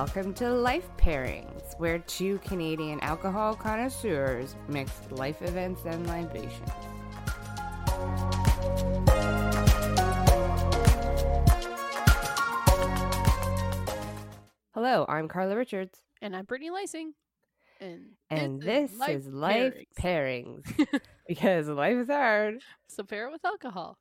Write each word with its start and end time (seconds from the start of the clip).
welcome 0.00 0.34
to 0.34 0.50
Life 0.50 0.86
Pairings, 0.98 1.74
where 1.78 2.00
two 2.00 2.36
Canadian 2.40 3.00
alcohol 3.00 3.54
connoisseurs 3.54 4.54
mix 4.68 4.92
life 5.10 5.40
events 5.40 5.86
and 5.86 6.06
libations. 6.06 6.68
Hello, 14.74 15.06
I'm 15.08 15.28
Carla 15.28 15.56
Richards. 15.56 15.98
And 16.20 16.36
I'm 16.36 16.44
Brittany 16.44 16.68
Lysing. 16.70 17.12
And, 17.80 18.02
And 18.28 18.60
this, 18.60 18.92
is, 19.08 19.26
Life 19.28 19.72
Pairings. 19.98 20.66
because 21.26 21.68
life 21.68 21.96
is 21.96 22.08
hard. 22.08 22.56
So 22.90 23.02
pair 23.02 23.28
it 23.28 23.32
with 23.32 23.46
alcohol. 23.46 23.96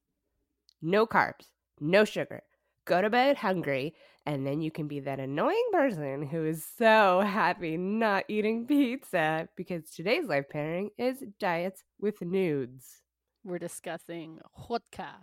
No 0.81 1.07
carbs, 1.07 1.51
no 1.79 2.03
sugar. 2.03 2.43
Go 2.83 3.01
to 3.01 3.09
bed 3.09 3.37
hungry, 3.37 3.95
and 4.25 4.45
then 4.45 4.61
you 4.61 4.71
can 4.71 4.87
be 4.87 4.99
that 5.01 5.19
annoying 5.19 5.67
person 5.71 6.27
who 6.27 6.45
is 6.45 6.65
so 6.77 7.21
happy 7.21 7.77
not 7.77 8.23
eating 8.27 8.65
pizza 8.65 9.47
because 9.55 9.89
today's 9.91 10.27
life 10.27 10.45
pairing 10.49 10.89
is 10.97 11.23
diets 11.39 11.83
with 11.99 12.21
nudes. 12.21 13.01
We're 13.43 13.59
discussing 13.59 14.39
vodka, 14.67 15.15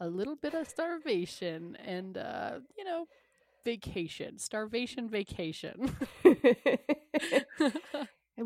a 0.00 0.08
little 0.08 0.36
bit 0.36 0.54
of 0.54 0.68
starvation, 0.68 1.76
and, 1.84 2.16
uh, 2.16 2.60
you 2.78 2.84
know, 2.84 3.06
vacation. 3.64 4.38
Starvation 4.38 5.08
vacation. 5.08 5.96
and 6.24 6.36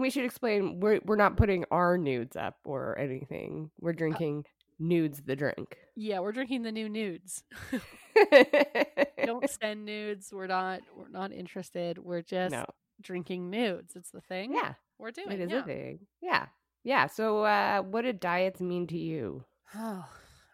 we 0.01 0.11
should 0.11 0.25
explain 0.25 0.81
we're 0.81 1.01
we're 1.05 1.17
not 1.17 1.37
putting 1.37 1.65
our 1.71 1.99
nudes 1.99 2.37
up 2.37 2.57
or 2.65 2.99
anything. 2.99 3.71
We're 3.81 3.93
drinking 3.95 4.45
nudes 4.79 5.23
the 5.25 5.37
drink. 5.37 5.77
yeah, 5.97 6.21
we're 6.21 6.33
drinking 6.33 6.63
the 6.63 6.73
new 6.73 6.89
nudes. 6.89 7.45
Don't 9.25 9.49
send 9.61 9.85
nudes. 9.85 10.33
We're 10.33 10.47
not 10.47 10.81
we're 10.97 11.09
not 11.09 11.33
interested. 11.33 11.99
We're 11.99 12.23
just 12.23 12.53
no. 12.53 12.65
drinking 13.01 13.51
nudes. 13.51 13.95
It's 13.97 14.11
the 14.11 14.21
thing. 14.21 14.53
Yeah, 14.55 14.75
We're 14.99 15.11
doing 15.11 15.33
it 15.33 15.41
is 15.41 15.51
yeah. 15.51 15.61
a 15.61 15.63
thing. 15.63 15.99
Yeah. 16.21 16.47
Yeah. 16.85 17.07
So 17.07 17.45
uh 17.45 17.83
what 17.83 18.03
do 18.03 18.13
diets 18.13 18.61
mean 18.61 18.87
to 18.89 18.99
you? 18.99 19.45
Oh, 19.75 20.05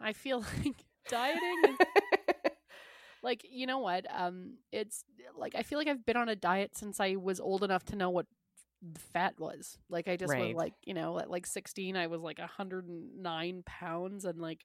I 0.01 0.13
feel 0.13 0.41
like 0.65 0.85
dieting 1.09 1.63
is 1.69 1.77
like 3.23 3.45
you 3.49 3.67
know 3.67 3.79
what 3.79 4.07
um 4.15 4.55
it's 4.73 5.05
like 5.37 5.55
i 5.55 5.63
feel 5.63 5.79
like 5.79 5.89
i've 5.89 6.05
been 6.07 6.17
on 6.17 6.29
a 6.29 6.37
diet 6.37 6.77
since 6.77 7.01
i 7.01 7.17
was 7.17 7.41
old 7.41 7.63
enough 7.65 7.85
to 7.85 7.97
know 7.97 8.11
what 8.11 8.27
fat 9.13 9.35
was 9.39 9.79
like 9.89 10.09
i 10.09 10.17
just 10.17 10.37
Right. 10.37 10.39
was 10.39 10.53
like 10.53 10.75
you 10.85 10.95
know 10.95 11.19
at 11.19 11.31
like 11.31 11.47
16 11.47 11.97
i 11.97 12.07
was 12.07 12.21
like 12.21 12.39
109 12.39 13.63
pounds 13.67 14.25
and 14.25 14.41
like 14.41 14.63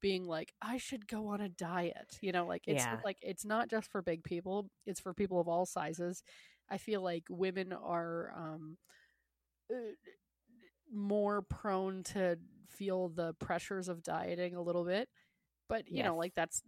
being 0.00 0.26
like 0.26 0.52
i 0.62 0.76
should 0.78 1.06
go 1.08 1.28
on 1.28 1.40
a 1.40 1.48
diet 1.48 2.18
you 2.20 2.32
know 2.32 2.46
like 2.46 2.62
it's 2.66 2.86
Yeah. 2.86 3.00
like 3.04 3.16
it's 3.22 3.44
not 3.44 3.68
just 3.68 3.90
for 3.90 4.02
big 4.02 4.22
people 4.24 4.68
it's 4.86 5.00
for 5.00 5.12
people 5.14 5.40
of 5.40 5.48
all 5.48 5.66
sizes 5.66 6.22
i 6.70 6.78
feel 6.78 7.02
like 7.02 7.24
women 7.30 7.72
are 7.72 8.32
um 8.36 8.76
uh, 9.72 9.76
more 10.92 11.42
prone 11.42 12.02
to 12.02 12.38
feel 12.68 13.08
the 13.08 13.34
pressures 13.34 13.88
of 13.88 14.02
dieting 14.02 14.54
a 14.54 14.62
little 14.62 14.84
bit 14.84 15.08
but 15.68 15.88
you 15.90 16.02
know 16.02 16.16
like 16.16 16.34
that's 16.34 16.62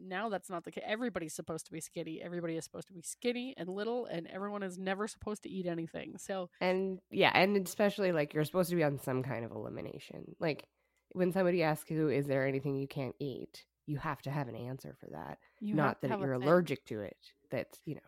now 0.00 0.28
that's 0.28 0.50
not 0.50 0.64
the 0.64 0.70
case 0.70 0.84
everybody's 0.86 1.34
supposed 1.34 1.64
to 1.66 1.72
be 1.72 1.80
skinny 1.80 2.20
everybody 2.22 2.56
is 2.56 2.64
supposed 2.64 2.86
to 2.88 2.92
be 2.94 3.02
skinny 3.02 3.54
and 3.56 3.68
little 3.68 4.06
and 4.06 4.26
everyone 4.26 4.62
is 4.62 4.78
never 4.78 5.06
supposed 5.08 5.42
to 5.42 5.48
eat 5.48 5.66
anything 5.66 6.16
so 6.18 6.48
And 6.60 6.98
yeah, 7.10 7.30
and 7.34 7.56
especially 7.66 8.12
like 8.12 8.34
you're 8.34 8.44
supposed 8.44 8.70
to 8.70 8.76
be 8.76 8.84
on 8.84 8.98
some 8.98 9.22
kind 9.22 9.44
of 9.44 9.50
elimination. 9.52 10.34
Like 10.40 10.64
when 11.12 11.32
somebody 11.32 11.62
asks 11.62 11.90
you, 11.90 12.08
is 12.08 12.26
there 12.26 12.46
anything 12.46 12.76
you 12.76 12.88
can't 12.88 13.14
eat? 13.18 13.64
You 13.86 13.98
have 13.98 14.22
to 14.22 14.30
have 14.30 14.48
an 14.48 14.56
answer 14.56 14.94
for 15.00 15.08
that. 15.12 15.38
you 15.60 15.74
Not 15.74 16.00
that 16.02 16.18
you're 16.18 16.38
thing. 16.38 16.46
allergic 16.48 16.84
to 16.86 17.00
it. 17.00 17.16
That's, 17.50 17.78
you 17.84 17.96
know. 17.96 18.00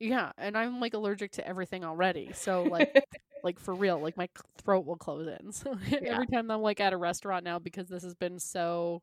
yeah 0.00 0.32
and 0.36 0.56
i'm 0.58 0.80
like 0.80 0.94
allergic 0.94 1.32
to 1.32 1.46
everything 1.46 1.84
already 1.84 2.32
so 2.34 2.64
like 2.64 2.92
like 3.44 3.58
for 3.60 3.72
real 3.74 3.98
like 4.00 4.16
my 4.16 4.28
throat 4.62 4.84
will 4.84 4.96
close 4.96 5.26
in 5.40 5.52
so 5.60 5.76
Yeah. 5.88 5.98
every 6.14 6.26
time 6.26 6.50
i'm 6.50 6.60
like 6.62 6.80
at 6.80 6.92
a 6.92 6.96
restaurant 6.96 7.44
now 7.44 7.58
because 7.58 7.88
this 7.88 8.02
has 8.02 8.14
been 8.14 8.38
so 8.38 9.02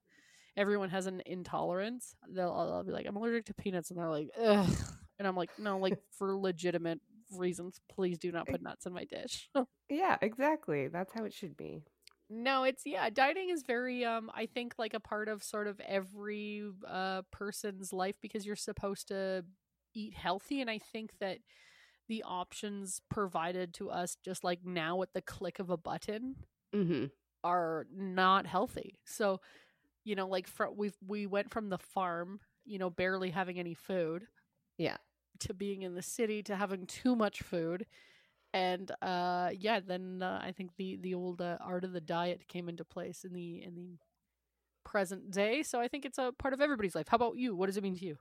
everyone 0.57 0.89
has 0.89 1.05
an 1.07 1.21
intolerance 1.25 2.15
they'll 2.29 2.51
I'll, 2.51 2.73
I'll 2.73 2.83
be 2.83 2.91
like 2.91 3.05
i'm 3.07 3.15
allergic 3.15 3.45
to 3.45 3.53
peanuts 3.53 3.89
and 3.89 3.99
they're 3.99 4.09
like 4.09 4.29
ugh 4.41 4.69
and 5.17 5.27
i'm 5.27 5.35
like 5.35 5.51
no 5.57 5.77
like 5.77 5.97
for 6.17 6.35
legitimate 6.35 6.99
reasons 7.31 7.79
please 7.89 8.17
do 8.17 8.31
not 8.31 8.47
put 8.47 8.61
nuts 8.61 8.85
in 8.85 8.93
my 8.93 9.05
dish 9.05 9.49
yeah, 9.89 10.17
exactly. 10.21 10.87
That's 10.87 11.13
how 11.13 11.25
it 11.25 11.33
should 11.33 11.55
be. 11.57 11.83
no 12.29 12.63
it's 12.63 12.83
yeah 12.85 13.09
dieting 13.09 13.49
is 13.49 13.63
very 13.63 14.05
um 14.05 14.29
i 14.35 14.45
think 14.45 14.73
like 14.77 14.93
a 14.93 14.99
part 14.99 15.27
of 15.27 15.43
sort 15.43 15.67
of 15.67 15.79
every 15.87 16.63
uh 16.87 17.21
person's 17.31 17.91
life 17.91 18.16
because 18.21 18.45
you're 18.45 18.55
supposed 18.55 19.07
to 19.07 19.43
eat 19.95 20.13
healthy 20.13 20.61
and 20.61 20.69
i 20.69 20.77
think 20.77 21.11
that 21.19 21.39
the 22.07 22.23
options 22.23 23.01
provided 23.09 23.73
to 23.73 23.89
us 23.89 24.16
just 24.23 24.43
like 24.43 24.59
now 24.63 25.01
at 25.01 25.13
the 25.13 25.21
click 25.21 25.59
of 25.59 25.69
a 25.69 25.77
button 25.77 26.35
Mm-hmm. 26.75 27.05
are 27.43 27.87
not 27.95 28.45
healthy 28.45 28.99
so 29.05 29.39
you 30.03 30.15
know 30.15 30.27
like 30.27 30.47
fr- 30.47 30.65
we've 30.75 30.97
we 31.05 31.25
went 31.27 31.51
from 31.51 31.69
the 31.69 31.77
farm 31.77 32.39
you 32.65 32.77
know 32.79 32.89
barely 32.89 33.29
having 33.29 33.59
any 33.59 33.73
food 33.73 34.27
Yeah. 34.77 34.97
to 35.39 35.53
being 35.53 35.81
in 35.83 35.95
the 35.95 36.01
city 36.01 36.43
to 36.43 36.55
having 36.55 36.85
too 36.85 37.15
much 37.15 37.41
food 37.41 37.85
and 38.53 38.91
uh 39.01 39.49
yeah 39.57 39.79
then 39.79 40.21
uh, 40.23 40.39
i 40.43 40.51
think 40.51 40.71
the 40.77 40.97
the 41.01 41.13
old 41.13 41.41
uh, 41.41 41.57
art 41.61 41.83
of 41.83 41.93
the 41.93 42.01
diet 42.01 42.47
came 42.47 42.67
into 42.69 42.83
place 42.83 43.23
in 43.23 43.33
the 43.33 43.63
in 43.63 43.75
the 43.75 43.97
present 44.83 45.29
day 45.31 45.61
so 45.61 45.79
i 45.79 45.87
think 45.87 46.05
it's 46.05 46.17
a 46.17 46.31
part 46.39 46.53
of 46.53 46.61
everybody's 46.61 46.95
life 46.95 47.07
how 47.09 47.16
about 47.16 47.37
you 47.37 47.55
what 47.55 47.67
does 47.67 47.77
it 47.77 47.83
mean 47.83 47.95
to 47.95 48.05
you 48.05 48.17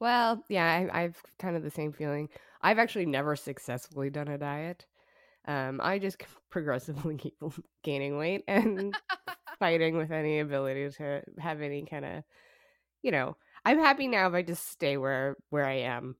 Well, 0.00 0.44
yeah, 0.48 0.88
I, 0.92 1.02
I've 1.02 1.22
kind 1.38 1.56
of 1.56 1.62
the 1.62 1.70
same 1.70 1.92
feeling. 1.92 2.28
I've 2.60 2.78
actually 2.78 3.06
never 3.06 3.36
successfully 3.36 4.10
done 4.10 4.28
a 4.28 4.38
diet. 4.38 4.86
Um, 5.46 5.80
I 5.82 5.98
just 5.98 6.16
progressively 6.50 7.16
keep 7.16 7.36
gaining 7.84 8.16
weight 8.16 8.44
and 8.48 8.96
fighting 9.62 9.96
with 9.96 10.10
any 10.10 10.40
ability 10.40 10.90
to 10.90 11.22
have 11.38 11.60
any 11.60 11.84
kind 11.84 12.04
of, 12.04 12.24
you 13.00 13.12
know, 13.12 13.36
I'm 13.64 13.78
happy 13.78 14.08
now 14.08 14.26
if 14.26 14.34
I 14.34 14.42
just 14.42 14.68
stay 14.68 14.96
where 14.96 15.36
where 15.50 15.64
I 15.64 15.82
am, 15.82 16.16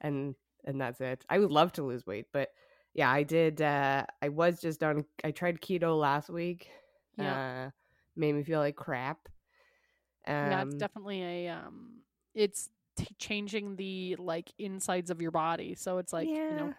and 0.00 0.34
and 0.64 0.80
that's 0.80 0.98
it. 1.02 1.22
I 1.28 1.38
would 1.38 1.50
love 1.50 1.70
to 1.72 1.82
lose 1.82 2.06
weight, 2.06 2.28
but 2.32 2.48
yeah, 2.94 3.10
I 3.10 3.24
did. 3.24 3.60
Uh, 3.60 4.06
I 4.22 4.30
was 4.30 4.58
just 4.58 4.82
on. 4.82 5.04
I 5.22 5.32
tried 5.32 5.60
keto 5.60 6.00
last 6.00 6.30
week. 6.30 6.70
Uh, 7.18 7.68
made 8.16 8.32
me 8.32 8.42
feel 8.42 8.60
like 8.60 8.76
crap. 8.76 9.18
Um, 10.26 10.50
yeah 10.50 10.62
it's 10.62 10.76
definitely 10.76 11.22
a 11.22 11.48
um 11.48 12.00
it's 12.34 12.70
t- 12.96 13.06
changing 13.18 13.76
the 13.76 14.16
like 14.18 14.50
insides 14.58 15.10
of 15.10 15.20
your 15.20 15.30
body 15.30 15.74
so 15.74 15.98
it's 15.98 16.12
like 16.12 16.28
you 16.28 16.54
know 16.54 16.74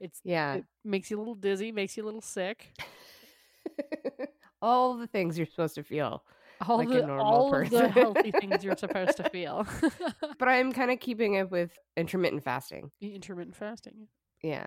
it's 0.00 0.20
yeah. 0.24 0.54
it 0.54 0.64
makes 0.84 1.10
you 1.10 1.18
a 1.18 1.20
little 1.20 1.34
dizzy 1.34 1.72
makes 1.72 1.96
you 1.96 2.04
a 2.04 2.06
little 2.06 2.20
sick 2.20 2.72
all 4.62 4.96
the 4.96 5.06
things 5.06 5.36
you're 5.36 5.46
supposed 5.46 5.74
to 5.74 5.82
feel. 5.82 6.22
all 6.66 6.78
Like 6.78 6.88
a 6.88 6.92
the 6.92 7.06
normal 7.06 7.26
all 7.26 7.50
the 7.50 7.88
healthy 7.88 8.30
things 8.30 8.62
you're 8.64 8.76
supposed 8.76 9.16
to 9.18 9.28
feel 9.30 9.66
But 10.38 10.48
I'm 10.48 10.72
kind 10.72 10.90
of 10.90 11.00
keeping 11.00 11.34
it 11.34 11.50
with 11.50 11.76
intermittent 11.96 12.44
fasting. 12.44 12.90
intermittent 13.00 13.56
fasting 13.56 14.06
Yeah. 14.42 14.66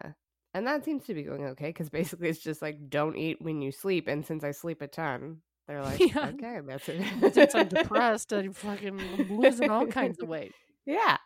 And 0.53 0.67
that 0.67 0.85
seems 0.85 1.03
to 1.05 1.13
be 1.13 1.23
going 1.23 1.45
okay 1.47 1.67
because 1.69 1.89
basically 1.89 2.29
it's 2.29 2.39
just 2.39 2.61
like 2.61 2.89
don't 2.89 3.17
eat 3.17 3.41
when 3.41 3.61
you 3.61 3.71
sleep. 3.71 4.07
And 4.07 4.25
since 4.25 4.43
I 4.43 4.51
sleep 4.51 4.81
a 4.81 4.87
ton, 4.87 5.37
they're 5.67 5.81
like, 5.89 5.99
Yeah. 5.99 6.27
okay, 6.33 6.59
that's 6.65 6.87
it. 6.89 7.33
since 7.33 7.55
i'm 7.55 7.67
depressed 7.67 8.31
i'm 8.33 8.53
fucking 8.53 9.27
losing 9.29 9.69
all 9.71 9.87
kinds 9.87 10.19
of 10.21 10.27
weight 10.27 10.53
Yeah. 10.85 11.17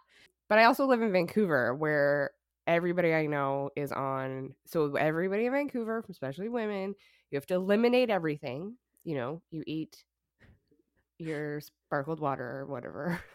But 0.47 0.57
I 0.59 0.63
also 0.63 0.85
live 0.87 1.01
in 1.03 1.11
Vancouver 1.11 1.75
where 1.75 2.31
everybody 2.69 3.13
I 3.13 3.25
know 3.25 3.71
is 3.75 3.91
on. 3.91 4.53
So 4.65 4.95
everybody 4.95 5.47
in 5.47 5.51
Vancouver, 5.51 6.05
especially 6.09 6.49
women, 6.49 6.93
you 7.31 7.35
have 7.35 7.47
to 7.47 7.55
eliminate 7.55 8.09
everything. 8.09 8.77
You 9.03 9.15
know, 9.15 9.41
you 9.49 9.63
eat 9.65 10.03
your 11.17 11.61
sparkled 11.61 12.19
water 12.19 12.59
or 12.59 12.65
whatever. 12.65 13.19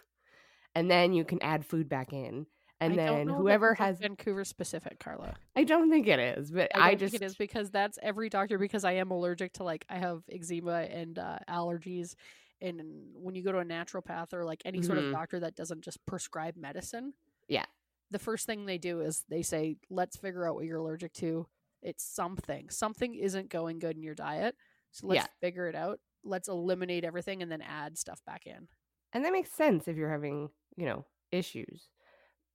And 0.77 0.91
then 0.91 1.13
you 1.13 1.25
can 1.25 1.41
add 1.41 1.65
food 1.65 1.89
back 1.89 2.13
in. 2.13 2.47
And 2.81 2.95
I 2.95 2.97
then 2.97 3.29
whoever 3.29 3.75
has 3.75 4.01
vancouver 4.01 4.45
specific 4.45 4.99
carla 4.99 5.35
I 5.55 5.63
don't 5.63 5.89
think 5.89 6.09
it 6.09 6.19
is, 6.19 6.51
but 6.51 6.73
I, 6.75 6.91
I, 6.91 6.95
just 6.97 7.13
think 7.13 7.23
it 7.23 7.27
is 7.27 7.37
because 7.37 7.71
that's 7.71 7.97
every 8.03 8.29
doctor 8.29 8.59
because 8.59 8.85
I 8.85 8.95
am 8.95 9.13
allergic 9.13 9.53
to 9.53 9.63
like 9.63 9.87
I 9.89 9.99
have 9.99 10.25
eczema 10.29 10.81
and 10.91 11.17
uh, 11.17 11.39
allergies 11.49 12.17
and 12.61 12.83
when 13.15 13.37
you 13.37 13.45
go 13.45 13.53
to 13.53 13.59
a 13.59 13.65
naturopath 13.65 14.35
or 14.35 14.45
like 14.45 14.63
any 14.65 14.83
sort 14.83 14.99
Mhm. 14.99 15.07
of 15.07 15.13
doctor 15.13 15.39
that 15.39 15.55
doesn't 15.55 15.83
just 15.83 16.05
prescribe 16.07 16.57
medicine 16.57 17.15
Yeah. 17.47 17.67
The 18.15 18.19
first 18.21 18.47
thing 18.47 18.65
they 18.65 18.79
do 18.79 19.01
is 19.01 19.25
they 19.29 19.43
say 19.43 19.77
let's 19.91 20.17
figure 20.17 20.49
out 20.49 20.55
what 20.55 20.65
you're 20.65 20.79
allergic 20.79 21.13
to 21.13 21.47
it's 21.83 22.03
something 22.05 22.71
something 22.71 23.15
isn't 23.15 23.51
going 23.51 23.79
good 23.79 23.97
in 23.97 24.03
your 24.03 24.15
diet 24.15 24.55
so 24.93 25.07
let's 25.09 25.23
Yeah. 25.23 25.27
figure 25.41 25.69
it 25.69 25.75
out 25.75 25.99
let's 26.25 26.49
eliminate 26.49 27.05
everything 27.05 27.43
and 27.43 27.51
then 27.53 27.61
add 27.61 27.99
stuff 27.99 28.21
back 28.25 28.47
in 28.47 28.69
and 29.13 29.25
that 29.25 29.33
makes 29.33 29.53
sense 29.53 29.87
if 29.87 29.97
you're 29.97 30.11
having, 30.11 30.49
you 30.77 30.87
know, 30.87 31.05
issues. 31.31 31.89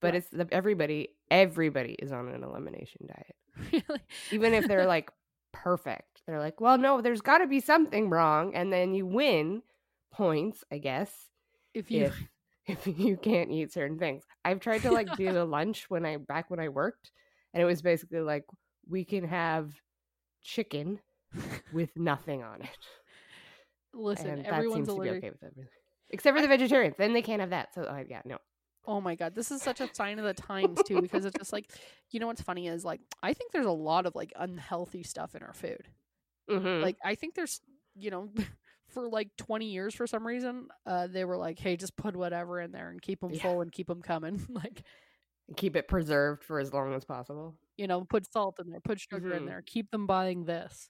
But 0.02 0.14
Right. 0.14 0.16
it's 0.16 0.30
the, 0.30 0.48
everybody 0.52 1.10
everybody 1.32 1.94
is 1.94 2.12
on 2.12 2.28
an 2.28 2.44
elimination 2.44 3.08
diet. 3.08 3.36
really 3.88 4.02
even 4.32 4.54
if 4.54 4.68
they're 4.68 4.86
like 4.86 5.10
perfect. 5.54 6.22
They're 6.28 6.40
like, 6.40 6.60
well, 6.62 6.78
no, 6.78 7.02
there's 7.02 7.22
got 7.22 7.40
to 7.40 7.48
be 7.48 7.60
something 7.60 8.10
wrong, 8.10 8.54
and 8.56 8.72
then 8.72 8.94
you 8.94 9.06
win 9.06 9.64
points, 10.12 10.64
I 10.72 10.78
guess. 10.80 11.12
if 11.74 11.90
you 11.92 12.06
If 12.06 12.22
if 12.70 12.88
you 12.88 13.18
can't 13.18 13.52
eat 13.52 13.74
certain 13.74 13.98
things. 14.00 14.24
I've 14.46 14.60
tried 14.60 14.82
to 14.84 14.92
like 14.92 15.16
do 15.16 15.32
the 15.34 15.46
lunch 15.58 15.90
when 15.90 16.06
I 16.06 16.18
back 16.18 16.50
when 16.50 16.60
I 16.60 16.70
worked, 16.70 17.12
and 17.54 17.62
it 17.62 17.66
was 17.66 17.82
basically 17.82 18.22
like 18.22 18.46
we 18.88 19.04
can 19.04 19.24
have 19.28 19.74
chicken 20.42 21.00
with 21.72 21.90
nothing 21.96 22.44
on 22.44 22.62
it. 22.62 22.78
Listen, 23.94 24.28
and 24.30 24.46
that 24.46 24.54
everyone's 24.54 24.88
seems 24.88 24.98
to 24.98 25.04
be 25.04 25.10
okay 25.10 25.30
with 25.30 25.44
everything. 25.44 25.68
Except 26.12 26.36
for 26.36 26.42
the 26.42 26.48
vegetarians. 26.48 26.96
Then 26.98 27.14
they 27.14 27.22
can't 27.22 27.42
have 27.42 27.52
that. 27.52 27.74
So 27.74 27.84
uh, 27.84 28.04
yeah, 28.08 28.22
no. 28.26 28.38
Oh 28.86 29.02
my 29.02 29.16
god, 29.16 29.36
this 29.36 29.52
is 29.52 29.62
such 29.62 29.82
a 29.82 29.94
sign 29.94 30.18
of 30.18 30.26
the 30.26 30.34
times 30.34 30.82
too, 30.82 31.02
because 31.02 31.26
it's 31.26 31.38
just 31.38 31.54
like, 31.54 31.70
you 32.10 32.20
know 32.20 32.28
what's 32.28 32.42
funny 32.42 32.68
is 32.68 32.84
like 32.86 33.02
I 33.22 33.34
think 33.34 33.52
there's 33.52 33.66
a 33.66 33.72
lot 33.72 34.06
of 34.06 34.16
like 34.16 34.32
unhealthy 34.36 35.04
stuff 35.04 35.36
in 35.36 35.44
our 35.44 35.54
food. 35.54 35.88
Mhm. 36.50 36.82
Like 36.82 36.98
I 37.04 37.16
think 37.16 37.36
there's, 37.36 37.62
you 37.96 38.10
know, 38.10 38.30
for 38.90 39.08
like 39.10 39.30
20 39.38 39.66
years 39.68 39.94
for 39.96 40.08
some 40.08 40.26
reason, 40.26 40.68
uh, 40.86 41.08
they 41.08 41.26
were 41.26 41.38
like, 41.38 41.60
hey, 41.60 41.76
just 41.78 41.96
put 41.96 42.16
whatever 42.16 42.60
in 42.60 42.72
there 42.72 42.90
and 42.90 43.02
keep 43.02 43.20
them 43.22 43.32
Yeah. 43.32 43.42
full 43.44 43.62
and 43.62 43.72
keep 43.72 43.88
them 43.88 44.02
coming. 44.02 44.46
like, 44.50 44.84
keep 45.56 45.76
it 45.76 45.88
preserved 45.88 46.44
for 46.44 46.60
as 46.60 46.74
long 46.74 46.94
as 46.94 47.06
possible. 47.06 47.56
you 47.78 47.88
know, 47.88 48.04
put 48.04 48.30
salt 48.30 48.60
in 48.60 48.70
there, 48.70 48.82
put 48.82 49.00
sugar 49.00 49.32
in 49.34 49.44
Mhm. 49.44 49.48
there, 49.48 49.64
keep 49.66 49.90
them 49.92 50.06
buying 50.06 50.44
this. 50.44 50.90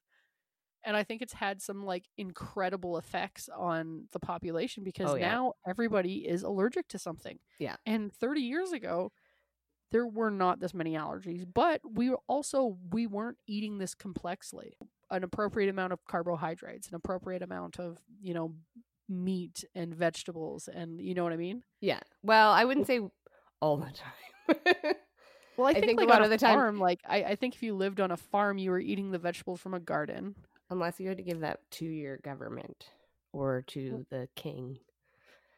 And 0.84 0.98
I 0.98 1.04
think 1.04 1.22
it's 1.22 1.34
had 1.34 1.62
some 1.62 1.84
like 1.86 2.06
incredible 2.18 2.98
effects 2.98 3.48
on 3.50 4.08
the 4.12 4.20
population 4.20 4.84
because 4.84 5.12
Oh, 5.12 5.16
yeah. 5.16 5.30
now 5.32 5.54
everybody 5.68 6.28
is 6.28 6.42
allergic 6.42 6.88
to 6.88 6.98
something. 6.98 7.38
Yeah. 7.60 7.76
And 7.86 8.12
30 8.12 8.42
years 8.42 8.72
ago, 8.72 9.12
there 9.92 10.08
were 10.08 10.32
not 10.32 10.60
this 10.62 10.74
many 10.74 10.94
allergies, 10.94 11.46
but 11.54 11.82
we 11.84 12.10
were 12.10 12.20
also 12.28 12.78
we 12.92 13.06
weren't 13.06 13.38
eating 13.46 13.78
this 13.78 13.94
complexly. 13.94 14.78
An 15.12 15.24
appropriate 15.24 15.70
amount 15.70 15.94
of 15.94 16.00
carbohydrates, 16.06 16.88
an 16.90 16.96
appropriate 16.96 17.42
amount 17.42 17.80
of, 17.80 17.98
you 18.22 18.34
know, 18.34 18.54
meat 19.08 19.64
and 19.74 19.94
vegetables 19.96 20.68
and 20.72 21.02
you 21.02 21.16
know 21.16 21.24
what 21.24 21.34
I 21.34 21.38
mean? 21.38 21.64
Yeah. 21.82 22.00
Well, 22.22 22.52
I 22.52 22.64
wouldn't 22.66 22.86
say 22.88 23.00
all 23.60 23.78
the 23.78 23.92
time. 23.92 24.94
Well, 25.58 25.68
I 25.68 25.72
I 25.72 25.82
think, 25.82 26.00
like 26.00 26.08
a 26.08 26.10
lot 26.12 26.22
of 26.22 26.30
the 26.30 26.38
time- 26.38 26.80
like 26.80 27.02
I, 27.06 27.24
I 27.24 27.36
think 27.36 27.54
if 27.54 27.62
you 27.64 27.76
lived 27.76 28.00
on 28.00 28.12
a 28.12 28.18
farm, 28.18 28.58
you 28.58 28.72
were 28.72 28.80
eating 28.80 29.12
the 29.12 29.18
vegetables 29.20 29.60
from 29.60 29.74
a 29.74 29.80
garden. 29.82 30.36
Unless 30.70 31.02
you 31.02 31.10
had 31.10 31.18
to 31.18 31.24
give 31.24 31.42
that 31.42 31.60
to 31.72 31.86
your 31.86 32.16
government 32.18 32.86
or 33.34 33.64
to 33.68 34.06
the 34.10 34.30
king. 34.38 34.78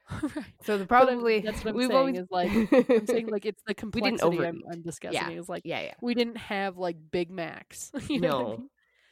right. 0.24 0.46
So 0.64 0.80
the 0.80 0.88
probably 0.88 1.42
that's 1.42 1.64
what 1.64 1.72
I'm 1.72 1.76
we've 1.78 1.90
saying 1.90 2.00
always 2.00 2.18
is, 2.18 2.28
like, 2.32 2.50
I'm 2.90 3.06
saying 3.06 3.28
like 3.28 3.46
it's 3.46 3.62
the 3.68 3.74
didn't 3.76 3.92
complexity 3.92 4.40
I'm. 4.44 4.64
I'm 4.72 4.82
discussing. 4.82 5.32
Is 5.38 5.48
like 5.48 5.62
yeah, 5.66 5.82
yeah. 5.82 5.94
we 6.02 6.16
didn't 6.16 6.38
have 6.38 6.78
like 6.78 6.98
Big 7.12 7.30
Macs. 7.30 7.92
you 8.10 8.20
know 8.22 8.28
what 8.30 8.36
I 8.38 8.42
No. 8.44 8.50
mean? 8.58 8.70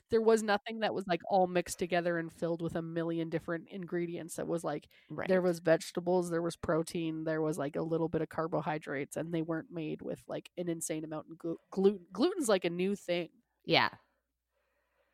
There 0.10 0.22
was 0.22 0.42
nothing 0.44 0.80
that 0.80 0.94
was 0.94 1.06
like 1.08 1.22
all 1.30 1.48
mixed 1.48 1.80
together 1.80 2.18
and 2.18 2.32
filled 2.34 2.62
with 2.62 2.76
a 2.76 2.82
million 2.82 3.30
different 3.30 3.68
ingredients. 3.70 4.36
That 4.36 4.48
was 4.48 4.64
like 4.64 4.88
Right. 5.10 5.28
there 5.28 5.42
was 5.42 5.60
vegetables, 5.60 6.30
there 6.30 6.42
was 6.42 6.56
protein, 6.56 7.24
there 7.26 7.42
was 7.42 7.58
like 7.58 7.76
a 7.76 7.82
little 7.82 8.10
bit 8.10 8.22
of 8.22 8.30
carbohydrates, 8.30 9.18
and 9.18 9.34
they 9.34 9.42
weren't 9.44 9.72
made 9.72 10.02
with 10.02 10.24
like 10.28 10.50
an 10.58 10.68
insane 10.70 11.04
amount 11.04 11.28
of 11.32 11.38
glu- 11.38 11.58
gluten. 11.72 12.06
Gluten's 12.12 12.50
like 12.50 12.66
a 12.66 12.70
new 12.70 12.96
thing. 12.96 13.30
yeah. 13.66 13.90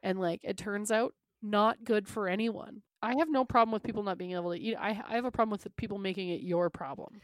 and 0.03 0.19
like 0.19 0.39
it 0.43 0.57
turns 0.57 0.91
out 0.91 1.13
not 1.41 1.83
good 1.83 2.07
for 2.07 2.27
anyone. 2.27 2.81
I 3.01 3.15
have 3.19 3.29
no 3.29 3.45
problem 3.45 3.71
with 3.73 3.83
people 3.83 4.03
not 4.03 4.17
being 4.17 4.31
able 4.33 4.51
to 4.53 4.59
eat. 4.59 4.75
I 4.75 4.89
I 5.07 5.15
have 5.15 5.25
a 5.25 5.31
problem 5.31 5.51
with 5.51 5.63
the 5.63 5.69
people 5.71 5.97
making 5.97 6.29
it 6.29 6.41
your 6.41 6.69
problem. 6.69 7.21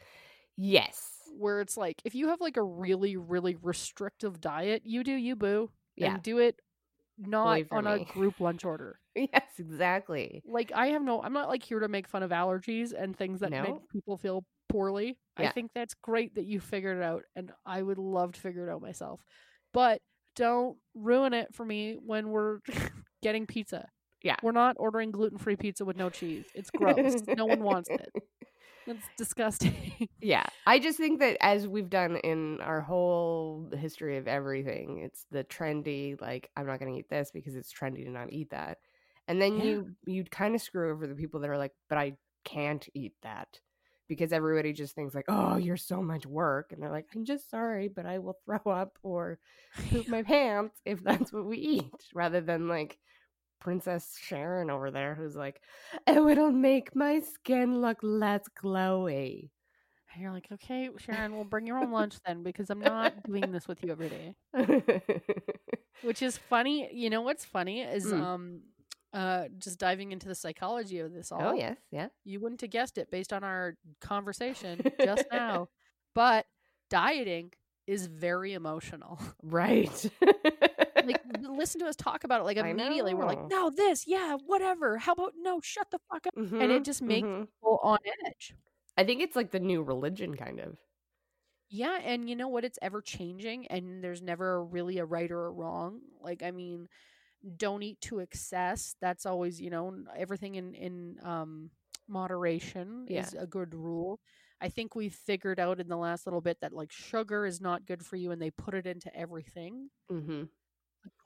Yes. 0.56 1.10
Where 1.36 1.60
it's 1.60 1.76
like 1.76 2.02
if 2.04 2.14
you 2.14 2.28
have 2.28 2.40
like 2.40 2.56
a 2.56 2.62
really 2.62 3.16
really 3.16 3.56
restrictive 3.56 4.40
diet, 4.40 4.82
you 4.84 5.02
do 5.04 5.12
you 5.12 5.36
boo 5.36 5.70
Yeah. 5.96 6.14
and 6.14 6.22
do 6.22 6.38
it 6.38 6.60
not 7.18 7.62
on 7.70 7.86
a 7.86 8.04
group 8.04 8.40
lunch 8.40 8.64
order. 8.64 8.98
Yes, 9.14 9.42
exactly. 9.58 10.42
Like 10.46 10.72
I 10.74 10.86
have 10.88 11.02
no 11.02 11.20
I'm 11.22 11.34
not 11.34 11.48
like 11.48 11.62
here 11.62 11.80
to 11.80 11.88
make 11.88 12.08
fun 12.08 12.22
of 12.22 12.30
allergies 12.30 12.92
and 12.98 13.14
things 13.14 13.40
that 13.40 13.50
No. 13.50 13.62
make 13.62 13.88
people 13.90 14.16
feel 14.16 14.42
poorly. 14.70 15.18
I 15.36 15.48
think 15.48 15.70
that's 15.74 15.92
great 16.02 16.34
that 16.36 16.46
you 16.46 16.60
figured 16.60 16.96
it 16.96 17.02
out 17.02 17.24
and 17.36 17.52
I 17.66 17.82
would 17.82 17.98
love 17.98 18.32
to 18.32 18.40
figure 18.40 18.66
it 18.66 18.72
out 18.72 18.80
myself. 18.80 19.20
But 19.74 20.00
don't 20.34 20.78
ruin 20.94 21.34
it 21.34 21.54
for 21.54 21.64
me 21.66 21.98
when 22.02 22.30
we're 22.30 22.60
getting 23.22 23.46
pizza. 23.46 23.86
Yeah. 24.22 24.36
We're 24.42 24.52
not 24.52 24.76
ordering 24.78 25.10
gluten 25.10 25.36
free 25.36 25.56
pizza 25.56 25.84
with 25.84 25.96
no 25.98 26.08
cheese. 26.08 26.46
It's 26.54 26.70
gross. 26.74 27.16
no 27.36 27.44
one 27.44 27.62
wants 27.62 27.90
it. 27.90 28.08
It's 28.86 29.08
disgusting. 29.16 30.08
Yeah. 30.20 30.46
I 30.66 30.78
just 30.78 30.98
think 30.98 31.18
that 31.20 31.36
as 31.40 31.66
we've 31.66 31.90
done 31.90 32.16
in 32.16 32.60
our 32.60 32.80
whole 32.80 33.68
history 33.76 34.16
of 34.18 34.28
everything, 34.28 34.98
it's 34.98 35.26
the 35.30 35.42
trendy, 35.44 36.20
like, 36.20 36.50
I'm 36.56 36.66
not 36.66 36.78
going 36.78 36.92
to 36.92 36.98
eat 36.98 37.08
this 37.08 37.30
because 37.32 37.56
it's 37.56 37.72
trendy 37.72 38.04
to 38.04 38.10
not 38.10 38.32
eat 38.32 38.50
that. 38.50 38.78
And 39.28 39.40
then 39.40 39.56
Yeah. 39.58 39.64
you 39.64 39.96
you 40.06 40.24
kind 40.24 40.54
of 40.54 40.62
screw 40.62 40.90
over 40.92 41.06
the 41.06 41.14
people 41.14 41.40
that 41.40 41.50
are 41.50 41.58
like, 41.58 41.72
but 41.88 41.98
I 41.98 42.16
can't 42.44 42.86
eat 42.94 43.14
that 43.22 43.60
because 44.08 44.32
everybody 44.32 44.72
just 44.72 44.94
thinks 44.94 45.14
like, 45.14 45.24
oh, 45.28 45.56
you're 45.56 45.76
so 45.76 46.02
much 46.02 46.26
work, 46.26 46.72
and 46.72 46.82
they're 46.82 46.90
like, 46.90 47.06
I'm 47.14 47.24
just 47.24 47.48
sorry, 47.50 47.88
but 47.88 48.04
I 48.06 48.18
will 48.18 48.36
throw 48.44 48.72
up 48.72 48.98
or 49.02 49.38
poop 49.90 50.08
my 50.08 50.22
pants 50.22 50.80
if 50.84 51.02
that's 51.02 51.32
what 51.32 51.46
we 51.46 51.56
eat, 51.58 51.92
rather 52.14 52.40
than 52.40 52.68
like 52.68 52.98
Princess 53.62 54.16
Sharon 54.20 54.70
over 54.70 54.90
there 54.90 55.14
who's 55.14 55.36
like, 55.36 55.60
oh, 56.08 56.28
it'll 56.28 56.50
make 56.50 56.96
my 56.96 57.20
skin 57.20 57.80
look 57.80 57.98
less 58.02 58.42
glowy. 58.60 59.50
And 60.12 60.22
you're 60.22 60.32
like, 60.32 60.48
okay, 60.52 60.90
Sharon, 60.98 61.34
we'll 61.34 61.44
bring 61.44 61.66
your 61.66 61.78
own 61.78 61.90
lunch 61.98 62.16
then 62.26 62.42
because 62.42 62.70
I'm 62.70 62.80
not 62.80 63.22
doing 63.22 63.52
this 63.52 63.68
with 63.68 63.82
you 63.84 63.92
every 63.92 64.08
day. 64.08 64.34
Which 66.02 66.22
is 66.22 66.36
funny. 66.36 66.88
You 66.92 67.08
know 67.10 67.20
what's 67.22 67.44
funny 67.44 67.82
is 67.82 68.06
Mm. 68.06 68.20
um 68.20 68.60
uh 69.12 69.44
just 69.58 69.78
diving 69.78 70.10
into 70.10 70.26
the 70.26 70.34
psychology 70.34 70.98
of 70.98 71.12
this 71.12 71.30
all. 71.30 71.40
oh 71.42 71.52
yes, 71.54 71.76
yeah. 71.90 72.08
You 72.24 72.40
wouldn't 72.40 72.60
have 72.62 72.70
guessed 72.70 72.98
it 72.98 73.10
based 73.10 73.32
on 73.32 73.44
our 73.44 73.76
conversation 74.00 74.80
just 75.04 75.24
now. 75.30 75.68
But 76.14 76.44
dieting 76.90 77.52
is 77.86 78.06
very 78.06 78.52
emotional. 78.52 79.18
Right. 79.42 80.10
like 81.06 81.20
listen 81.40 81.80
to 81.80 81.86
us 81.86 81.96
talk 81.96 82.24
about 82.24 82.40
it 82.40 82.44
like 82.44 82.56
immediately. 82.56 83.14
We're 83.14 83.26
like 83.26 83.42
no 83.48 83.70
this 83.70 84.06
yeah 84.06 84.36
whatever. 84.46 84.98
How 84.98 85.12
about 85.12 85.32
no 85.38 85.60
shut 85.62 85.90
the 85.90 85.98
fuck 86.10 86.26
up 86.26 86.34
and 86.58 86.70
Mhm, 86.70 86.70
it 86.70 86.84
just 86.84 87.02
makes 87.02 87.28
mhm. 87.28 87.46
people 87.48 87.80
on 87.82 87.98
edge. 88.26 88.54
I 88.96 89.04
think 89.04 89.22
it's 89.22 89.36
like 89.36 89.50
the 89.50 89.60
new 89.60 89.82
religion, 89.82 90.36
kind 90.36 90.60
of. 90.60 90.78
yeah 91.70 91.98
and 92.02 92.28
you 92.28 92.36
know 92.36 92.48
what? 92.48 92.64
It's 92.64 92.78
ever 92.82 93.00
changing 93.00 93.66
and 93.68 94.02
there's 94.04 94.22
never 94.22 94.64
really 94.64 94.98
a 94.98 95.04
right 95.04 95.30
or 95.30 95.46
a 95.46 95.50
wrong. 95.50 96.00
Like 96.20 96.42
i 96.42 96.50
mean 96.50 96.88
don't 97.56 97.82
eat 97.82 98.00
to 98.02 98.20
excess. 98.20 98.96
That's 99.00 99.26
always 99.26 99.60
you 99.60 99.70
know 99.70 99.94
everything 100.16 100.56
in 100.56 100.74
in 100.74 101.18
um 101.22 101.70
moderation 102.08 103.06
Yeah. 103.08 103.22
is 103.22 103.34
a 103.34 103.46
good 103.46 103.74
rule. 103.74 104.20
I 104.60 104.68
think 104.68 104.94
we've 104.94 105.14
figured 105.14 105.58
out 105.60 105.80
in 105.80 105.88
the 105.88 105.96
last 105.96 106.26
little 106.26 106.40
bit 106.40 106.60
that 106.60 106.72
like 106.72 106.92
sugar 106.92 107.46
is 107.46 107.60
not 107.60 107.86
good 107.86 108.04
for 108.04 108.16
you 108.16 108.30
and 108.32 108.40
they 108.42 108.50
put 108.50 108.74
it 108.74 108.86
into 108.86 109.14
everything. 109.16 109.90
Mm-hmm. 110.10 110.44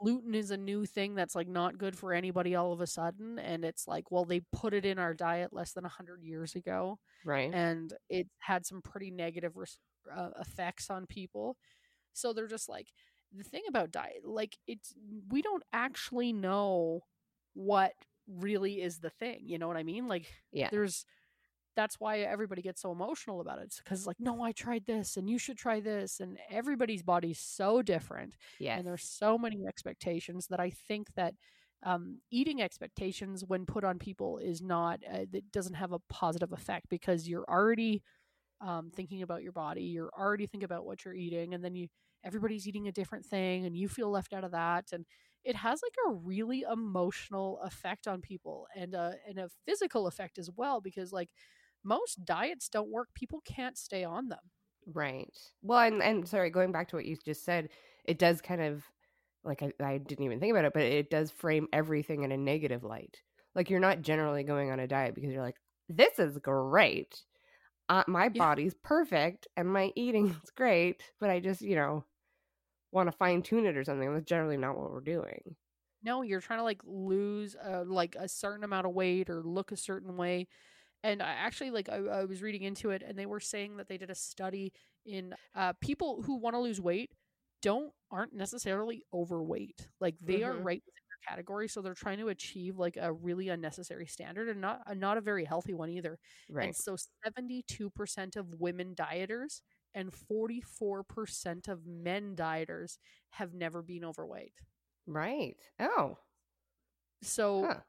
Gluten 0.00 0.34
is 0.34 0.50
a 0.50 0.56
new 0.56 0.84
thing 0.86 1.14
that's 1.14 1.34
like 1.34 1.48
not 1.48 1.78
good 1.78 1.96
for 1.96 2.12
anybody 2.12 2.54
all 2.54 2.72
of 2.72 2.80
a 2.80 2.86
sudden 2.86 3.38
and 3.38 3.64
it's 3.64 3.86
like 3.86 4.10
well 4.10 4.24
they 4.24 4.40
put 4.52 4.72
it 4.74 4.84
in 4.84 4.98
our 4.98 5.14
diet 5.14 5.52
less 5.52 5.72
than 5.72 5.84
100 5.84 6.22
years 6.22 6.54
ago 6.54 6.98
Right. 7.24 7.52
and 7.52 7.92
it 8.08 8.28
had 8.38 8.64
some 8.64 8.80
pretty 8.82 9.10
negative 9.10 9.56
res- 9.56 9.78
uh, 10.14 10.30
effects 10.40 10.90
on 10.90 11.06
people 11.06 11.56
so 12.12 12.32
they're 12.32 12.46
just 12.46 12.68
like 12.68 12.88
the 13.36 13.44
thing 13.44 13.62
about 13.68 13.90
diet 13.90 14.22
like 14.24 14.56
it's 14.66 14.94
we 15.30 15.42
don't 15.42 15.64
actually 15.72 16.32
know 16.32 17.00
what 17.54 17.92
really 18.28 18.80
is 18.82 18.98
the 18.98 19.10
thing 19.10 19.40
you 19.42 19.58
know 19.58 19.68
what 19.68 19.76
i 19.76 19.82
mean 19.82 20.08
like 20.08 20.26
yeah. 20.52 20.68
there's 20.70 21.04
that's 21.76 22.00
why 22.00 22.20
everybody 22.20 22.62
gets 22.62 22.80
so 22.82 22.90
emotional 22.90 23.40
about 23.40 23.58
it 23.58 23.74
because 23.84 24.06
like 24.06 24.16
no 24.18 24.42
i 24.42 24.52
tried 24.52 24.84
this 24.86 25.16
and 25.16 25.28
you 25.28 25.38
should 25.38 25.58
try 25.58 25.80
this 25.80 26.20
and 26.20 26.38
everybody's 26.50 27.02
body's 27.02 27.38
so 27.38 27.82
different 27.82 28.34
yeah 28.58 28.76
and 28.76 28.86
there's 28.86 29.04
so 29.04 29.38
many 29.38 29.66
expectations 29.66 30.46
that 30.48 30.60
I 30.60 30.70
think 30.70 31.08
that 31.14 31.34
um, 31.82 32.18
eating 32.30 32.62
expectations 32.62 33.44
when 33.46 33.66
put 33.66 33.84
on 33.84 33.98
people 33.98 34.38
is 34.38 34.62
not 34.62 35.00
uh, 35.10 35.26
that 35.30 35.52
doesn't 35.52 35.74
have 35.74 35.92
a 35.92 36.00
positive 36.08 36.52
effect 36.52 36.86
because 36.88 37.28
you're 37.28 37.44
already 37.48 38.02
um, 38.60 38.90
thinking 38.94 39.22
about 39.22 39.42
your 39.42 39.52
body 39.52 39.82
you're 39.82 40.10
already 40.18 40.46
thinking 40.46 40.64
about 40.64 40.86
what 40.86 41.04
you're 41.04 41.14
eating 41.14 41.54
and 41.54 41.62
then 41.64 41.74
you 41.74 41.88
everybody's 42.24 42.66
eating 42.66 42.88
a 42.88 42.92
different 42.92 43.24
thing 43.24 43.66
and 43.66 43.76
you 43.76 43.88
feel 43.88 44.10
left 44.10 44.32
out 44.32 44.44
of 44.44 44.52
that 44.52 44.86
and 44.92 45.04
it 45.44 45.54
has 45.56 45.80
like 45.82 45.94
a 46.08 46.12
really 46.14 46.64
emotional 46.70 47.60
effect 47.62 48.08
on 48.08 48.20
people 48.20 48.66
and 48.74 48.94
a 48.94 49.14
and 49.28 49.38
a 49.38 49.48
physical 49.66 50.06
effect 50.06 50.38
as 50.38 50.50
well 50.56 50.80
because 50.80 51.12
like 51.12 51.28
most 51.86 52.24
diets 52.26 52.68
don't 52.68 52.90
work 52.90 53.10
people 53.14 53.40
can't 53.46 53.78
stay 53.78 54.04
on 54.04 54.28
them 54.28 54.50
Right. 54.86 55.36
Well, 55.62 55.80
and 55.80 56.02
and 56.02 56.28
sorry, 56.28 56.50
going 56.50 56.70
back 56.72 56.88
to 56.88 56.96
what 56.96 57.06
you 57.06 57.16
just 57.16 57.44
said, 57.44 57.70
it 58.04 58.18
does 58.18 58.40
kind 58.40 58.60
of 58.60 58.84
like 59.44 59.62
I, 59.62 59.72
I 59.80 59.98
didn't 59.98 60.24
even 60.24 60.38
think 60.40 60.52
about 60.52 60.64
it, 60.64 60.72
but 60.74 60.82
it 60.82 61.10
does 61.10 61.30
frame 61.30 61.68
everything 61.72 62.22
in 62.22 62.32
a 62.32 62.36
negative 62.36 62.84
light. 62.84 63.22
Like 63.54 63.68
you're 63.70 63.80
not 63.80 64.02
generally 64.02 64.44
going 64.44 64.70
on 64.70 64.78
a 64.80 64.86
diet 64.88 65.14
because 65.14 65.32
you're 65.32 65.42
like, 65.42 65.56
this 65.88 66.18
is 66.18 66.38
great. 66.38 67.24
Uh, 67.88 68.04
my 68.08 68.28
Yeah. 68.32 68.46
body's 68.46 68.74
perfect 68.74 69.48
and 69.56 69.72
my 69.72 69.92
eating's 69.96 70.50
great, 70.56 71.12
but 71.20 71.30
I 71.30 71.40
just 71.40 71.62
you 71.62 71.76
know 71.76 72.04
want 72.92 73.08
to 73.10 73.16
fine 73.16 73.42
tune 73.42 73.66
it 73.66 73.76
or 73.78 73.84
something. 73.84 74.12
That's 74.14 74.26
generally 74.26 74.58
not 74.58 74.78
what 74.78 74.90
we're 74.92 75.00
doing. 75.02 75.56
No, 76.02 76.22
you're 76.22 76.40
trying 76.40 76.58
to 76.60 76.62
like 76.64 76.80
lose 76.84 77.56
uh, 77.56 77.84
like 77.86 78.14
a 78.16 78.28
certain 78.28 78.64
amount 78.64 78.86
of 78.86 78.92
weight 78.94 79.28
or 79.30 79.42
look 79.42 79.72
a 79.72 79.76
certain 79.76 80.16
way. 80.16 80.46
And 81.06 81.22
I 81.22 81.30
actually 81.32 81.70
like 81.70 81.88
I, 81.88 81.96
I 81.96 82.24
was 82.24 82.42
reading 82.42 82.62
into 82.62 82.90
it, 82.90 83.02
and 83.06 83.18
they 83.18 83.26
were 83.26 83.40
saying 83.40 83.76
that 83.78 83.88
they 83.88 83.98
did 83.98 84.10
a 84.10 84.14
study 84.14 84.72
in 85.06 85.34
uh, 85.54 85.72
people 85.80 86.22
who 86.22 86.36
want 86.36 86.54
to 86.54 86.60
lose 86.60 86.80
weight 86.80 87.12
don't 87.62 87.92
aren't 88.10 88.34
necessarily 88.34 89.02
overweight. 89.12 89.88
Like 90.00 90.16
they 90.20 90.42
are 90.42 90.54
Mhm. 90.54 90.62
right 90.62 90.82
within 90.84 91.02
their 91.08 91.30
category, 91.36 91.68
so 91.68 91.82
they're 91.82 91.94
trying 91.94 92.18
to 92.18 92.28
achieve 92.28 92.78
like 92.78 92.96
a 93.00 93.12
really 93.12 93.48
unnecessary 93.48 94.06
standard 94.06 94.48
and 94.48 94.60
not 94.60 94.80
not 94.96 95.18
a 95.18 95.22
very 95.22 95.44
healthy 95.44 95.74
one 95.74 95.90
either. 95.90 96.18
Right. 96.48 96.72
And 96.72 96.76
so 96.76 96.96
seventy 97.24 97.62
two 97.66 97.90
percent 97.90 98.36
of 98.36 98.54
women 98.60 98.94
dieters 98.94 99.60
and 99.94 100.12
forty 100.14 100.60
four 100.60 101.02
percent 101.04 101.68
of 101.68 101.86
men 101.86 102.36
dieters 102.36 102.98
have 103.30 103.54
never 103.54 103.82
been 103.82 104.04
overweight. 104.04 104.54
Right. 105.06 105.58
Oh. 105.80 106.18
So 107.22 107.68
Huh. 107.68 107.82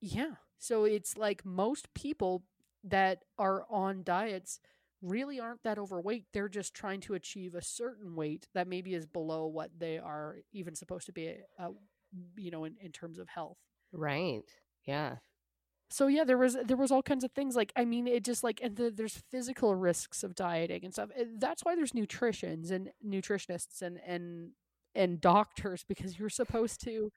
yeah. 0.00 0.36
So 0.58 0.84
it's 0.84 1.16
like 1.16 1.44
most 1.44 1.92
people 1.94 2.44
that 2.84 3.24
are 3.38 3.64
on 3.70 4.02
diets 4.02 4.60
really 5.02 5.38
aren't 5.38 5.62
that 5.62 5.78
overweight. 5.78 6.24
They're 6.32 6.48
just 6.48 6.74
trying 6.74 7.00
to 7.02 7.14
achieve 7.14 7.54
a 7.54 7.62
certain 7.62 8.14
weight 8.14 8.48
that 8.54 8.68
maybe 8.68 8.94
is 8.94 9.06
below 9.06 9.46
what 9.46 9.70
they 9.78 9.98
are 9.98 10.36
even 10.52 10.74
supposed 10.74 11.06
to 11.06 11.12
be, 11.12 11.34
uh, 11.58 11.68
you 12.36 12.50
know, 12.50 12.64
in, 12.64 12.76
in 12.80 12.92
terms 12.92 13.18
of 13.18 13.28
health. 13.28 13.58
Right. 13.92 14.44
Yeah. 14.84 15.16
So 15.88 16.08
yeah, 16.08 16.24
there 16.24 16.38
was 16.38 16.56
there 16.64 16.76
was 16.76 16.90
all 16.90 17.02
kinds 17.02 17.22
of 17.22 17.30
things 17.32 17.54
like 17.54 17.72
I 17.76 17.84
mean 17.84 18.08
it 18.08 18.24
just 18.24 18.42
like 18.42 18.60
and 18.62 18.76
the, 18.76 18.90
there's 18.90 19.22
physical 19.30 19.74
risks 19.74 20.24
of 20.24 20.34
dieting 20.34 20.84
and 20.84 20.92
stuff. 20.92 21.10
That's 21.38 21.62
why 21.62 21.76
there's 21.76 21.94
nutritions 21.94 22.70
and 22.70 22.90
nutritionists 23.06 23.82
and 23.82 24.00
and 24.04 24.50
and 24.94 25.20
doctors 25.20 25.84
because 25.88 26.18
you're 26.18 26.28
supposed 26.28 26.80
to 26.84 27.12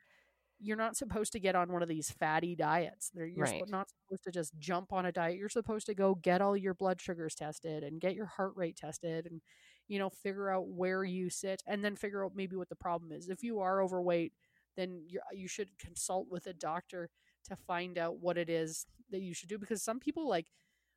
you're 0.60 0.78
not 0.78 0.98
supposed 0.98 1.32
to 1.34 1.40
get 1.40 1.56
on 1.56 1.72
one 1.72 1.82
of 1.84 1.90
these 1.90 2.12
fatty 2.12 2.56
diets. 2.56 3.12
You're 3.16 3.28
Right. 3.36 3.64
not 3.68 3.90
supposed 3.90 4.24
to 4.26 4.32
just 4.32 4.58
jump 4.60 4.92
on 4.94 5.06
a 5.06 5.12
diet. 5.12 5.38
You're 5.38 5.50
supposed 5.50 5.86
to 5.88 5.96
go 5.96 6.16
get 6.16 6.42
all 6.42 6.56
your 6.58 6.74
blood 6.74 7.02
sugars 7.02 7.36
tested 7.36 7.84
and 7.84 8.02
get 8.02 8.16
your 8.16 8.26
heart 8.26 8.54
rate 8.56 8.78
tested 8.78 9.26
and 9.26 9.42
you 9.88 10.00
know 10.00 10.10
figure 10.10 10.50
out 10.50 10.68
where 10.68 11.04
you 11.04 11.30
sit 11.30 11.64
and 11.68 11.84
then 11.84 11.96
figure 11.96 12.26
out 12.26 12.34
maybe 12.36 12.56
what 12.56 12.70
the 12.70 12.76
problem 12.76 13.12
is. 13.12 13.30
If 13.30 13.44
you 13.44 13.60
are 13.60 13.82
overweight, 13.82 14.34
then 14.76 15.04
you 15.08 15.20
you 15.34 15.48
should 15.48 15.78
consult 15.80 16.28
with 16.30 16.48
a 16.48 16.54
doctor 16.54 17.10
to 17.46 17.56
find 17.56 17.98
out 17.98 18.20
what 18.20 18.38
it 18.38 18.50
is 18.50 18.86
that 19.12 19.22
you 19.22 19.34
should 19.34 19.50
do 19.50 19.58
because 19.58 19.82
some 19.84 20.00
people 20.00 20.28
like 20.28 20.48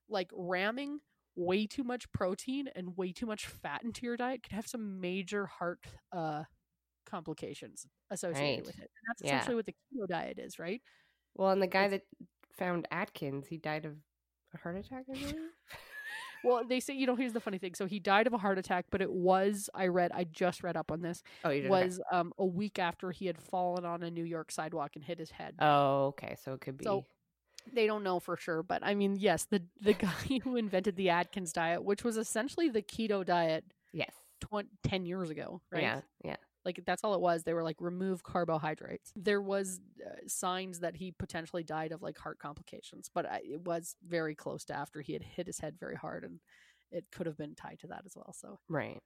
like 0.08 0.30
ramming 0.34 1.00
way 1.36 1.66
too 1.66 1.84
much 1.84 2.10
protein 2.12 2.68
and 2.74 2.96
way 2.96 3.12
too 3.12 3.26
much 3.26 3.46
fat 3.46 3.82
into 3.84 4.04
your 4.06 4.16
diet 4.16 4.42
can 4.42 4.54
have 4.56 4.66
some 4.66 5.00
major 5.00 5.46
heart 5.46 5.80
uh 6.12 6.44
complications 7.06 7.86
associated 8.12 8.58
Right. 8.58 8.66
with 8.66 8.78
it. 8.78 8.90
And 8.96 9.04
that's 9.08 9.22
Yeah. 9.22 9.36
essentially 9.38 9.56
what 9.56 9.66
the 9.66 9.72
keto 9.72 10.06
diet 10.08 10.38
is, 10.38 10.58
right? 10.58 10.80
Well, 11.34 11.50
and 11.50 11.60
the 11.62 11.66
guy 11.66 11.86
It's- 11.86 12.02
that 12.18 12.26
found 12.56 12.86
Atkins, 12.90 13.46
he 13.48 13.56
died 13.58 13.84
of 13.86 13.96
a 14.54 14.58
heart 14.58 14.76
attack, 14.76 15.04
I 15.10 15.12
believe. 15.12 15.34
Well, 16.44 16.64
they 16.66 16.80
say, 16.80 16.94
you 16.94 17.06
know, 17.06 17.14
here's 17.14 17.32
the 17.32 17.40
funny 17.40 17.58
thing. 17.58 17.76
So 17.76 17.86
he 17.86 18.00
died 18.00 18.26
of 18.26 18.32
a 18.32 18.38
heart 18.38 18.58
attack, 18.58 18.86
but 18.90 19.00
it 19.00 19.12
was 19.12 19.70
I 19.74 19.86
read 19.86 20.10
I 20.12 20.24
just 20.24 20.64
read 20.64 20.76
up 20.76 20.90
on 20.90 21.00
this. 21.00 21.22
oh, 21.44 21.50
you 21.50 21.62
did. 21.62 21.70
okay. 21.70 21.84
Was 21.86 22.00
um 22.10 22.32
a 22.36 22.44
week 22.44 22.80
after 22.80 23.12
he 23.12 23.26
had 23.26 23.38
fallen 23.38 23.84
on 23.84 24.02
a 24.02 24.10
New 24.10 24.24
York 24.24 24.50
sidewalk 24.50 24.96
and 24.96 25.04
hit 25.04 25.20
his 25.20 25.30
head. 25.30 25.54
Oh, 25.60 26.06
okay. 26.06 26.34
So 26.42 26.54
it 26.54 26.60
could 26.60 26.78
be. 26.78 26.84
So 26.84 27.06
they 27.72 27.86
don't 27.86 28.02
know 28.02 28.18
for 28.18 28.36
sure, 28.36 28.64
but 28.64 28.82
I 28.84 28.94
mean, 28.96 29.14
yes, 29.20 29.44
the 29.44 29.62
the 29.80 29.92
guy 30.38 30.40
who 30.42 30.56
invented 30.56 30.96
the 30.96 31.10
Atkins 31.10 31.52
diet, 31.52 31.84
which 31.84 32.02
was 32.02 32.16
essentially 32.16 32.68
the 32.68 32.82
keto 32.82 33.24
diet 33.24 33.64
yes. 33.92 34.12
20, 34.40 34.68
10 34.82 35.06
years 35.06 35.30
ago, 35.30 35.60
right? 35.70 35.82
Yeah. 35.82 36.00
Yeah. 36.24 36.36
Like 36.64 36.80
that's 36.86 37.02
all 37.04 37.14
it 37.14 37.20
was. 37.20 37.42
They 37.42 37.54
were 37.54 37.64
like 37.64 37.76
remove 37.80 38.22
carbohydrates. 38.22 39.12
There 39.16 39.42
was 39.42 39.80
uh, 40.04 40.10
signs 40.26 40.80
that 40.80 40.96
he 40.96 41.12
potentially 41.12 41.64
died 41.64 41.92
of 41.92 42.02
like 42.02 42.18
heart 42.18 42.38
complications, 42.38 43.10
but 43.12 43.26
I, 43.26 43.40
it 43.44 43.60
was 43.62 43.96
very 44.06 44.34
close 44.34 44.64
to 44.66 44.74
after 44.76 45.00
he 45.00 45.12
had 45.12 45.22
hit 45.22 45.46
his 45.46 45.58
head 45.58 45.76
very 45.80 45.96
hard, 45.96 46.24
and 46.24 46.40
it 46.90 47.06
could 47.10 47.26
have 47.26 47.36
been 47.36 47.54
tied 47.54 47.78
to 47.80 47.88
that 47.88 48.02
as 48.06 48.14
well. 48.16 48.32
So, 48.32 48.58
Right. 48.68 49.00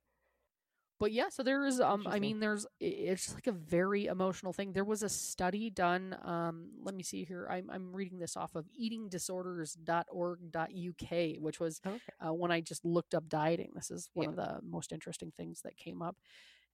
but 0.98 1.12
yeah, 1.12 1.28
so 1.30 1.42
there 1.42 1.64
is. 1.66 1.80
Um, 1.80 2.06
I 2.06 2.18
mean, 2.18 2.40
there's. 2.40 2.66
It's 2.80 3.34
like 3.34 3.46
a 3.46 3.52
very 3.52 4.06
emotional 4.06 4.52
thing. 4.52 4.72
There 4.72 4.84
was 4.84 5.02
a 5.02 5.08
study 5.08 5.70
done. 5.70 6.16
Um, 6.22 6.70
let 6.82 6.94
me 6.94 7.02
see 7.02 7.24
here. 7.24 7.46
I'm 7.50 7.70
I'm 7.70 7.94
reading 7.94 8.18
this 8.18 8.36
off 8.36 8.54
of 8.54 8.66
eatingdisorders.org.uk, 8.78 11.42
which 11.42 11.60
was 11.60 11.80
Okay. 11.86 11.98
uh, 12.26 12.32
when 12.32 12.50
I 12.50 12.60
just 12.60 12.84
looked 12.84 13.14
up 13.14 13.28
dieting. 13.28 13.72
This 13.74 13.90
is 13.90 14.08
one 14.14 14.24
Yeah. 14.24 14.30
of 14.30 14.36
the 14.36 14.60
most 14.66 14.92
interesting 14.92 15.32
things 15.36 15.60
that 15.62 15.76
came 15.76 16.02
up. 16.02 16.16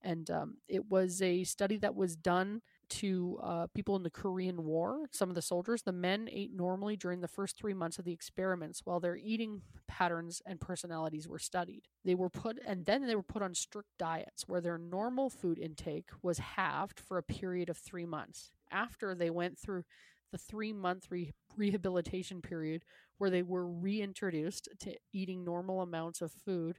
And 0.05 0.29
um, 0.31 0.57
it 0.69 0.91
was 0.91 1.23
a 1.23 1.45
study 1.45 1.77
that 1.79 1.95
was 1.95 2.17
done 2.17 2.61
to 2.91 3.39
uh, 3.43 3.67
people 3.75 3.97
in 3.97 4.03
the 4.03 4.11
Korean 4.11 4.65
War. 4.65 5.07
Some 5.13 5.29
of 5.29 5.35
the 5.35 5.43
soldiers, 5.43 5.83
the 5.83 5.93
men 5.93 6.29
ate 6.31 6.53
normally 6.53 6.97
during 6.97 7.21
the 7.21 7.29
first 7.29 7.57
three 7.57 7.73
months 7.73 7.99
of 7.99 8.05
the 8.05 8.13
experiments 8.13 8.83
while 8.85 9.01
their 9.01 9.17
eating 9.17 9.63
patterns 9.89 10.43
and 10.45 10.61
personalities 10.61 11.29
were 11.29 11.39
studied. 11.39 11.83
They 12.05 12.15
were 12.15 12.29
put, 12.31 12.59
and 12.67 12.85
then 12.85 13.07
they 13.07 13.15
were 13.15 13.23
put 13.23 13.43
on 13.43 13.55
strict 13.55 13.91
diets 13.99 14.47
where 14.49 14.61
their 14.61 14.79
normal 14.79 15.31
food 15.31 15.59
intake 15.59 16.11
was 16.23 16.39
halved 16.39 16.99
for 17.01 17.17
a 17.19 17.23
period 17.23 17.69
of 17.71 17.79
three 17.79 18.07
months. 18.07 18.51
After 18.71 19.15
they 19.15 19.31
went 19.31 19.59
through 19.59 19.85
the 20.33 20.39
three 20.39 20.73
month 20.73 21.07
re- 21.11 21.33
rehabilitation 21.57 22.41
period 22.43 22.85
where 23.19 23.31
they 23.31 23.43
were 23.43 23.67
reintroduced 23.69 24.69
to 24.81 24.95
eating 25.13 25.45
normal 25.45 25.83
amounts 25.83 26.21
of 26.23 26.33
food, 26.33 26.79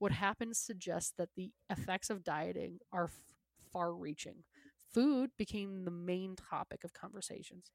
what 0.00 0.12
happens 0.12 0.58
suggests 0.58 1.12
that 1.18 1.28
the 1.36 1.52
effects 1.68 2.10
of 2.10 2.24
dieting 2.24 2.78
are 2.90 3.04
f- 3.04 3.20
far 3.72 3.94
reaching. 3.94 4.42
Food 4.92 5.30
became 5.38 5.84
the 5.84 5.90
main 5.90 6.34
topic 6.34 6.82
of 6.84 6.92
conversations, 6.92 7.70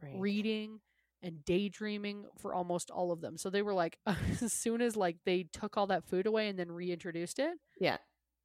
Right. 0.00 0.14
reading 0.16 0.80
and 1.22 1.44
daydreaming 1.44 2.26
for 2.38 2.54
almost 2.54 2.90
all 2.90 3.10
of 3.10 3.22
them. 3.22 3.36
So 3.36 3.50
they 3.50 3.62
were 3.62 3.74
like, 3.74 3.98
as 4.06 4.52
soon 4.52 4.80
as 4.82 4.94
like 4.94 5.16
they 5.24 5.46
took 5.52 5.76
all 5.76 5.86
that 5.88 6.04
food 6.04 6.26
away 6.26 6.48
and 6.48 6.58
then 6.58 6.70
reintroduced 6.70 7.38
it, 7.38 7.58
yeah. 7.80 7.96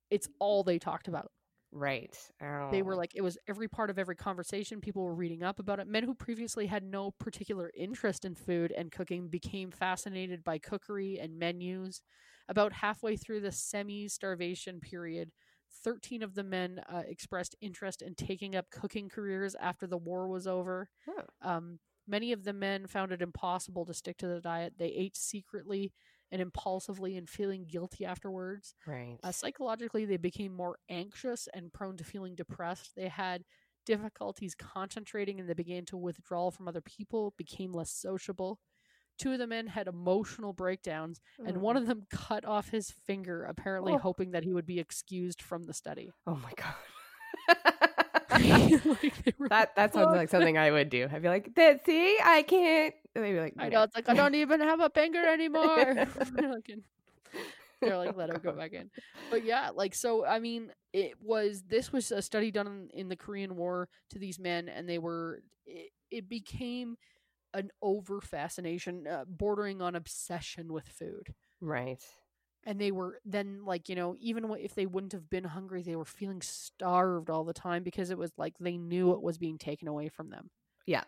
it's 0.10 0.30
all 0.40 0.64
they 0.64 0.80
talked 0.80 1.08
about. 1.08 1.30
Right. 1.74 2.18
Oh. 2.42 2.70
They 2.72 2.82
were 2.82 2.94
oh. 2.94 2.98
like, 2.98 3.12
it 3.16 3.22
was 3.22 3.38
every 3.50 3.68
part 3.68 3.90
of 3.90 4.00
every 4.00 4.16
conversation. 4.16 4.80
People 4.80 5.04
were 5.04 5.14
reading 5.14 5.44
up 5.44 5.60
about 5.60 5.80
it. 5.80 5.88
Men 5.88 6.04
who 6.04 6.16
previously 6.16 6.68
had 6.68 6.84
no 6.84 7.12
particular 7.12 7.70
interest 7.76 8.24
in 8.24 8.34
food 8.34 8.72
and 8.72 8.94
cooking 8.94 9.28
became 9.28 9.72
fascinated 9.72 10.42
by 10.42 10.58
cookery 10.58 11.20
and 11.20 11.38
menus. 11.38 12.02
About 12.48 12.74
halfway 12.74 13.16
through 13.16 13.42
the 13.42 13.52
semi 13.52 14.08
starvation 14.08 14.80
period, 14.80 15.32
13 15.84 16.24
of 16.24 16.36
the 16.36 16.44
men 16.44 16.82
uh, 16.92 17.04
expressed 17.08 17.56
interest 17.62 18.02
in 18.02 18.16
taking 18.16 18.56
up 18.56 18.70
cooking 18.72 19.10
careers 19.10 19.56
after 19.60 19.88
the 19.88 19.98
war 19.98 20.28
was 20.28 20.48
over. 20.48 20.90
Um, 21.42 21.80
many 22.08 22.32
of 22.32 22.44
the 22.44 22.54
men 22.54 22.88
found 22.88 23.12
it 23.12 23.22
impossible 23.22 23.86
to 23.86 23.94
stick 23.94 24.18
to 24.18 24.28
the 24.28 24.42
diet. 24.42 24.74
They 24.78 24.88
ate 24.88 25.18
secretly 25.18 25.94
and 26.32 26.42
impulsively 26.42 27.18
and 27.18 27.30
feeling 27.30 27.66
guilty 27.66 28.06
afterwards. 28.06 28.74
Right. 28.86 29.18
Uh, 29.24 29.32
psychologically, 29.32 30.06
they 30.06 30.18
became 30.18 30.54
more 30.54 30.78
anxious 30.90 31.48
and 31.54 31.72
prone 31.72 31.98
to 31.98 32.04
feeling 32.04 32.36
depressed. 32.36 32.92
They 32.96 33.08
had 33.08 33.44
difficulties 33.86 34.56
concentrating 34.56 35.40
and 35.40 35.48
they 35.48 35.54
began 35.54 35.86
to 35.86 35.98
withdraw 35.98 36.50
from 36.50 36.68
other 36.68 36.82
people, 36.82 37.34
became 37.38 37.72
less 37.72 37.92
sociable. 37.92 38.60
Two 39.18 39.34
of 39.34 39.40
the 39.40 39.48
men 39.48 39.68
had 39.68 39.88
emotional 39.88 40.54
breakdowns, 40.54 41.22
and 41.46 41.58
one 41.58 41.76
mm. 41.76 41.80
of 41.80 41.88
them 41.88 42.06
cut 42.10 42.46
off 42.46 42.70
his 42.70 42.92
finger, 42.92 43.44
apparently 43.46 43.94
Oh. 43.94 43.98
hoping 43.98 44.32
that 44.32 44.44
he 44.44 44.54
would 44.54 44.66
be 44.66 44.80
excused 44.80 45.42
from 45.42 45.64
the 45.64 45.74
study. 45.74 46.12
Oh 46.28 46.36
my 46.36 46.52
god. 46.56 46.76
Like, 48.36 49.34
were 49.40 49.48
that 49.50 49.76
that 49.76 49.94
sounds 49.94 50.16
like 50.16 50.30
something 50.30 50.58
I 50.58 50.72
would 50.72 50.90
do. 50.90 51.08
I'd 51.12 51.22
be 51.22 51.30
like, 51.30 51.56
"That 51.56 51.86
see, 51.86 52.18
I 52.22 52.42
can't." 52.42 52.94
They'd 53.14 53.32
be 53.32 53.40
like, 53.40 53.54
I 53.58 53.70
"No." 53.70 53.78
know 53.78 53.84
it's 53.84 53.96
like 53.96 54.10
I 54.10 54.14
don't 54.14 54.36
even 54.36 54.60
have 54.60 54.82
a 54.82 54.90
finger 54.90 55.26
anymore. 55.26 56.06
They're 57.82 57.98
like, 57.98 58.16
let 58.16 58.30
her 58.30 58.40
go 58.40 58.54
back 58.54 58.74
in. 58.74 58.90
But 59.30 59.44
yeah, 59.46 59.70
like 59.74 59.96
so. 59.96 60.26
I 60.26 60.40
mean, 60.40 60.72
it 60.94 61.14
was 61.22 61.64
this 61.68 61.92
was 61.92 62.12
a 62.12 62.22
study 62.22 62.52
done 62.52 62.68
in, 62.68 62.90
in 63.00 63.10
the 63.10 63.16
Korean 63.16 63.56
War 63.56 63.90
to 64.10 64.20
these 64.20 64.40
men, 64.40 64.70
and 64.70 64.88
they 64.88 64.98
were 64.98 65.42
it, 65.66 65.92
it 66.10 66.30
became 66.30 66.98
an 67.56 67.72
over 67.82 68.22
fascination, 68.22 69.08
uh, 69.08 69.26
bordering 69.28 69.82
on 69.82 69.96
obsession 69.96 70.72
with 70.72 70.88
food. 70.88 71.34
Right. 71.62 72.02
And 72.68 72.80
they 72.80 72.92
were 72.92 73.20
then 73.26 73.64
like 73.66 73.90
you 73.90 73.96
know 73.96 74.16
even 74.20 74.44
if 74.60 74.76
they 74.76 74.86
wouldn't 74.86 75.14
have 75.14 75.30
been 75.30 75.44
hungry, 75.44 75.82
they 75.84 75.96
were 75.96 76.06
feeling 76.06 76.42
starved 76.42 77.30
all 77.30 77.44
the 77.44 77.54
time 77.54 77.84
because 77.84 78.10
it 78.10 78.18
was 78.18 78.32
like 78.38 78.54
they 78.60 78.78
knew 78.78 79.12
it 79.14 79.22
was 79.22 79.38
being 79.38 79.58
taken 79.58 79.88
away 79.88 80.10
from 80.10 80.30
them 80.30 80.50
Yeah. 80.88 81.04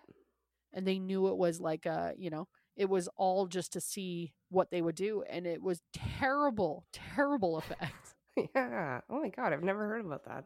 and 0.73 0.85
they 0.87 0.99
knew 0.99 1.27
it 1.29 1.37
was 1.37 1.59
like 1.59 1.85
uh 1.87 2.11
you 2.17 2.29
know 2.29 2.47
it 2.75 2.87
was 2.89 3.07
all 3.17 3.47
just 3.47 3.73
to 3.73 3.81
see 3.81 4.33
what 4.49 4.69
they 4.69 4.81
would 4.83 4.93
do 4.95 5.23
and 5.27 5.47
it 5.47 5.61
was 5.63 5.81
terrible 5.93 6.85
terrible 6.93 7.57
effects 7.57 8.13
Yeah. 8.55 9.01
Oh 9.09 9.19
my 9.21 9.29
god, 9.29 9.51
I've 9.51 9.63
never 9.63 9.87
heard 9.87 10.05
about 10.05 10.25
that. 10.25 10.45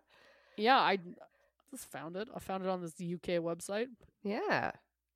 yeah 0.58 0.78
i 0.78 0.98
just 1.72 1.92
found 1.92 2.16
it 2.16 2.30
i 2.34 2.40
found 2.40 2.64
it 2.64 2.70
on 2.70 2.82
this 2.82 2.94
uk 3.02 3.28
website 3.44 3.88
Yeah. 4.24 4.72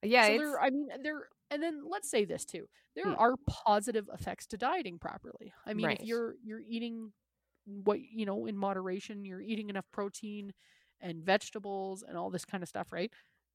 Yeah. 0.06 0.22
so 0.22 0.36
there 0.36 0.60
i 0.60 0.70
mean 0.70 0.90
there 1.04 1.30
and 1.52 1.62
then 1.62 1.82
let's 1.90 2.10
say 2.10 2.26
this 2.26 2.46
too 2.46 2.68
there 2.96 3.12
Hmm. 3.12 3.16
are 3.16 3.36
positive 3.48 4.10
effects 4.14 4.48
to 4.48 4.58
dieting 4.58 5.00
properly 5.00 5.54
i 5.66 5.74
mean 5.74 5.90
Right. 5.90 6.02
if 6.02 6.04
you're 6.04 6.36
you're 6.44 6.62
eating 6.62 7.12
what 7.66 8.00
you 8.02 8.26
know 8.26 8.46
in 8.46 8.58
moderation 8.58 9.26
you're 9.26 9.42
eating 9.42 9.70
enough 9.70 9.86
protein 9.92 10.54
and 11.02 11.24
vegetables 11.24 12.04
and 12.04 12.18
all 12.18 12.30
this 12.30 12.46
kind 12.46 12.64
of 12.64 12.70
stuff 12.70 12.92
right 12.92 13.12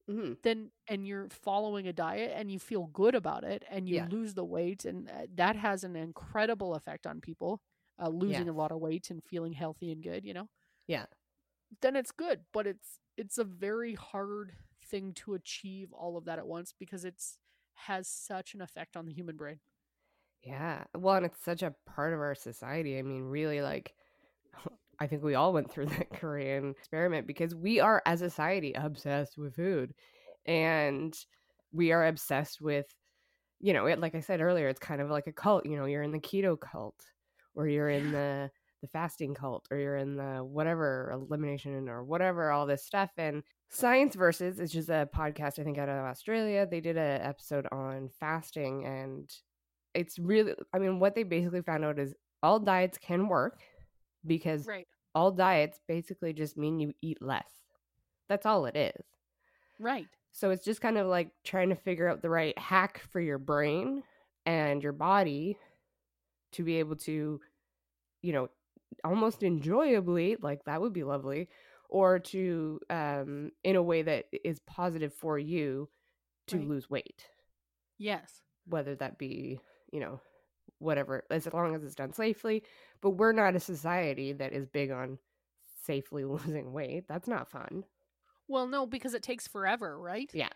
hmm 0.08 0.32
then 0.42 0.70
and 0.88 1.06
you're 1.06 1.28
following 1.30 1.86
a 1.88 1.92
diet 1.92 2.32
and 2.34 2.50
you 2.50 2.58
feel 2.58 2.86
good 2.86 3.14
about 3.14 3.44
it 3.44 3.64
and 3.70 3.88
you 3.88 3.98
Yeah. 3.98 4.08
lose 4.08 4.34
the 4.34 4.44
weight 4.44 4.84
and 4.84 5.10
uh, 5.10 5.26
that 5.34 5.56
has 5.56 5.84
an 5.84 5.96
incredible 5.96 6.74
effect 6.74 7.06
on 7.06 7.20
people 7.20 7.60
uh, 8.02 8.08
losing 8.08 8.48
a 8.48 8.52
lot 8.52 8.72
of 8.72 8.80
weight 8.80 9.10
and 9.10 9.22
feeling 9.24 9.52
healthy 9.52 9.92
and 9.92 10.02
good 10.02 10.24
you 10.24 10.32
know 10.34 10.48
Yeah. 10.86 11.06
then 11.80 11.96
it's 11.96 12.12
good 12.12 12.40
but 12.52 12.66
it's 12.66 12.98
it's 13.16 13.38
a 13.38 13.44
very 13.44 13.94
hard 13.94 14.52
thing 14.90 15.14
to 15.14 15.34
achieve 15.34 15.92
all 15.92 16.16
of 16.16 16.24
that 16.26 16.38
at 16.38 16.46
once 16.46 16.74
because 16.78 17.04
it's 17.04 17.38
has 17.74 18.08
such 18.08 18.54
an 18.54 18.60
effect 18.60 18.96
on 18.96 19.06
the 19.06 19.12
human 19.12 19.36
brain 19.36 19.60
Yeah. 20.42 20.84
Well, 20.96 21.16
and 21.16 21.26
it's 21.26 21.42
such 21.42 21.62
a 21.62 21.74
part 21.86 22.14
of 22.14 22.20
our 22.20 22.34
society. 22.34 22.98
I 22.98 23.02
mean, 23.02 23.24
really, 23.24 23.60
like, 23.62 23.94
I 25.00 25.06
think 25.06 25.22
we 25.22 25.34
all 25.34 25.52
went 25.52 25.70
through 25.70 25.86
that 25.88 26.10
Korean 26.12 26.70
experiment 26.70 27.26
because 27.26 27.54
we 27.54 27.80
are, 27.80 28.02
as 28.06 28.22
a 28.22 28.30
society, 28.30 28.72
obsessed 28.74 29.38
with 29.38 29.56
food. 29.56 29.94
And 30.46 31.14
we 31.72 31.92
are 31.92 32.06
obsessed 32.06 32.60
with, 32.60 32.86
you 33.60 33.72
know, 33.74 33.86
it, 33.86 34.00
like 34.00 34.14
I 34.14 34.20
said 34.20 34.40
earlier, 34.40 34.68
it's 34.68 34.80
kind 34.80 35.00
of 35.02 35.10
like 35.10 35.26
a 35.28 35.32
cult. 35.32 35.66
You 35.66 35.76
know, 35.76 35.86
you're 35.86 36.02
in 36.02 36.12
the 36.12 36.20
keto 36.20 36.58
cult 36.60 37.00
or 37.54 37.68
you're 37.68 37.90
in 37.90 38.12
the 38.12 38.50
the 38.82 38.88
fasting 38.88 39.34
cult 39.34 39.68
or 39.70 39.78
you're 39.78 39.96
in 39.96 40.16
the 40.16 40.38
whatever 40.44 41.10
elimination 41.12 41.88
or 41.88 42.04
whatever 42.04 42.50
all 42.50 42.66
this 42.66 42.84
stuff 42.84 43.10
and 43.18 43.44
science 43.70 44.14
versus 44.14 44.58
is 44.58 44.72
just 44.72 44.88
a 44.88 45.08
podcast 45.14 45.58
i 45.58 45.64
think 45.64 45.78
out 45.78 45.88
of 45.88 46.04
australia. 46.04 46.66
They 46.68 46.80
did 46.80 46.96
an 46.96 47.22
episode 47.22 47.66
on 47.72 48.10
fasting 48.18 48.84
and 48.84 49.30
it's 49.94 50.18
really 50.18 50.54
i 50.74 50.78
mean 50.78 51.00
what 51.00 51.14
they 51.14 51.22
basically 51.22 51.62
found 51.62 51.84
out 51.84 51.98
is 51.98 52.14
all 52.42 52.58
diets 52.58 52.98
can 52.98 53.28
work 53.28 53.60
because 54.26 54.66
right. 54.66 54.86
all 55.14 55.30
diets 55.30 55.80
basically 55.88 56.32
just 56.32 56.56
mean 56.56 56.80
you 56.80 56.92
eat 57.02 57.20
less. 57.20 57.50
That's 58.28 58.46
all 58.46 58.66
it 58.66 58.76
is. 58.76 59.04
Right. 59.78 60.06
So 60.32 60.50
it's 60.50 60.64
just 60.64 60.80
kind 60.80 60.98
of 60.98 61.06
like 61.06 61.30
trying 61.44 61.70
to 61.70 61.74
figure 61.74 62.08
out 62.08 62.22
the 62.22 62.30
right 62.30 62.56
hack 62.58 63.02
for 63.10 63.20
your 63.20 63.38
brain 63.38 64.02
and 64.46 64.82
your 64.82 64.92
body 64.92 65.58
to 66.52 66.64
be 66.64 66.76
able 66.76 66.96
to 66.96 67.40
you 68.22 68.32
know 68.32 68.48
almost 69.04 69.42
enjoyably 69.42 70.36
like 70.42 70.64
that 70.64 70.80
would 70.80 70.92
be 70.92 71.04
lovely 71.04 71.48
or 71.90 72.18
to 72.18 72.80
um 72.90 73.50
in 73.64 73.76
a 73.76 73.82
way 73.82 74.02
that 74.02 74.26
is 74.44 74.60
positive 74.66 75.12
for 75.12 75.38
you 75.38 75.88
to 76.48 76.56
Right. 76.58 76.68
lose 76.68 76.88
weight 76.90 77.26
yes 77.98 78.42
whether 78.66 78.94
that 78.96 79.18
be, 79.18 79.58
you 79.92 79.98
know, 80.00 80.20
whatever, 80.78 81.24
as 81.30 81.46
long 81.52 81.74
as 81.74 81.82
it's 81.82 81.94
done 81.96 82.12
safely. 82.12 82.62
But 83.00 83.10
we're 83.12 83.32
not 83.32 83.56
a 83.56 83.60
society 83.60 84.32
that 84.34 84.52
is 84.52 84.66
big 84.66 84.90
on 84.92 85.18
safely 85.84 86.24
losing 86.34 86.72
weight. 86.72 87.04
That's 87.08 87.26
not 87.26 87.48
fun. 87.50 87.84
well 88.48 88.66
no 88.68 88.86
because 88.86 89.14
it 89.14 89.22
takes 89.22 89.48
forever 89.48 89.98
right 89.98 90.30
Yeah. 90.32 90.50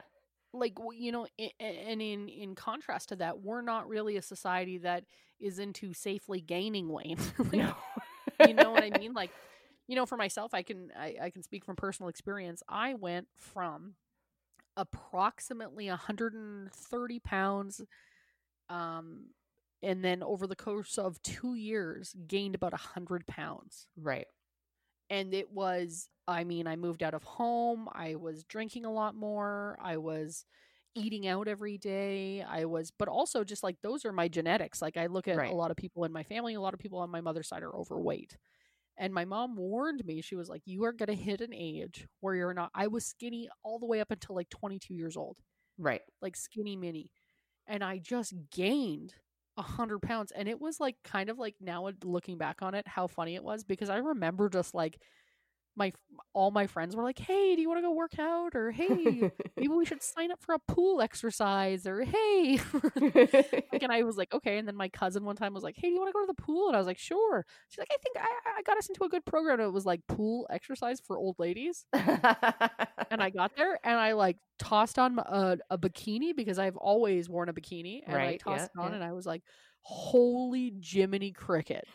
like 0.53 0.77
you 0.97 1.11
know 1.13 1.27
and 1.59 2.01
in 2.03 2.29
in 2.29 2.55
contrast 2.55 3.09
to 3.11 3.17
that 3.17 3.41
we're 3.41 3.63
not 3.63 3.89
really 3.89 4.17
a 4.17 4.23
society 4.23 4.79
that 4.79 5.05
is 5.41 5.59
into 5.59 5.93
safely 5.95 6.41
gaining 6.41 6.89
weight 6.89 7.19
Like, 7.39 7.53
No. 7.53 7.75
you 8.47 8.55
know 8.55 8.71
what 8.71 8.85
i 8.85 8.91
mean 8.91 9.13
like 9.15 9.31
you 9.87 9.97
know 9.97 10.07
for 10.07 10.17
myself 10.17 10.55
i 10.55 10.63
can 10.63 10.91
I, 10.99 11.17
I 11.23 11.31
can 11.31 11.43
speak 11.43 11.65
from 11.65 11.77
personal 11.77 12.09
experience 12.09 12.63
i 12.69 12.95
went 12.95 13.29
from 13.37 13.95
approximately 14.77 15.89
130 15.89 17.21
pounds 17.21 17.81
um 18.69 19.27
and 19.83 20.03
then 20.05 20.23
over 20.23 20.47
the 20.47 20.57
course 20.57 20.99
of 20.99 21.21
two 21.23 21.55
years 21.55 22.15
gained 22.27 22.55
about 22.55 22.73
100 22.73 23.27
pounds 23.27 23.87
right. 24.01 24.27
and 25.11 25.35
it 25.35 25.51
was 25.53 26.09
i 26.27 26.45
mean 26.45 26.67
i 26.67 26.77
moved 26.77 27.03
out 27.03 27.15
of 27.15 27.23
home 27.23 27.89
i 27.93 28.15
was 28.15 28.45
drinking 28.45 28.85
a 28.85 28.93
lot 28.93 29.15
more 29.15 29.79
i 29.83 29.97
was 29.97 30.45
eating 30.97 31.27
out 31.27 31.49
every 31.49 31.77
day 31.77 32.43
i 32.49 32.65
was 32.65 32.91
but 32.91 33.09
also 33.09 33.45
just 33.45 33.63
like 33.63 33.77
those 33.83 34.05
are 34.05 34.13
my 34.13 34.29
genetics 34.29 34.81
like 34.81 34.97
i 34.97 35.07
look 35.07 35.29
at 35.29 35.37
Right. 35.37 35.51
a 35.53 35.55
lot 35.55 35.71
of 35.71 35.77
people 35.77 36.05
in 36.05 36.13
my 36.13 36.23
family 36.23 36.55
a 36.55 36.61
lot 36.61 36.73
of 36.75 36.81
people 36.81 36.99
on 37.01 37.11
my 37.11 37.21
mother's 37.21 37.49
side 37.49 37.63
are 37.63 37.75
overweight 37.77 38.37
and 38.97 39.13
my 39.13 39.25
mom 39.25 39.57
warned 39.57 40.05
me 40.05 40.21
she 40.21 40.37
was 40.37 40.49
like 40.49 40.63
you 40.67 40.85
are 40.85 40.93
going 40.93 41.09
to 41.09 41.15
hit 41.15 41.41
an 41.41 41.53
age 41.53 42.07
where 42.21 42.35
you're 42.35 42.55
not 42.55 42.71
i 42.75 42.87
was 42.87 43.05
skinny 43.05 43.49
all 43.63 43.79
the 43.79 43.87
way 43.87 44.01
up 44.01 44.11
until 44.11 44.35
like 44.35 44.49
22 44.51 44.95
years 44.95 45.17
old 45.17 45.37
Right. 45.79 46.03
like 46.23 46.37
skinny 46.37 46.77
mini 46.77 47.11
and 47.67 47.83
i 47.83 47.99
just 47.99 48.33
gained 48.53 49.15
a 49.57 49.63
hundred 49.63 50.01
pounds 50.03 50.33
and 50.33 50.49
it 50.49 50.61
was 50.61 50.81
like 50.81 50.97
kind 51.05 51.31
of 51.31 51.39
like 51.39 51.55
now 51.61 51.87
uh, 51.87 51.93
looking 52.05 52.39
back 52.39 52.63
on 52.63 52.75
it 52.75 52.87
how 52.89 53.07
funny 53.07 53.35
it 53.37 53.45
was 53.45 53.65
because 53.65 53.89
i 53.89 53.97
remember 53.99 54.49
just 54.49 54.75
like 54.75 54.99
my 55.77 55.93
all 56.33 56.51
my 56.51 56.67
friends 56.67 56.95
were 56.97 57.03
like 57.03 57.19
hey 57.19 57.55
do 57.57 57.63
you 57.63 57.69
want 57.69 57.79
to 57.79 57.83
go 57.83 57.93
work 57.93 58.19
out? 58.19 58.55
or 58.55 58.71
hey 58.71 59.31
maybe 59.57 59.69
we 59.69 59.85
should 59.85 60.03
sign 60.03 60.31
up 60.31 60.41
for 60.43 60.55
a 60.55 60.59
pool 60.69 61.01
exercise 61.01 61.87
or 61.87 62.03
hey. 62.05 62.59
Like, 63.73 63.83
and 63.83 63.93
i 63.93 64.03
was 64.03 64.17
like 64.17 64.33
okay 64.33 64.59
and 64.59 64.67
then 64.69 64.77
my 64.77 64.89
cousin 64.89 65.25
one 65.25 65.37
time 65.37 65.53
was 65.55 65.63
like 65.63 65.75
hey 65.77 65.89
do 65.89 65.95
you 65.95 65.99
want 66.01 66.09
to 66.09 66.13
go 66.13 66.21
to 66.21 66.27
the 66.37 66.43
pool? 66.43 66.69
and 66.69 66.77
i 66.77 66.79
was 66.79 66.87
like 66.87 66.99
sure. 66.99 67.45
She's 67.69 67.79
like 67.79 67.89
i 67.93 67.97
think 68.03 68.17
i, 68.19 68.59
I 68.59 68.63
got 68.63 68.79
us 68.79 68.89
into 68.89 69.05
a 69.05 69.09
good 69.09 69.25
program. 69.25 69.61
It 69.61 69.73
was 69.73 69.85
like 69.87 70.01
pool 70.09 70.47
exercise 70.51 71.01
for 71.01 71.17
old 71.19 71.37
ladies. 71.39 71.85
And 73.11 73.23
I 73.23 73.31
got 73.31 73.57
there 73.57 73.79
and 73.85 73.99
I 73.99 74.13
like 74.13 74.39
tossed 74.59 74.99
on 74.99 75.19
a, 75.19 75.23
uh, 75.23 75.57
a 75.71 75.79
bikini 75.79 76.35
because 76.35 76.59
I've 76.59 76.77
always 76.77 77.29
worn 77.29 77.49
a 77.49 77.53
bikini 77.53 78.03
and 78.07 78.17
I 78.17 78.19
Right, 78.19 78.41
tossed 78.41 78.71
yeah, 78.77 78.83
it 78.83 78.85
on 78.85 78.91
yeah. 78.91 78.97
and 78.97 79.05
I 79.05 79.13
was 79.13 79.27
like, 79.27 79.43
holy 79.85 80.75
Jiminy 80.83 81.33
Cricket. 81.33 81.87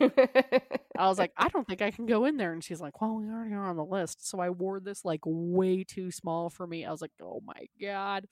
I 0.98 1.08
was 1.08 1.18
like, 1.18 1.32
I 1.36 1.48
don't 1.48 1.66
think 1.66 1.82
I 1.82 1.90
can 1.90 2.06
go 2.06 2.24
in 2.26 2.36
there. 2.36 2.52
And 2.52 2.62
she's 2.62 2.80
like, 2.80 3.00
well, 3.00 3.16
we 3.16 3.26
already 3.26 3.54
are 3.54 3.66
on 3.68 3.76
the 3.76 3.84
list. 3.84 4.28
So 4.28 4.40
I 4.40 4.50
wore 4.50 4.80
this 4.80 5.04
like 5.04 5.20
way 5.24 5.84
too 5.84 6.10
small 6.10 6.50
for 6.50 6.66
me. 6.66 6.84
I 6.84 6.90
was 6.90 7.00
like, 7.00 7.12
oh 7.22 7.40
my 7.44 7.66
God. 7.80 8.26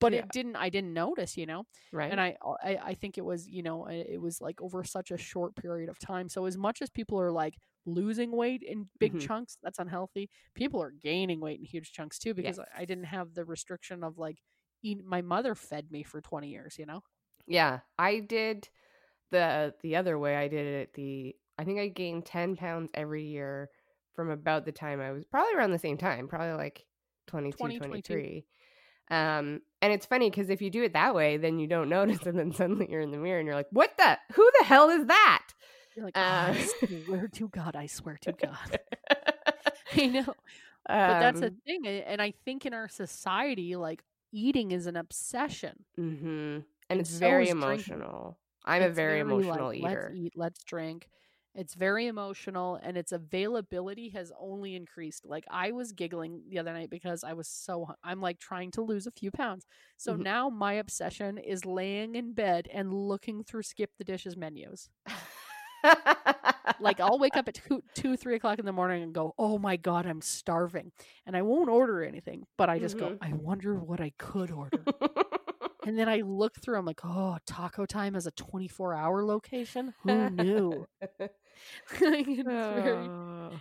But 0.00 0.12
Yeah. 0.12 0.14
it 0.14 0.30
didn't, 0.30 0.56
I 0.56 0.68
didn't 0.68 0.94
notice, 0.94 1.36
you 1.36 1.46
know? 1.46 1.64
right. 1.92 2.12
And 2.12 2.20
I, 2.20 2.36
I, 2.62 2.78
I 2.82 2.94
think 2.94 3.18
it 3.18 3.24
was, 3.24 3.48
you 3.48 3.62
know, 3.62 3.86
it 3.88 4.20
was 4.20 4.40
like 4.40 4.60
over 4.60 4.84
such 4.84 5.10
a 5.10 5.18
short 5.18 5.56
period 5.56 5.88
of 5.90 5.98
time. 5.98 6.28
So 6.28 6.46
as 6.46 6.56
much 6.58 6.82
as 6.82 6.90
people 6.90 7.20
are 7.20 7.32
like 7.32 7.56
losing 7.86 8.32
weight 8.32 8.62
in 8.62 8.90
big 9.00 9.18
Mhm. 9.18 9.18
chunks, 9.18 9.58
that's 9.62 9.78
unhealthy. 9.78 10.30
People 10.54 10.82
are 10.82 10.90
gaining 10.92 11.40
weight 11.40 11.60
in 11.60 11.64
huge 11.66 11.92
chunks 11.92 12.18
too 12.18 12.34
because 12.34 12.58
Yes. 12.58 12.60
I, 12.60 12.66
I 12.78 12.84
didn't 12.84 13.04
have 13.04 13.34
the 13.34 13.44
restriction 13.44 14.04
of 14.04 14.18
like, 14.18 14.38
eat, 14.82 15.04
my 15.04 15.22
mother 15.22 15.54
fed 15.54 15.90
me 15.90 16.02
for 16.04 16.20
20 16.20 16.48
years, 16.50 16.76
you 16.78 16.86
know? 16.86 17.02
Yeah. 17.46 17.80
I 17.98 18.20
did 18.20 18.68
the 19.30 19.74
the 19.82 19.96
other 19.96 20.18
way. 20.18 20.36
I 20.36 20.48
did 20.48 20.66
it 20.66 20.94
the 20.94 21.34
I 21.58 21.64
think 21.64 21.78
I 21.80 21.88
gained 21.88 22.26
10 22.26 22.56
pounds 22.56 22.90
every 22.94 23.24
year 23.24 23.70
from 24.14 24.30
about 24.30 24.64
the 24.64 24.72
time 24.72 25.00
I 25.00 25.12
was 25.12 25.24
probably 25.24 25.54
around 25.54 25.72
the 25.72 25.78
same 25.78 25.96
time, 25.98 26.28
probably 26.28 26.52
like 26.52 26.84
22, 27.28 27.56
20, 27.58 27.78
22. 27.78 27.88
23. 28.14 28.44
Um, 29.10 29.60
and 29.82 29.92
it's 29.92 30.06
funny 30.06 30.28
because 30.30 30.50
if 30.50 30.60
you 30.60 30.70
do 30.70 30.82
it 30.82 30.92
that 30.94 31.14
way, 31.14 31.36
then 31.36 31.58
you 31.58 31.66
don't 31.66 31.88
notice, 31.98 32.22
and 32.26 32.38
then 32.38 32.52
suddenly 32.52 32.88
you're 32.90 33.00
in 33.00 33.10
the 33.10 33.18
mirror 33.18 33.38
and 33.38 33.46
you're 33.46 33.54
like, 33.54 33.68
"What 33.70 33.96
the? 33.96 34.18
Who 34.34 34.50
the 34.58 34.64
hell 34.64 34.90
is 34.90 35.06
that?" 35.06 35.48
You're 35.94 36.04
like, 36.06 36.16
Uh, 36.16 36.52
"Oh, 36.54 36.58
I 36.90 37.04
swear 37.04 37.28
to 37.28 37.48
God, 37.48 37.76
I 37.76 37.86
swear 37.86 38.18
to 38.22 38.32
God. 38.32 38.80
I 39.96 40.06
know. 40.06 40.34
But 40.86 41.20
that's 41.20 41.40
a 41.40 41.46
Um, 41.46 41.56
thing. 41.64 41.86
And 41.86 42.20
I 42.20 42.32
think 42.44 42.66
in 42.66 42.74
our 42.74 42.88
society, 42.88 43.76
like 43.76 44.02
eating 44.32 44.72
is 44.72 44.86
an 44.86 44.96
obsession. 44.96 45.84
mhm. 45.98 46.64
And 46.90 47.00
it's 47.00 47.08
so 47.08 47.38
very 47.38 47.40
is 47.40 47.54
drinking. 47.54 48.04
emotional. 48.06 48.38
I'm 48.64 48.82
a 48.82 48.90
It's 48.90 49.06
very 49.06 49.20
like, 49.46 49.46
emotional 49.46 49.72
eater. 49.72 49.76
Let's 49.78 50.06
eat, 50.10 50.34
let's 50.36 50.64
drink. 50.64 51.08
It's 51.54 51.74
very 51.74 52.06
emotional 52.06 52.76
and 52.82 52.98
its 52.98 53.12
availability 53.12 54.10
has 54.10 54.32
only 54.38 54.74
increased. 54.76 55.24
Like 55.26 55.44
I 55.50 55.72
was 55.72 55.92
giggling 55.92 56.44
the 56.48 56.58
other 56.58 56.72
night 56.74 56.90
because 56.90 57.24
I 57.24 57.32
was 57.34 57.48
so 57.48 57.86
I'm 58.04 58.20
like 58.20 58.38
trying 58.40 58.72
to 58.72 58.82
lose 58.82 59.06
a 59.06 59.12
few 59.12 59.30
pounds. 59.30 59.66
So 59.96 60.16
Mhm. 60.16 60.26
now 60.26 60.50
my 60.50 60.74
obsession 60.74 61.38
is 61.38 61.64
laying 61.66 62.14
in 62.14 62.34
bed 62.34 62.68
and 62.72 62.92
looking 62.94 63.44
through 63.44 63.64
skip 63.64 63.92
the 63.98 64.04
dishes 64.04 64.36
menus. 64.36 64.90
Like 66.78 67.00
I'll 67.00 67.18
wake 67.18 67.36
up 67.36 67.48
at 67.48 67.54
two, 67.54 67.82
two, 67.94 68.16
three 68.16 68.34
o'clock 68.36 68.58
in 68.58 68.66
the 68.66 68.72
morning 68.72 69.02
and 69.02 69.14
go, 69.14 69.34
"Oh 69.38 69.58
my 69.58 69.76
god, 69.76 70.06
I'm 70.06 70.20
starving," 70.20 70.92
and 71.24 71.34
I 71.36 71.42
won't 71.42 71.70
order 71.70 72.02
anything, 72.02 72.46
but 72.58 72.68
I 72.68 72.78
just 72.78 72.96
Mhm. 72.96 72.98
go, 72.98 73.16
"I 73.20 73.32
wonder 73.32 73.78
what 73.78 74.00
I 74.00 74.10
could 74.18 74.50
order." 74.50 74.90
And 75.86 75.98
then 75.98 76.08
I 76.08 76.20
look 76.20 76.56
through, 76.60 76.76
I'm 76.78 76.84
like, 76.84 77.00
"Oh, 77.04 77.38
Taco 77.46 77.86
Time 77.86 78.12
has 78.14 78.26
a 78.26 78.30
24 78.32 78.92
hour 78.94 79.24
location. 79.24 79.94
Who 80.02 80.28
knew?" 80.30 80.86
Very- 81.98 83.08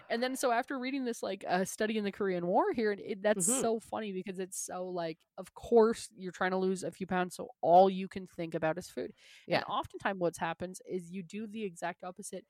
and 0.09 0.21
then 0.21 0.35
so 0.35 0.51
after 0.51 0.77
reading 0.77 1.05
this 1.05 1.23
like 1.23 1.45
uh, 1.47 1.63
study 1.63 1.97
in 1.97 2.03
the 2.03 2.11
Korean 2.11 2.45
War 2.45 2.73
here, 2.73 2.91
it, 2.91 3.21
that's 3.23 3.47
Mhm. 3.47 3.61
so 3.61 3.79
funny 3.79 4.11
because 4.11 4.39
it's 4.39 4.57
so 4.59 4.85
like, 4.88 5.19
of 5.38 5.53
course 5.53 6.09
you're 6.17 6.31
trying 6.33 6.51
to 6.51 6.57
lose 6.57 6.83
a 6.83 6.91
few 6.91 7.07
pounds, 7.07 7.35
so 7.35 7.47
all 7.61 7.89
you 7.89 8.07
can 8.07 8.27
think 8.27 8.53
about 8.55 8.77
is 8.77 8.89
food. 8.89 9.13
Yeah. 9.47 9.57
And 9.57 9.65
oftentimes 9.69 10.19
what 10.19 10.35
happens 10.38 10.81
is 10.89 11.11
you 11.11 11.23
do 11.23 11.47
the 11.47 11.63
exact 11.63 12.03
opposite. 12.03 12.45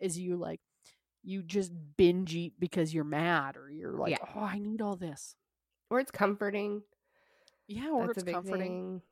Is 0.00 0.18
you 0.18 0.36
like 0.36 0.60
you 1.22 1.42
just 1.42 1.72
binge 1.96 2.34
eat 2.34 2.54
because 2.58 2.92
you're 2.94 3.04
mad 3.04 3.56
or 3.56 3.70
you're 3.70 3.96
like, 3.96 4.12
Yeah. 4.12 4.26
oh, 4.34 4.40
I 4.40 4.58
need 4.58 4.80
all 4.82 4.96
this. 4.96 5.34
or 5.90 5.98
it's 6.00 6.10
comforting. 6.10 6.82
Yeah, 7.66 7.90
or 7.90 8.06
That's 8.08 8.22
it's 8.22 8.32
comforting. 8.32 8.60
thing. 8.60 9.02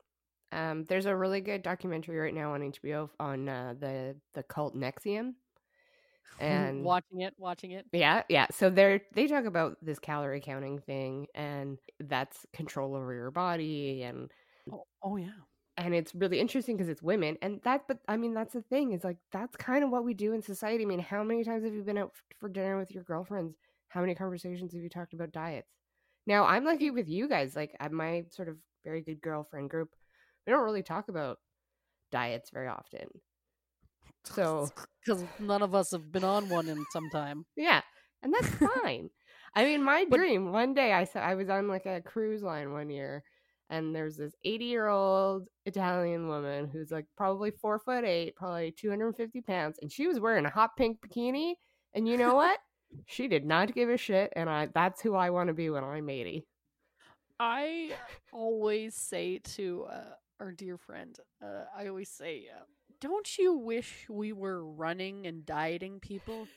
Um, 0.51 0.85
there's 0.85 1.05
a 1.05 1.15
really 1.15 1.41
good 1.41 1.61
documentary 1.61 2.17
right 2.17 2.33
now 2.33 2.53
on 2.53 2.61
HBO 2.61 3.09
on 3.19 3.47
uh, 3.47 3.75
the 3.79 4.15
the 4.33 4.43
cult 4.43 4.75
NXIVM. 4.75 5.33
and 6.39 6.83
watching 6.83 7.21
it, 7.21 7.33
watching 7.37 7.71
it. 7.71 7.85
Yeah, 7.91 8.23
yeah. 8.29 8.47
So 8.51 8.69
they're 8.69 9.01
they 9.13 9.27
talk 9.27 9.45
about 9.45 9.77
this 9.81 9.99
calorie 9.99 10.41
counting 10.41 10.79
thing, 10.79 11.27
and 11.35 11.77
that's 11.99 12.45
control 12.53 12.95
over 12.95 13.13
your 13.13 13.31
body, 13.31 14.03
and 14.03 14.31
oh, 14.71 14.85
oh 15.03 15.17
yeah, 15.17 15.31
and 15.77 15.93
it's 15.93 16.15
really 16.15 16.39
interesting 16.39 16.77
because 16.77 16.89
it's 16.89 17.01
women, 17.01 17.37
and 17.41 17.59
that. 17.63 17.87
But 17.87 17.99
I 18.07 18.17
mean, 18.17 18.33
that's 18.33 18.53
the 18.53 18.61
thing 18.61 18.93
is 18.93 19.03
like 19.03 19.17
that's 19.31 19.55
kind 19.57 19.83
of 19.83 19.89
what 19.89 20.05
we 20.05 20.13
do 20.13 20.33
in 20.33 20.41
society. 20.41 20.83
I 20.83 20.87
mean, 20.87 20.99
how 20.99 21.23
many 21.23 21.43
times 21.43 21.63
have 21.63 21.73
you 21.73 21.83
been 21.83 21.97
out 21.97 22.13
for 22.39 22.47
dinner 22.47 22.77
with 22.77 22.91
your 22.91 23.03
girlfriends? 23.03 23.55
How 23.89 24.01
many 24.01 24.15
conversations 24.15 24.73
have 24.73 24.81
you 24.81 24.89
talked 24.89 25.13
about 25.13 25.31
diets? 25.31 25.67
Now, 26.25 26.45
I'm 26.45 26.63
lucky 26.63 26.91
with 26.91 27.09
you 27.09 27.27
guys. 27.27 27.55
Like, 27.55 27.75
at 27.79 27.91
my 27.91 28.23
sort 28.29 28.49
of 28.49 28.57
very 28.85 29.01
good 29.01 29.21
girlfriend 29.21 29.69
group, 29.69 29.89
we 30.45 30.53
don't 30.53 30.63
really 30.63 30.83
talk 30.83 31.09
about 31.09 31.37
diets 32.11 32.49
very 32.51 32.67
often. 32.67 33.07
So, 34.25 34.69
because 35.03 35.23
none 35.39 35.61
of 35.61 35.73
us 35.73 35.91
have 35.91 36.11
been 36.11 36.25
on 36.25 36.49
one 36.49 36.67
in 36.67 36.85
some 36.91 37.09
time. 37.09 37.45
Yeah, 37.55 37.81
and 38.21 38.33
that's 38.33 38.49
fine. 38.49 39.09
I 39.55 39.63
mean, 39.63 39.81
my 39.81 40.05
but, 40.09 40.17
dream 40.17 40.51
one 40.51 40.73
day 40.73 40.93
I 40.93 41.05
saw 41.05 41.19
I 41.19 41.35
was 41.35 41.49
on 41.49 41.67
like 41.67 41.85
a 41.85 42.01
cruise 42.01 42.43
line 42.43 42.71
one 42.71 42.89
year, 42.89 43.23
and 43.69 43.95
there's 43.95 44.17
this 44.17 44.33
80 44.43 44.65
year 44.65 44.87
old 44.87 45.47
Italian 45.65 46.27
woman 46.27 46.67
who's 46.67 46.91
like 46.91 47.05
probably 47.17 47.51
four 47.51 47.79
foot 47.79 48.03
eight, 48.03 48.35
probably 48.35 48.71
250 48.77 49.41
pounds, 49.41 49.79
and 49.81 49.91
she 49.91 50.07
was 50.07 50.19
wearing 50.19 50.45
a 50.45 50.49
hot 50.49 50.71
pink 50.77 50.99
bikini. 51.01 51.53
And 51.93 52.07
you 52.07 52.17
know 52.17 52.35
what? 52.35 52.59
she 53.05 53.27
did 53.27 53.45
not 53.45 53.73
give 53.73 53.89
a 53.89 53.97
shit, 53.97 54.31
and 54.35 54.49
I 54.49 54.67
that's 54.73 55.01
who 55.01 55.15
I 55.15 55.29
want 55.29 55.47
to 55.47 55.53
be 55.53 55.69
when 55.69 55.83
I'm 55.83 56.09
80. 56.09 56.45
I 57.39 57.91
always 58.33 58.95
say 58.95 59.39
to 59.55 59.85
uh, 59.89 60.13
our 60.39 60.51
dear 60.51 60.77
friend, 60.77 61.17
uh, 61.43 61.65
I 61.75 61.87
always 61.87 62.09
say, 62.09 62.45
uh, 62.55 62.63
don't 63.01 63.37
you 63.37 63.53
wish 63.53 64.05
we 64.09 64.33
were 64.33 64.65
running 64.65 65.25
and 65.25 65.45
dieting 65.45 65.99
people 65.99 66.47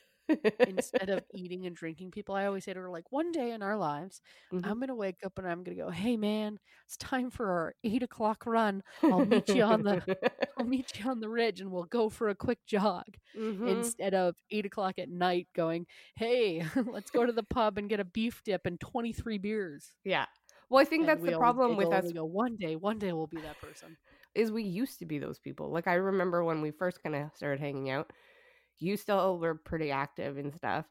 instead 0.66 1.08
of 1.08 1.22
eating 1.34 1.66
and 1.66 1.74
drinking 1.74 2.10
people? 2.10 2.34
I 2.34 2.46
always 2.46 2.64
say 2.64 2.74
to 2.74 2.80
her, 2.80 2.90
like, 2.90 3.10
one 3.10 3.32
day 3.32 3.50
in 3.50 3.62
our 3.62 3.76
lives, 3.76 4.20
mm-hmm. 4.52 4.64
I'm 4.68 4.80
gonna 4.80 4.94
wake 4.94 5.18
up 5.24 5.38
and 5.38 5.46
I'm 5.46 5.62
gonna 5.62 5.76
go, 5.76 5.90
hey 5.90 6.16
man, 6.16 6.58
it's 6.86 6.96
time 6.96 7.30
for 7.30 7.50
our 7.50 7.74
eight 7.84 8.02
o'clock 8.02 8.44
run. 8.46 8.82
I'll 9.02 9.26
meet 9.26 9.48
you 9.48 9.62
on 9.62 9.82
the 9.82 10.16
I'll 10.58 10.66
meet 10.66 10.98
you 10.98 11.10
on 11.10 11.20
the 11.20 11.28
ridge 11.28 11.60
and 11.60 11.70
we'll 11.70 11.84
go 11.84 12.08
for 12.08 12.28
a 12.28 12.34
quick 12.34 12.58
jog. 12.66 13.16
Mm-hmm. 13.38 13.66
Instead 13.66 14.14
of 14.14 14.36
eight 14.50 14.66
o'clock 14.66 14.98
at 14.98 15.08
night 15.08 15.48
going, 15.54 15.86
Hey, 16.16 16.64
let's 16.86 17.10
go 17.10 17.26
to 17.26 17.32
the 17.32 17.42
pub 17.42 17.78
and 17.78 17.88
get 17.88 18.00
a 18.00 18.04
beef 18.04 18.42
dip 18.44 18.66
and 18.66 18.78
twenty 18.78 19.12
three 19.12 19.38
beers. 19.38 19.92
Yeah. 20.04 20.26
Well, 20.72 20.80
I 20.80 20.86
think 20.86 21.00
and 21.00 21.08
that's 21.10 21.22
the 21.22 21.36
problem 21.36 21.76
with 21.76 21.92
us. 21.92 22.10
Go, 22.12 22.24
one 22.24 22.56
day, 22.56 22.76
one 22.76 22.98
day 22.98 23.12
we'll 23.12 23.26
be 23.26 23.36
that 23.42 23.60
person 23.60 23.94
is 24.34 24.50
we 24.50 24.62
used 24.62 24.98
to 25.00 25.04
be 25.04 25.18
those 25.18 25.38
people. 25.38 25.70
Like 25.70 25.86
I 25.86 25.94
remember 25.94 26.42
when 26.44 26.62
we 26.62 26.70
first 26.70 27.02
kind 27.02 27.14
of 27.14 27.30
started 27.34 27.60
hanging 27.60 27.90
out, 27.90 28.10
you 28.78 28.96
still 28.96 29.38
were 29.38 29.54
pretty 29.54 29.90
active 29.90 30.38
and 30.38 30.54
stuff. 30.54 30.86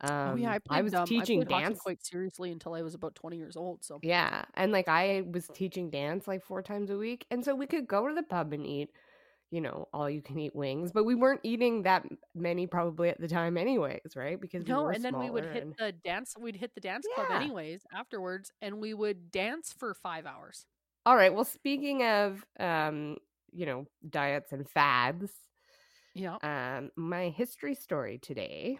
Um, 0.00 0.30
oh 0.30 0.36
yeah, 0.36 0.52
I, 0.52 0.54
um, 0.54 0.60
played, 0.66 0.78
I 0.78 0.82
was 0.82 0.94
um, 0.94 1.04
teaching 1.04 1.42
I 1.42 1.44
dance 1.44 1.80
quite 1.80 2.02
seriously 2.02 2.50
until 2.50 2.72
I 2.74 2.80
was 2.80 2.94
about 2.94 3.14
twenty 3.14 3.36
years 3.36 3.58
old. 3.58 3.84
So 3.84 3.98
yeah, 4.02 4.46
and 4.54 4.72
like 4.72 4.88
I 4.88 5.24
was 5.30 5.48
teaching 5.52 5.90
dance 5.90 6.26
like 6.26 6.42
four 6.42 6.62
times 6.62 6.88
a 6.88 6.96
week, 6.96 7.26
and 7.30 7.44
so 7.44 7.54
we 7.54 7.66
could 7.66 7.86
go 7.86 8.08
to 8.08 8.14
the 8.14 8.22
pub 8.22 8.54
and 8.54 8.66
eat, 8.66 8.88
you 9.50 9.60
know, 9.60 9.88
all 9.92 10.08
you 10.08 10.22
can 10.22 10.38
eat 10.38 10.54
wings, 10.54 10.92
but 10.92 11.04
we 11.04 11.14
weren't 11.14 11.40
eating 11.42 11.82
that 11.82 12.06
many 12.34 12.66
probably 12.66 13.08
at 13.08 13.20
the 13.20 13.28
time, 13.28 13.56
anyways, 13.56 14.14
right? 14.14 14.40
Because 14.40 14.66
no, 14.66 14.84
we 14.84 14.94
and 14.94 15.04
then 15.04 15.18
we 15.18 15.30
would 15.30 15.44
hit 15.44 15.64
and... 15.64 15.74
the 15.78 15.92
dance. 15.92 16.34
We'd 16.38 16.56
hit 16.56 16.74
the 16.74 16.80
dance 16.80 17.06
yeah. 17.16 17.26
club 17.26 17.42
anyways 17.42 17.82
afterwards, 17.94 18.52
and 18.62 18.80
we 18.80 18.94
would 18.94 19.30
dance 19.30 19.74
for 19.76 19.94
five 19.94 20.26
hours. 20.26 20.66
All 21.04 21.16
right. 21.16 21.34
Well, 21.34 21.44
speaking 21.44 22.04
of, 22.04 22.44
um, 22.58 23.16
you 23.52 23.66
know, 23.66 23.86
diets 24.08 24.52
and 24.52 24.68
fads, 24.68 25.32
yeah. 26.14 26.36
Um, 26.42 26.90
my 26.96 27.28
history 27.28 27.74
story 27.74 28.18
today 28.18 28.78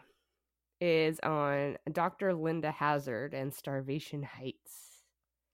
is 0.81 1.21
on 1.21 1.77
Dr. 1.93 2.35
Linda 2.35 2.71
Hazzard 2.71 3.35
and 3.35 3.53
Starvation 3.53 4.23
Heights. 4.23 5.05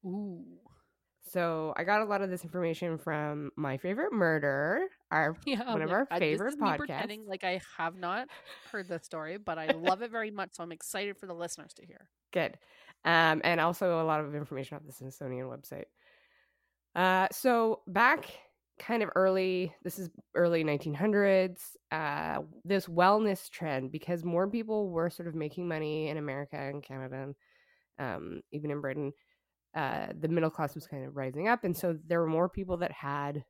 Ooh. 0.04 0.44
So 1.26 1.74
I 1.76 1.84
got 1.84 2.02
a 2.02 2.04
lot 2.04 2.22
of 2.22 2.30
this 2.30 2.44
information 2.44 2.98
from 2.98 3.50
my 3.56 3.76
favorite 3.76 4.12
murder, 4.12 4.82
our 5.10 5.36
yeah, 5.46 5.72
one 5.72 5.82
of 5.82 5.90
our 5.90 6.06
favorite 6.18 6.58
podcasts. 6.58 7.26
like 7.26 7.42
I 7.42 7.60
have 7.76 7.96
not 7.96 8.28
heard 8.70 8.88
the 8.88 9.00
story, 9.00 9.36
but 9.36 9.58
I 9.58 9.68
love 9.72 10.02
it 10.02 10.10
very 10.12 10.30
much, 10.30 10.50
so 10.52 10.62
I'm 10.62 10.72
excited 10.72 11.16
for 11.16 11.26
the 11.26 11.34
listeners 11.34 11.72
to 11.74 11.86
hear. 11.86 12.08
Good, 12.32 12.58
um, 13.04 13.40
and 13.44 13.60
also 13.60 14.00
a 14.00 14.04
lot 14.04 14.20
of 14.20 14.34
information 14.34 14.76
on 14.76 14.82
the 14.86 14.92
Smithsonian 14.92 15.46
website. 15.46 15.86
Uh, 16.94 17.26
so 17.32 17.80
back 17.88 18.26
kind 18.78 19.02
of 19.02 19.10
early, 19.16 19.74
this 19.82 19.98
is 19.98 20.10
early 20.34 20.62
1900s, 20.62 21.76
uh, 21.90 22.42
this 22.64 22.86
wellness 22.86 23.50
trend, 23.50 23.90
because 23.90 24.22
more 24.22 24.48
people 24.48 24.90
were 24.90 25.10
sort 25.10 25.28
of 25.28 25.34
making 25.34 25.66
money 25.66 26.08
in 26.08 26.18
America 26.18 26.56
and 26.56 26.82
Canada, 26.82 27.16
and 27.16 27.34
um, 27.98 28.40
even 28.52 28.70
in 28.70 28.80
Britain, 28.80 29.12
uh, 29.74 30.06
the 30.18 30.28
middle 30.28 30.50
class 30.50 30.74
was 30.74 30.86
kind 30.86 31.04
of 31.04 31.16
rising 31.16 31.48
up. 31.48 31.64
And 31.64 31.76
so 31.76 31.98
there 32.06 32.20
were 32.20 32.26
more 32.26 32.48
people 32.48 32.78
that 32.78 32.92
had 32.92 33.44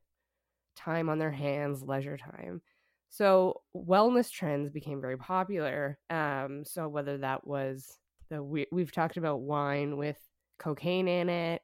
time 0.75 1.09
on 1.09 1.19
their 1.19 1.31
hands, 1.31 1.83
leisure 1.83 2.17
time. 2.17 2.61
So 3.09 3.61
wellness 3.75 4.29
trends 4.29 4.69
became 4.69 4.99
very 4.99 5.17
popular. 5.17 5.97
Um, 6.09 6.63
so 6.65 6.87
whether 6.87 7.17
that 7.19 7.47
was 7.47 7.97
the 8.29 8.43
we, 8.43 8.67
we've 8.71 8.91
talked 8.91 9.17
about 9.17 9.41
wine 9.41 9.97
with 9.97 10.17
cocaine 10.59 11.07
in 11.07 11.29
it, 11.29 11.61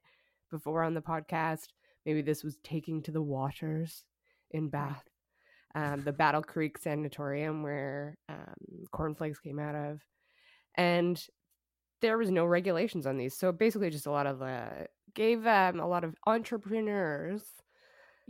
before 0.53 0.83
on 0.83 0.93
the 0.93 1.01
podcast. 1.01 1.67
Maybe 2.05 2.21
this 2.21 2.43
was 2.43 2.57
taking 2.63 3.01
to 3.03 3.11
the 3.11 3.21
waters 3.21 4.05
in 4.51 4.69
Bath, 4.69 5.03
um, 5.75 6.01
the 6.03 6.13
Battle 6.13 6.43
Creek 6.43 6.77
Sanatorium 6.77 7.63
where 7.63 8.17
um, 8.29 8.85
cornflakes 8.91 9.39
came 9.39 9.59
out 9.59 9.75
of, 9.75 10.01
and 10.75 11.21
there 12.03 12.17
was 12.17 12.29
no 12.29 12.45
regulations 12.45 13.07
on 13.07 13.17
these. 13.17 13.35
So 13.35 13.51
basically, 13.51 13.89
just 13.89 14.05
a 14.05 14.11
lot 14.11 14.27
of 14.27 14.41
uh, 14.41 14.85
gave 15.15 15.47
um, 15.47 15.79
a 15.79 15.87
lot 15.87 16.03
of 16.03 16.15
entrepreneurs 16.27 17.43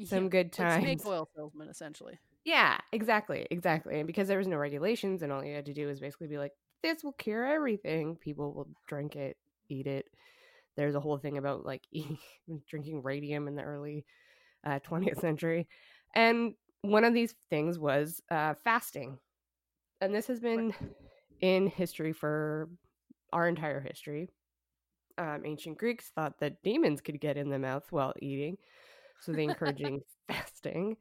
some 0.06 0.24
yeah, 0.24 0.30
good 0.30 0.54
times. 0.54 0.86
Like 0.86 1.06
oil 1.06 1.28
salesman, 1.36 1.68
essentially. 1.68 2.20
Yeah, 2.46 2.78
exactly, 2.92 3.48
exactly. 3.52 4.00
And 4.00 4.08
because 4.08 4.28
there 4.28 4.38
was 4.38 4.48
no 4.48 4.58
regulations, 4.58 5.22
and 5.22 5.32
all 5.32 5.44
you 5.44 5.56
had 5.56 5.66
to 5.66 5.74
do 5.74 5.88
was 5.88 6.00
basically 6.00 6.28
be 6.28 6.38
like, 6.38 6.54
"This 6.82 7.04
will 7.04 7.14
cure 7.14 7.46
everything." 7.46 8.16
People 8.16 8.54
will 8.54 8.70
drink 8.88 9.16
it, 9.16 9.38
eat 9.70 9.88
it, 9.88 10.08
there's 10.76 10.96
a 10.96 11.00
whole 11.00 11.18
thing 11.18 11.38
about 11.38 11.66
like 11.66 11.84
eating, 11.92 12.18
drinking 12.70 13.04
radium 13.04 13.48
in 13.48 13.56
the 13.56 13.64
early 13.64 14.06
uh, 14.66 14.80
20th 14.80 15.20
century. 15.20 15.68
And 16.16 16.54
one 16.82 17.04
of 17.04 17.14
these 17.14 17.34
things 17.50 17.80
was 17.80 18.22
uh, 18.30 18.54
fasting. 18.64 19.18
And 20.02 20.14
this 20.14 20.28
has 20.28 20.40
been 20.40 20.74
in 21.40 21.68
history 21.68 22.14
for 22.14 22.70
our 23.34 23.48
entire 23.48 23.82
history. 23.82 24.30
Um, 25.18 25.44
ancient 25.46 25.78
Greeks 25.78 26.12
thought 26.16 26.40
that 26.40 26.64
demons 26.64 27.02
could 27.02 27.20
get 27.20 27.38
in 27.38 27.50
the 27.50 27.60
mouth 27.60 27.86
while 27.92 28.14
eating. 28.20 28.58
So 29.20 29.32
they 29.32 29.44
encouraging 29.44 30.02
fasting 30.28 30.98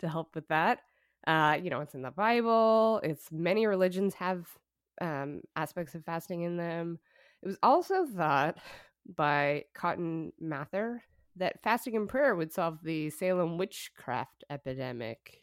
to 0.00 0.08
help 0.08 0.34
with 0.34 0.48
that. 0.48 0.80
Uh, 1.26 1.58
you 1.62 1.70
know, 1.70 1.80
it's 1.80 1.94
in 1.94 2.02
the 2.02 2.10
Bible. 2.10 3.00
It's 3.02 3.30
many 3.30 3.66
religions 3.66 4.14
have 4.14 4.46
um, 5.00 5.42
aspects 5.56 5.94
of 5.94 6.04
fasting 6.04 6.42
in 6.42 6.56
them. 6.56 6.98
It 7.42 7.46
was 7.46 7.58
also 7.62 8.06
thought 8.06 8.58
by 9.16 9.64
Cotton 9.74 10.32
Mather 10.40 11.02
that 11.36 11.62
fasting 11.62 11.96
and 11.96 12.08
prayer 12.08 12.34
would 12.34 12.52
solve 12.52 12.78
the 12.82 13.10
Salem 13.10 13.58
witchcraft 13.58 14.44
epidemic. 14.50 15.42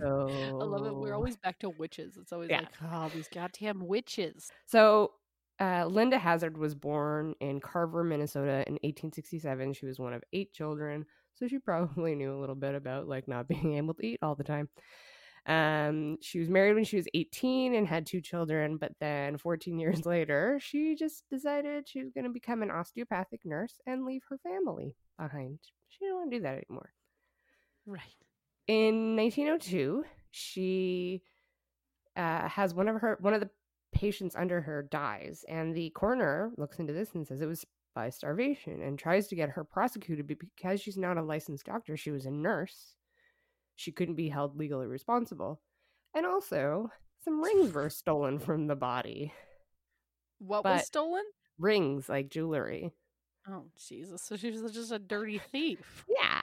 So... 0.00 0.28
I 0.60 0.64
love 0.64 0.86
it. 0.86 0.94
We're 0.94 1.14
always 1.14 1.36
back 1.36 1.58
to 1.60 1.70
witches. 1.70 2.16
It's 2.16 2.32
always 2.32 2.50
yeah. 2.50 2.60
like, 2.60 2.92
oh, 2.92 3.10
these 3.14 3.28
goddamn 3.28 3.86
witches. 3.86 4.50
So 4.66 5.12
uh, 5.60 5.86
Linda 5.86 6.18
Hazzard 6.18 6.56
was 6.56 6.74
born 6.74 7.34
in 7.40 7.60
Carver, 7.60 8.04
Minnesota 8.04 8.64
in 8.66 8.74
1867. 8.74 9.72
She 9.74 9.86
was 9.86 9.98
one 9.98 10.12
of 10.12 10.22
eight 10.32 10.52
children, 10.52 11.04
so 11.34 11.48
she 11.48 11.58
probably 11.58 12.14
knew 12.14 12.36
a 12.36 12.40
little 12.40 12.54
bit 12.54 12.74
about 12.74 13.08
like 13.08 13.28
not 13.28 13.48
being 13.48 13.74
able 13.74 13.94
to 13.94 14.06
eat 14.06 14.18
all 14.22 14.34
the 14.34 14.44
time. 14.44 14.68
Um, 15.46 16.18
she 16.20 16.38
was 16.40 16.50
married 16.50 16.74
when 16.74 16.84
she 16.84 16.96
was 16.96 17.08
18 17.14 17.74
and 17.74 17.88
had 17.88 18.06
two 18.06 18.20
children, 18.20 18.76
but 18.76 18.92
then 19.00 19.38
14 19.38 19.78
years 19.80 20.04
later, 20.04 20.58
she 20.60 20.94
just 20.94 21.24
decided 21.30 21.88
she 21.88 22.02
was 22.02 22.12
going 22.12 22.24
to 22.24 22.30
become 22.30 22.62
an 22.62 22.70
osteopathic 22.70 23.40
nurse 23.44 23.80
and 23.86 24.04
leave 24.04 24.22
her 24.28 24.38
family 24.38 24.94
behind. 25.18 25.58
She 25.88 26.04
didn't 26.04 26.16
want 26.16 26.30
to 26.30 26.36
do 26.36 26.42
that 26.42 26.62
anymore. 26.68 26.92
Right. 27.86 28.02
In 28.66 29.16
1902, 29.16 30.04
she 30.30 31.22
uh, 32.14 32.48
has 32.48 32.74
one 32.74 32.88
of 32.88 33.00
her 33.00 33.16
one 33.20 33.32
of 33.32 33.40
the 33.40 33.48
patients 33.98 34.36
under 34.36 34.60
her 34.60 34.82
dies, 34.82 35.44
and 35.48 35.74
the 35.74 35.90
coroner 35.90 36.52
looks 36.56 36.78
into 36.78 36.92
this 36.92 37.14
and 37.14 37.26
says 37.26 37.40
it 37.40 37.46
was 37.46 37.64
by 37.94 38.10
starvation 38.10 38.80
and 38.82 38.98
tries 38.98 39.26
to 39.28 39.34
get 39.34 39.50
her 39.50 39.64
prosecuted 39.64 40.26
because 40.26 40.80
she's 40.80 40.96
not 40.96 41.16
a 41.16 41.22
licensed 41.22 41.66
doctor. 41.66 41.96
She 41.96 42.10
was 42.10 42.26
a 42.26 42.30
nurse 42.30 42.94
she 43.78 43.92
couldn't 43.92 44.16
be 44.16 44.28
held 44.28 44.58
legally 44.58 44.88
responsible. 44.88 45.60
And 46.12 46.26
also, 46.26 46.90
some 47.24 47.40
rings 47.40 47.72
were 47.72 47.90
stolen 47.90 48.40
from 48.40 48.66
the 48.66 48.74
body. 48.74 49.32
What 50.40 50.64
but 50.64 50.78
was 50.78 50.86
stolen? 50.86 51.22
Rings, 51.60 52.08
like 52.08 52.28
jewelry. 52.28 52.92
Oh, 53.48 53.66
Jesus. 53.88 54.22
So 54.22 54.36
she 54.36 54.50
was 54.50 54.72
just 54.72 54.90
a 54.90 54.98
dirty 54.98 55.38
thief. 55.38 56.04
yeah. 56.08 56.40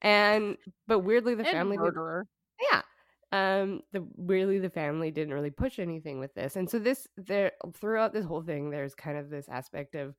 And, 0.00 0.56
but 0.86 1.00
weirdly, 1.00 1.34
the 1.34 1.42
and 1.42 1.52
family. 1.52 1.76
Murderer. 1.76 2.28
yeah. 2.70 2.82
Um 3.30 3.82
the 3.92 4.06
really 4.16 4.58
the 4.58 4.70
family 4.70 5.10
didn't 5.10 5.34
really 5.34 5.50
push 5.50 5.78
anything 5.78 6.18
with 6.18 6.34
this 6.34 6.56
and 6.56 6.68
so 6.68 6.78
this 6.78 7.06
there 7.16 7.52
throughout 7.74 8.14
this 8.14 8.24
whole 8.24 8.40
thing 8.42 8.70
there's 8.70 8.94
kind 8.94 9.18
of 9.18 9.28
this 9.28 9.48
aspect 9.50 9.94
of 9.94 10.14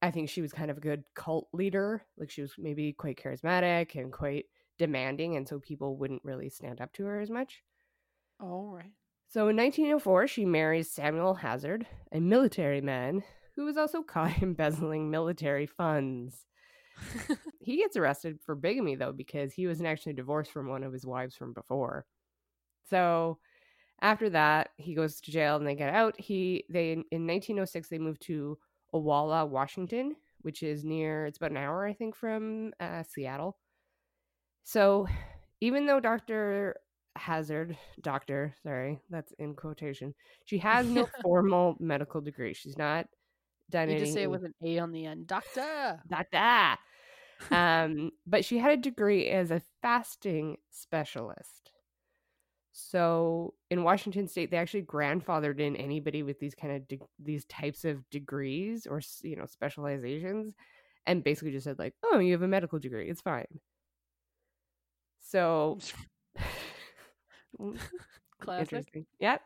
i 0.00 0.12
think 0.12 0.28
she 0.28 0.40
was 0.40 0.52
kind 0.52 0.70
of 0.70 0.76
a 0.76 0.80
good 0.80 1.02
cult 1.16 1.48
leader 1.52 2.04
like 2.16 2.30
she 2.30 2.40
was 2.40 2.52
maybe 2.56 2.92
quite 2.92 3.18
charismatic 3.20 3.96
and 3.96 4.12
quite 4.12 4.44
demanding 4.78 5.34
and 5.36 5.48
so 5.48 5.58
people 5.58 5.96
wouldn't 5.96 6.22
really 6.24 6.48
stand 6.48 6.80
up 6.80 6.92
to 6.92 7.04
her 7.04 7.20
as 7.20 7.30
much 7.30 7.62
Oh 8.40 8.70
right. 8.72 8.92
so 9.28 9.48
in 9.48 9.56
1904 9.56 10.28
she 10.28 10.44
marries 10.44 10.92
samuel 10.92 11.34
Hazzard 11.34 11.84
a 12.12 12.20
military 12.20 12.80
man 12.80 13.24
who 13.56 13.64
was 13.64 13.76
also 13.76 14.02
caught 14.04 14.40
embezzling 14.40 15.10
military 15.10 15.66
funds 15.66 16.46
he 17.60 17.76
gets 17.78 17.96
arrested 17.96 18.38
for 18.44 18.54
bigamy 18.54 18.94
though 18.94 19.12
because 19.12 19.52
he 19.52 19.66
was 19.66 19.80
actually 19.82 20.12
divorced 20.12 20.52
from 20.52 20.68
one 20.68 20.82
of 20.82 20.92
his 20.92 21.06
wives 21.06 21.34
from 21.34 21.52
before. 21.52 22.06
So 22.88 23.38
after 24.00 24.30
that, 24.30 24.70
he 24.76 24.94
goes 24.94 25.20
to 25.20 25.30
jail 25.30 25.56
and 25.56 25.66
they 25.66 25.74
get 25.74 25.94
out. 25.94 26.18
He 26.18 26.64
they 26.68 26.92
in 26.92 27.26
1906 27.26 27.88
they 27.88 27.98
moved 27.98 28.22
to 28.22 28.58
Olalla, 28.92 29.48
Washington, 29.48 30.16
which 30.42 30.62
is 30.62 30.84
near 30.84 31.26
it's 31.26 31.38
about 31.38 31.50
an 31.50 31.56
hour 31.56 31.86
I 31.86 31.92
think 31.92 32.14
from 32.14 32.72
uh, 32.80 33.02
Seattle. 33.02 33.56
So 34.62 35.06
even 35.60 35.86
though 35.86 36.00
Dr. 36.00 36.76
Hazzard, 37.16 37.76
doctor, 38.02 38.54
sorry, 38.62 39.00
that's 39.08 39.32
in 39.38 39.54
quotation. 39.54 40.14
She 40.44 40.58
has 40.58 40.86
no 40.86 41.06
formal 41.22 41.76
medical 41.78 42.20
degree. 42.20 42.54
She's 42.54 42.76
not 42.76 43.06
done 43.70 43.90
You 43.90 43.98
just 43.98 44.12
say 44.12 44.22
it 44.22 44.30
with 44.30 44.44
an 44.44 44.54
A 44.62 44.78
on 44.78 44.92
the 44.92 45.06
end. 45.06 45.26
Doctor. 45.26 46.00
Doctor. 46.08 46.78
um, 47.50 48.10
but 48.26 48.44
she 48.44 48.58
had 48.58 48.72
a 48.72 48.76
degree 48.76 49.28
as 49.28 49.50
a 49.50 49.62
fasting 49.82 50.56
specialist. 50.70 51.70
So 52.72 53.54
in 53.70 53.84
Washington 53.84 54.26
State, 54.26 54.50
they 54.50 54.56
actually 54.56 54.82
grandfathered 54.82 55.60
in 55.60 55.76
anybody 55.76 56.22
with 56.24 56.40
these 56.40 56.54
kind 56.54 56.74
of 56.74 56.88
de- 56.88 56.98
these 57.20 57.44
types 57.44 57.84
of 57.84 58.08
degrees 58.10 58.86
or 58.86 59.00
you 59.22 59.36
know 59.36 59.46
specializations, 59.46 60.54
and 61.06 61.22
basically 61.22 61.52
just 61.52 61.64
said 61.64 61.78
like, 61.78 61.94
"Oh, 62.02 62.18
you 62.18 62.32
have 62.32 62.42
a 62.42 62.48
medical 62.48 62.80
degree, 62.80 63.08
it's 63.08 63.20
fine." 63.20 63.46
So 65.20 65.78
Classic. 68.40 68.72
Interesting. 68.72 69.06
Yep. 69.20 69.40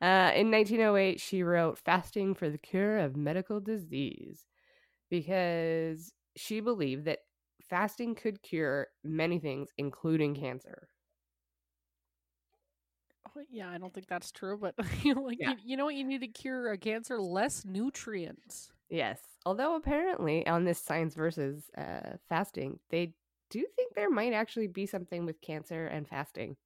Uh, 0.00 0.32
in 0.34 0.50
1908, 0.50 1.20
she 1.20 1.42
wrote 1.42 1.78
Fasting 1.78 2.34
for 2.34 2.50
the 2.50 2.58
Cure 2.58 2.98
of 2.98 3.16
Medical 3.16 3.60
Disease 3.60 4.46
because 5.10 6.12
she 6.36 6.60
believed 6.60 7.06
that 7.06 7.20
fasting 7.62 8.14
could 8.14 8.42
cure 8.42 8.88
many 9.04 9.38
things, 9.38 9.70
including 9.78 10.34
cancer. 10.34 10.88
Oh, 13.36 13.42
Yeah, 13.50 13.70
I 13.70 13.78
don't 13.78 13.92
think 13.92 14.06
that's 14.06 14.32
true, 14.32 14.56
but 14.58 14.74
you 15.02 15.14
know, 15.14 15.22
like 15.22 15.38
Yeah. 15.38 15.48
you, 15.48 15.56
you 15.62 15.76
know 15.76 15.84
what 15.84 15.94
you 15.94 16.04
need 16.04 16.20
to 16.20 16.28
cure 16.28 16.70
a 16.72 16.78
cancer? 16.78 17.20
Less 17.20 17.64
nutrients. 17.64 18.70
Yes. 18.88 19.20
Although 19.44 19.76
apparently 19.76 20.46
on 20.46 20.64
this 20.64 20.78
science 20.80 21.14
versus 21.14 21.70
uh, 21.76 22.16
fasting, 22.28 22.78
they 22.90 23.14
do 23.50 23.64
think 23.76 23.94
there 23.94 24.10
might 24.10 24.32
actually 24.32 24.66
be 24.68 24.86
something 24.86 25.24
with 25.26 25.40
cancer 25.40 25.86
and 25.86 26.06
fasting. 26.08 26.56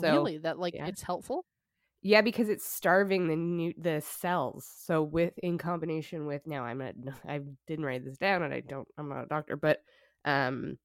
So, 0.00 0.10
really? 0.10 0.38
That 0.38 0.58
like 0.58 0.74
yeah. 0.74 0.86
it's 0.86 1.02
helpful? 1.02 1.44
Yeah, 2.06 2.20
because 2.20 2.50
it's 2.50 2.66
starving 2.68 3.28
the 3.28 3.36
new 3.36 3.72
the 3.78 4.02
cells. 4.02 4.70
So 4.76 5.02
with 5.02 5.32
in 5.38 5.56
combination 5.56 6.26
with 6.26 6.46
now 6.46 6.62
I'm 6.62 6.78
not 6.78 6.94
I 7.28 7.40
didn't 7.66 7.86
write 7.86 8.04
this 8.04 8.18
down 8.18 8.42
and 8.42 8.52
I 8.52 8.60
don't 8.60 8.86
I'm 8.98 9.08
not 9.08 9.24
a 9.24 9.28
doctor, 9.28 9.56
but 9.56 9.82
um 10.26 10.78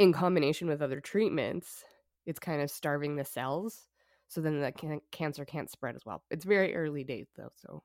in 0.00 0.12
combination 0.12 0.68
with 0.68 0.82
other 0.82 1.00
treatments, 1.00 1.84
it's 2.26 2.40
kind 2.40 2.60
of 2.60 2.70
starving 2.72 3.14
the 3.14 3.24
cells. 3.24 3.86
So 4.26 4.40
then 4.40 4.60
the 4.60 4.72
can- 4.72 5.00
cancer 5.12 5.44
can't 5.44 5.70
spread 5.70 5.94
as 5.94 6.04
well. 6.04 6.24
It's 6.30 6.44
very 6.44 6.74
early 6.74 7.04
days 7.04 7.28
though, 7.36 7.52
so 7.54 7.84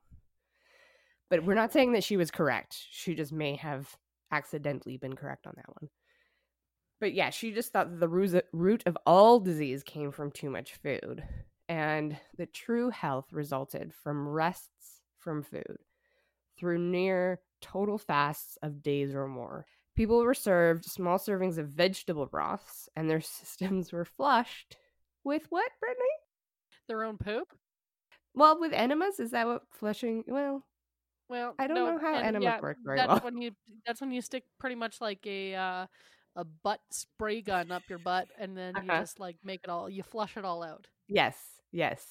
but 1.30 1.44
we're 1.44 1.54
not 1.54 1.72
saying 1.72 1.92
that 1.92 2.04
she 2.04 2.16
was 2.16 2.32
correct. 2.32 2.76
She 2.90 3.14
just 3.14 3.32
may 3.32 3.54
have 3.56 3.96
accidentally 4.32 4.96
been 4.96 5.14
correct 5.14 5.46
on 5.46 5.52
that 5.56 5.68
one. 5.80 5.90
But 7.00 7.14
yeah, 7.14 7.30
she 7.30 7.52
just 7.52 7.72
thought 7.72 7.90
that 7.90 8.00
the 8.00 8.08
root 8.08 8.44
root 8.52 8.82
of 8.84 8.98
all 9.06 9.38
disease 9.38 9.84
came 9.84 10.10
from 10.10 10.32
too 10.32 10.50
much 10.50 10.74
food 10.82 11.22
and 11.68 12.18
the 12.36 12.46
true 12.46 12.90
health 12.90 13.32
resulted 13.32 13.92
from 13.94 14.28
rests 14.28 15.02
from 15.18 15.42
food 15.42 15.78
through 16.58 16.78
near 16.78 17.40
total 17.60 17.98
fasts 17.98 18.58
of 18.62 18.82
days 18.82 19.14
or 19.14 19.26
more. 19.28 19.66
People 19.96 20.20
were 20.22 20.34
served 20.34 20.84
small 20.84 21.18
servings 21.18 21.58
of 21.58 21.68
vegetable 21.68 22.26
broths, 22.26 22.88
and 22.96 23.08
their 23.10 23.20
systems 23.22 23.92
were 23.92 24.04
flushed 24.04 24.76
with 25.24 25.44
what, 25.50 25.70
Brittany? 25.80 26.04
Their 26.88 27.04
own 27.04 27.18
poop? 27.18 27.54
Well, 28.34 28.58
with 28.60 28.72
enemas, 28.72 29.18
is 29.20 29.30
that 29.32 29.46
what 29.46 29.62
flushing? 29.72 30.24
Well, 30.26 30.64
Well, 31.28 31.56
I 31.58 31.66
don't 31.66 31.74
no, 31.74 31.86
know 31.86 31.98
how 31.98 32.14
and 32.14 32.24
enemas 32.24 32.42
yeah, 32.42 32.60
work 32.60 32.78
very 32.84 32.98
that's 32.98 33.08
well. 33.08 33.22
when 33.22 33.40
you 33.40 33.52
that's 33.86 34.00
when 34.00 34.10
you 34.12 34.22
stick 34.22 34.44
pretty 34.58 34.76
much 34.76 35.00
like 35.00 35.26
a 35.26 35.54
uh, 35.54 35.86
a 36.36 36.44
butt 36.44 36.80
spray 36.90 37.42
gun 37.42 37.70
up 37.70 37.88
your 37.88 37.98
butt, 37.98 38.28
and 38.38 38.56
then 38.56 38.80
you 38.82 38.90
Uh-huh. 38.90 39.00
just 39.00 39.20
like 39.20 39.36
make 39.44 39.60
it 39.64 39.70
all 39.70 39.88
you 39.90 40.02
flush 40.02 40.36
it 40.36 40.44
all 40.44 40.62
out. 40.62 40.86
Yes, 41.08 41.36
yes. 41.72 42.06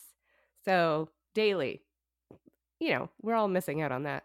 So 0.65 1.09
daily, 1.33 1.83
you 2.79 2.91
know, 2.91 3.09
we're 3.21 3.35
all 3.35 3.47
missing 3.47 3.81
out 3.81 3.91
on 3.91 4.03
that. 4.03 4.23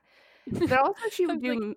But 0.69 0.79
also, 0.79 1.09
she 1.11 1.27
would 1.27 1.43
do. 1.43 1.77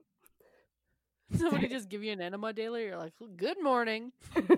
Somebody 1.33 1.67
just 1.69 1.89
give 1.89 2.03
you 2.03 2.11
an 2.13 2.21
enema 2.21 2.53
daily, 2.53 2.83
you're 2.83 2.97
like, 2.97 3.13
good 3.37 3.61
morning. 3.61 4.11
Uh, 4.35 4.51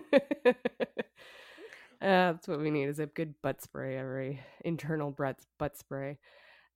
that's 2.01 2.47
what 2.47 2.59
we 2.59 2.71
need 2.71 2.87
is 2.89 2.99
a 2.99 3.07
good 3.07 3.33
butt 3.41 3.61
spray 3.61 3.97
every 3.97 4.41
internal 4.63 5.11
butt 5.11 5.39
butt 5.57 5.77
spray. 5.77 6.17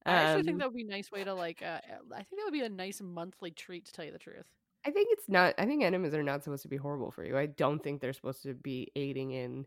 I 0.05 0.13
actually 0.13 0.43
think 0.43 0.57
Um, 0.57 0.59
that 0.59 0.67
would 0.67 0.75
be 0.75 0.83
a 0.83 0.89
nice 0.89 1.11
way 1.11 1.23
to 1.23 1.33
like. 1.33 1.61
Uh, 1.61 1.79
I 2.13 2.23
think 2.23 2.39
that 2.39 2.45
would 2.45 2.53
be 2.53 2.61
a 2.61 2.69
nice 2.69 3.01
monthly 3.01 3.51
treat 3.51 3.85
to 3.85 3.93
tell 3.93 4.05
you 4.05 4.11
the 4.11 4.19
truth. 4.19 4.47
I 4.85 4.91
think 4.91 5.09
it's 5.11 5.29
not. 5.29 5.53
I 5.57 5.65
think 5.65 5.83
enemas 5.83 6.13
are 6.13 6.23
not 6.23 6.43
supposed 6.43 6.63
to 6.63 6.69
be 6.69 6.77
horrible 6.77 7.11
for 7.11 7.23
you. 7.23 7.37
I 7.37 7.47
don't 7.47 7.81
think 7.83 8.01
they're 8.01 8.13
supposed 8.13 8.43
to 8.43 8.53
be 8.53 8.91
aiding 8.95 9.31
in 9.31 9.65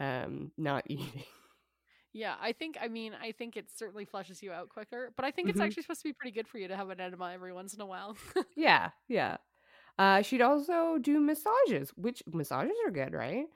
um 0.00 0.52
not 0.56 0.84
eating. 0.90 1.24
Yeah, 2.12 2.36
I 2.40 2.52
think. 2.52 2.78
I 2.80 2.88
mean, 2.88 3.12
I 3.14 3.32
think 3.32 3.56
it 3.56 3.70
certainly 3.70 4.04
flushes 4.04 4.42
you 4.42 4.50
out 4.50 4.70
quicker, 4.70 5.12
but 5.14 5.24
I 5.24 5.30
think 5.30 5.50
it's 5.50 5.60
Mhm. 5.60 5.60
actually 5.60 5.82
supposed 5.82 6.00
to 6.02 6.08
be 6.08 6.14
pretty 6.14 6.32
good 6.34 6.48
for 6.48 6.58
you 6.58 6.68
to 6.68 6.76
have 6.76 6.88
an 6.90 7.00
enema 7.00 7.32
every 7.32 7.52
once 7.52 7.74
in 7.74 7.80
a 7.80 7.86
while. 7.86 8.16
yeah, 8.56 8.90
yeah. 9.08 9.36
Uh, 9.98 10.22
she'd 10.22 10.42
also 10.42 10.98
do 10.98 11.20
massages, 11.20 11.90
which 11.96 12.22
massages 12.32 12.76
are 12.86 12.92
good, 12.92 13.12
right? 13.14 13.46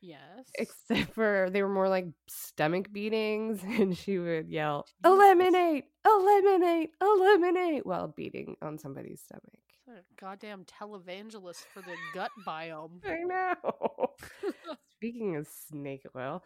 yes. 0.00 0.52
Except 0.58 1.12
for 1.12 1.48
they 1.50 1.62
were 1.62 1.68
more 1.68 1.88
like 1.88 2.06
stomach 2.28 2.90
beatings, 2.92 3.62
and 3.64 3.96
she 3.96 4.18
would 4.18 4.48
yell, 4.48 4.86
"Eliminate! 5.04 5.84
Eliminate! 6.04 6.90
Eliminate!" 7.00 7.84
while 7.86 8.08
beating 8.08 8.56
on 8.62 8.78
somebody's 8.78 9.22
stomach. 9.22 9.60
A 9.88 10.02
goddamn 10.20 10.64
televangelist 10.64 11.64
for 11.72 11.80
the 11.80 11.94
gut 12.12 12.30
biome. 12.46 13.00
I 13.06 13.22
know. 13.22 14.10
Speaking 14.96 15.36
of 15.36 15.46
snake 15.46 16.02
oil, 16.16 16.42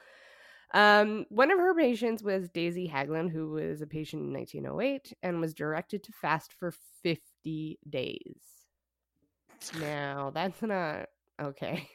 um, 0.75 1.25
one 1.31 1.51
of 1.51 1.59
her 1.59 1.75
patients 1.75 2.23
was 2.23 2.51
Daisy 2.51 2.89
Haglund, 2.89 3.31
who 3.31 3.51
was 3.51 3.81
a 3.81 3.87
patient 3.87 4.23
in 4.25 4.33
1908 4.33 5.15
and 5.23 5.41
was 5.41 5.55
directed 5.55 6.03
to 6.05 6.13
fast 6.13 6.53
for 6.53 6.75
50 7.03 7.79
days. 7.89 8.41
Now, 9.81 10.31
that's 10.35 10.61
not 10.63 11.07
okay. 11.41 11.89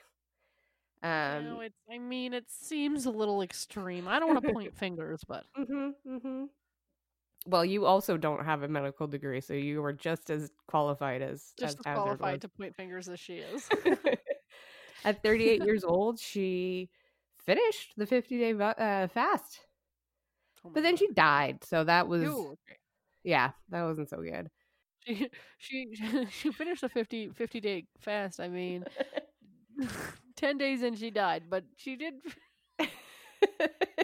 Um, 1.04 1.44
no, 1.44 1.60
it's. 1.60 1.78
I 1.92 2.00
mean, 2.00 2.34
it 2.34 2.46
seems 2.48 3.06
a 3.06 3.12
little 3.12 3.42
extreme. 3.44 4.08
I 4.08 4.20
don't 4.20 4.34
want 4.34 4.44
to 4.46 4.54
point 4.54 4.76
fingers, 4.78 5.24
but 5.28 5.44
Mm-hmm, 5.58 5.90
mhm. 6.16 6.46
Well, 7.48 7.64
you 7.64 7.86
also 7.86 8.18
don't 8.18 8.44
have 8.44 8.64
a 8.64 8.68
medical 8.68 9.08
degree, 9.08 9.40
so 9.42 9.54
you 9.54 9.84
are 9.84 9.94
just 9.94 10.30
as 10.30 10.52
qualified 10.68 11.22
as 11.22 11.54
just 11.58 11.78
as 11.86 11.96
qualified 11.96 12.42
to 12.42 12.50
point 12.50 12.76
fingers 12.76 13.08
as 13.08 13.20
she 13.20 13.36
is. 13.36 13.70
At 15.06 15.22
38 15.22 15.64
years 15.64 15.84
old, 15.88 16.20
she 16.20 16.90
finished 17.46 17.94
the 17.98 18.08
50 18.08 18.40
day 18.40 18.54
uh, 18.54 19.08
fast. 19.08 19.60
Oh 20.66 20.72
But 20.74 20.82
then 20.82 20.98
she 20.98 21.08
died, 21.12 21.64
so 21.64 21.84
that 21.84 22.08
was 22.08 22.24
Ew, 22.24 22.58
yeah, 23.24 23.52
that 23.70 23.84
wasn't 23.84 24.10
so 24.10 24.18
good. 24.18 24.50
She 25.06 25.30
she 25.60 25.96
she 26.32 26.52
finished 26.52 26.82
the 26.82 26.90
50, 26.90 27.30
50 27.30 27.60
day 27.60 27.86
fast. 28.00 28.40
I 28.40 28.48
mean, 28.48 28.86
ten 30.36 30.58
days 30.58 30.82
and 30.82 30.98
she 30.98 31.12
died, 31.12 31.44
but 31.50 31.64
she 31.78 31.96
did 31.96 32.16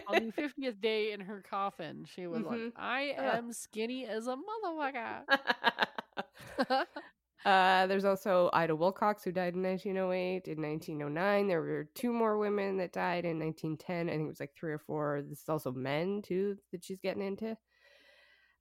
on 0.08 0.26
the 0.26 0.32
fiftieth 0.36 0.80
day 0.80 1.12
in 1.12 1.20
her 1.20 1.42
coffin. 1.48 2.04
She 2.06 2.26
was 2.26 2.42
like, 2.42 2.58
Mhm. 2.58 2.72
"I 2.76 3.14
Ugh. 3.18 3.38
am 3.38 3.52
skinny 3.52 4.06
as 4.06 4.26
a 4.26 4.36
motherfucker." 4.36 5.22
uh, 7.44 7.86
there's 7.86 8.04
also 8.04 8.50
Ida 8.52 8.74
Wilcox 8.76 9.24
who 9.24 9.32
died 9.32 9.54
in 9.54 9.62
1908. 9.62 10.46
In 10.48 10.62
1909, 10.62 11.46
there 11.48 11.60
were 11.60 11.88
two 11.94 12.12
more 12.12 12.38
women 12.38 12.76
that 12.78 12.92
died 12.92 13.24
in 13.24 13.38
1910. 13.38 14.08
I 14.08 14.12
think 14.12 14.24
it 14.24 14.28
was 14.28 14.40
like 14.40 14.54
three 14.54 14.72
or 14.72 14.78
four. 14.78 15.22
This 15.28 15.40
is 15.42 15.48
also 15.48 15.72
men 15.72 16.22
too 16.22 16.56
that 16.72 16.84
she's 16.84 17.00
getting 17.00 17.22
into. 17.22 17.56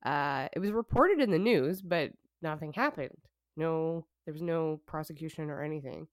Uh, 0.03 0.47
it 0.53 0.59
was 0.59 0.71
reported 0.71 1.19
in 1.19 1.29
the 1.29 1.37
news, 1.39 1.81
but 1.81 2.11
nothing 2.41 2.73
happened. 2.73 3.15
No, 3.55 4.07
there 4.25 4.33
was 4.33 4.41
no 4.41 4.81
prosecution 4.87 5.49
or 5.51 5.61
anything. 5.61 6.07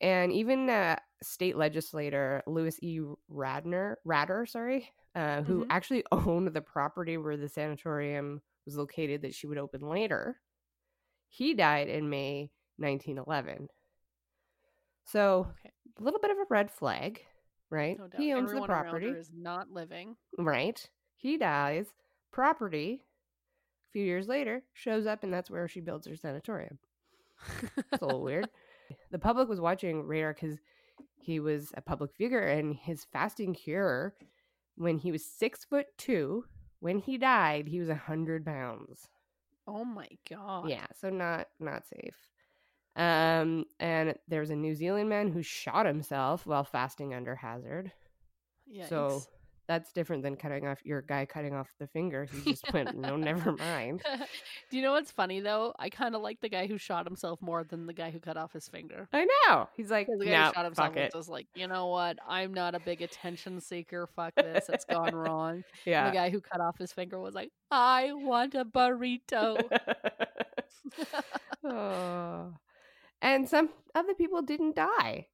And 0.00 0.32
even 0.32 0.70
uh, 0.70 0.96
state 1.22 1.56
legislator 1.56 2.42
Louis 2.46 2.78
E. 2.82 3.00
Radner, 3.32 3.96
Rader, 4.04 4.46
sorry, 4.46 4.92
uh, 5.14 5.42
who 5.42 5.64
Mhm. 5.64 5.66
actually 5.70 6.04
owned 6.12 6.48
the 6.54 6.60
property 6.60 7.16
where 7.16 7.36
the 7.36 7.48
sanatorium 7.48 8.40
was 8.64 8.76
located 8.76 9.22
that 9.22 9.34
she 9.34 9.46
would 9.46 9.58
open 9.58 9.80
later. 9.88 10.40
He 11.28 11.54
died 11.54 11.88
in 11.88 12.08
May 12.08 12.50
1911. 12.78 13.68
So 15.04 15.46
Okay. 15.60 15.72
a 15.98 16.02
little 16.02 16.20
bit 16.20 16.30
of 16.30 16.38
a 16.38 16.44
red 16.48 16.70
flag, 16.70 17.24
right? 17.70 17.98
No. 17.98 18.08
He 18.16 18.32
owns 18.32 18.50
Everyone 18.50 18.68
the 18.68 18.72
property, 18.74 19.10
is 19.10 19.32
not 19.34 19.70
living. 19.70 20.16
right? 20.38 20.88
He 21.16 21.36
dies. 21.38 21.86
Property, 22.30 23.04
a 23.88 23.90
few 23.92 24.04
years 24.04 24.28
later, 24.28 24.62
shows 24.74 25.06
up, 25.06 25.22
and 25.24 25.32
that's 25.32 25.50
where 25.50 25.66
she 25.66 25.80
builds 25.80 26.06
her 26.06 26.14
sanatorium. 26.16 26.78
It's 27.76 28.02
a 28.02 28.06
little 28.06 28.22
weird. 28.22 28.48
The 29.10 29.18
public 29.18 29.48
was 29.48 29.60
watching 29.60 30.06
Rader 30.06 30.34
because 30.38 30.58
he 31.16 31.40
was 31.40 31.72
a 31.74 31.80
public 31.80 32.14
figure, 32.14 32.40
and 32.46 32.74
his 32.74 33.04
fasting 33.12 33.54
cure, 33.54 34.14
when 34.76 34.98
he 34.98 35.12
was 35.12 35.24
six 35.24 35.64
foot 35.64 35.86
two, 35.96 36.44
when 36.80 36.98
he 36.98 37.18
died, 37.18 37.68
he 37.68 37.80
was 37.80 37.88
a 37.88 37.94
hundred 37.94 38.44
pounds. 38.44 39.08
oh 39.66 39.84
my 39.84 40.08
god. 40.28 40.68
Yeah, 40.68 40.86
so 41.00 41.10
not 41.10 41.48
not 41.60 41.84
safe. 41.86 42.14
Um, 42.96 43.64
and 43.78 44.14
there 44.26 44.40
was 44.40 44.50
a 44.50 44.56
New 44.56 44.74
Zealand 44.74 45.08
man 45.08 45.28
who 45.28 45.42
shot 45.42 45.86
himself 45.86 46.46
while 46.46 46.64
fasting 46.64 47.14
under 47.14 47.36
Hazzard. 47.36 47.92
Yeah. 48.66 48.86
So. 48.86 49.22
That's 49.68 49.92
different 49.92 50.22
than 50.22 50.34
cutting 50.34 50.66
off 50.66 50.78
your 50.82 51.02
guy 51.02 51.26
cutting 51.26 51.54
off 51.54 51.68
the 51.78 51.86
finger. 51.88 52.24
He 52.24 52.52
just 52.52 52.72
went, 52.72 52.96
no, 52.98 53.16
never 53.16 53.52
mind. 53.52 54.02
Do 54.70 54.76
you 54.76 54.82
know 54.82 54.92
what's 54.92 55.10
funny 55.10 55.40
though? 55.40 55.74
I 55.78 55.90
kind 55.90 56.14
of 56.14 56.22
like 56.22 56.40
the 56.40 56.48
guy 56.48 56.66
who 56.66 56.78
shot 56.78 57.04
himself 57.06 57.40
more 57.42 57.62
than 57.64 57.86
the 57.86 57.92
guy 57.92 58.10
who 58.10 58.18
cut 58.18 58.38
off 58.38 58.52
his 58.54 58.66
finger. 58.66 59.06
I 59.12 59.26
know. 59.46 59.68
He's 59.76 59.90
like, 59.90 60.06
The 60.06 60.24
guy 60.24 60.30
no, 60.30 60.44
who 60.46 60.52
shot 60.54 60.64
himself 60.64 60.88
fuck 60.88 60.96
was 60.96 61.04
it. 61.04 61.12
just 61.12 61.28
like, 61.28 61.46
you 61.54 61.66
know 61.68 61.88
what? 61.88 62.18
I'm 62.26 62.54
not 62.54 62.74
a 62.74 62.80
big 62.80 63.02
attention 63.02 63.60
seeker. 63.60 64.08
Fuck 64.16 64.34
this. 64.36 64.70
It's 64.70 64.86
gone 64.86 65.14
wrong. 65.14 65.50
And 65.56 65.64
Yeah. 65.84 66.08
the 66.08 66.14
guy 66.14 66.30
who 66.30 66.40
cut 66.40 66.60
off 66.62 66.78
his 66.78 66.92
finger 66.92 67.20
was 67.20 67.34
like, 67.34 67.50
I 67.70 68.12
want 68.14 68.54
a 68.54 68.64
burrito. 68.64 69.60
oh. 71.64 72.54
And 73.20 73.48
some 73.48 73.68
other 73.94 74.14
people 74.14 74.42
didn't 74.42 74.76
die. 74.76 75.26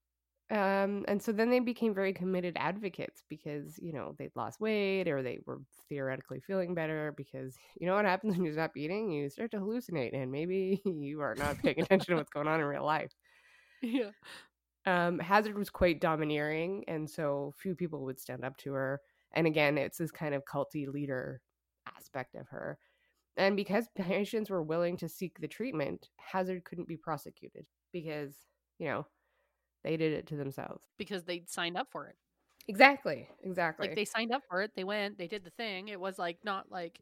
Um, 0.55 1.05
and 1.09 1.21
so 1.21 1.33
then 1.33 1.51
they 1.51 1.59
became 1.59 1.93
very 1.93 2.13
committed 2.13 2.57
advocates 2.57 3.25
because, 3.29 3.77
you 3.83 3.93
know, 3.93 4.15
they'd 4.17 4.37
lost 4.37 4.61
weight 4.61 5.09
or 5.09 5.21
they 5.21 5.41
were 5.47 5.61
theoretically 5.89 6.39
feeling 6.39 6.75
better 6.75 7.13
because 7.17 7.57
you 7.81 7.89
know 7.89 7.95
what 7.95 8.05
happens 8.05 8.37
when 8.37 8.45
you 8.45 8.53
stop 8.53 8.77
eating? 8.77 9.11
You 9.11 9.29
start 9.29 9.51
to 9.51 9.59
hallucinate 9.59 10.15
and 10.15 10.31
maybe 10.31 10.81
you 10.85 11.21
are 11.23 11.35
not 11.35 11.59
paying 11.59 11.81
attention 11.81 12.13
to 12.13 12.17
what's 12.17 12.31
going 12.31 12.47
on 12.47 12.61
in 12.61 12.67
real 12.67 12.85
life. 12.85 13.11
yeah. 13.83 14.11
Um, 14.87 15.19
Hazzard 15.19 15.59
was 15.59 15.71
quite 15.71 16.01
domineering, 16.01 16.85
and 16.87 17.11
so 17.11 17.53
few 17.57 17.75
people 17.75 18.05
would 18.05 18.21
stand 18.21 18.45
up 18.45 18.57
to 18.59 18.75
her. 18.75 19.01
And 19.33 19.47
again, 19.47 19.77
it's 19.77 19.99
this 19.99 20.13
kind 20.13 20.35
of 20.35 20.45
culty 20.45 20.87
leader 20.87 21.41
aspect 21.97 22.37
of 22.37 22.47
her. 22.51 22.79
And 23.37 23.57
because 23.57 23.89
patients 23.97 24.51
were 24.51 24.63
willing 24.63 24.97
to 24.99 25.09
seek 25.09 25.41
the 25.41 25.49
treatment, 25.49 26.11
Hazzard 26.17 26.65
couldn't 26.65 26.87
be 26.87 26.97
prosecuted 26.97 27.67
because, 27.93 28.37
you 28.79 28.87
know, 28.87 29.07
they 29.85 29.97
did 29.97 30.13
it 30.13 30.27
to 30.29 30.37
themselves. 30.37 30.83
Because 30.99 31.25
they 31.25 31.45
signed 31.47 31.77
up 31.77 31.89
for 31.91 32.07
it. 32.07 32.17
Exactly. 32.67 33.29
Exactly. 33.43 33.89
Like 33.89 33.97
they 33.97 34.05
signed 34.05 34.33
up 34.33 34.43
for 34.49 34.63
it. 34.63 34.73
They 34.75 34.85
went, 34.85 35.19
they 35.19 35.29
did 35.29 35.45
the 35.45 35.51
thing. 35.51 35.89
It 35.89 36.01
was 36.01 36.19
like 36.19 36.39
not 36.45 36.71
like, 36.71 36.99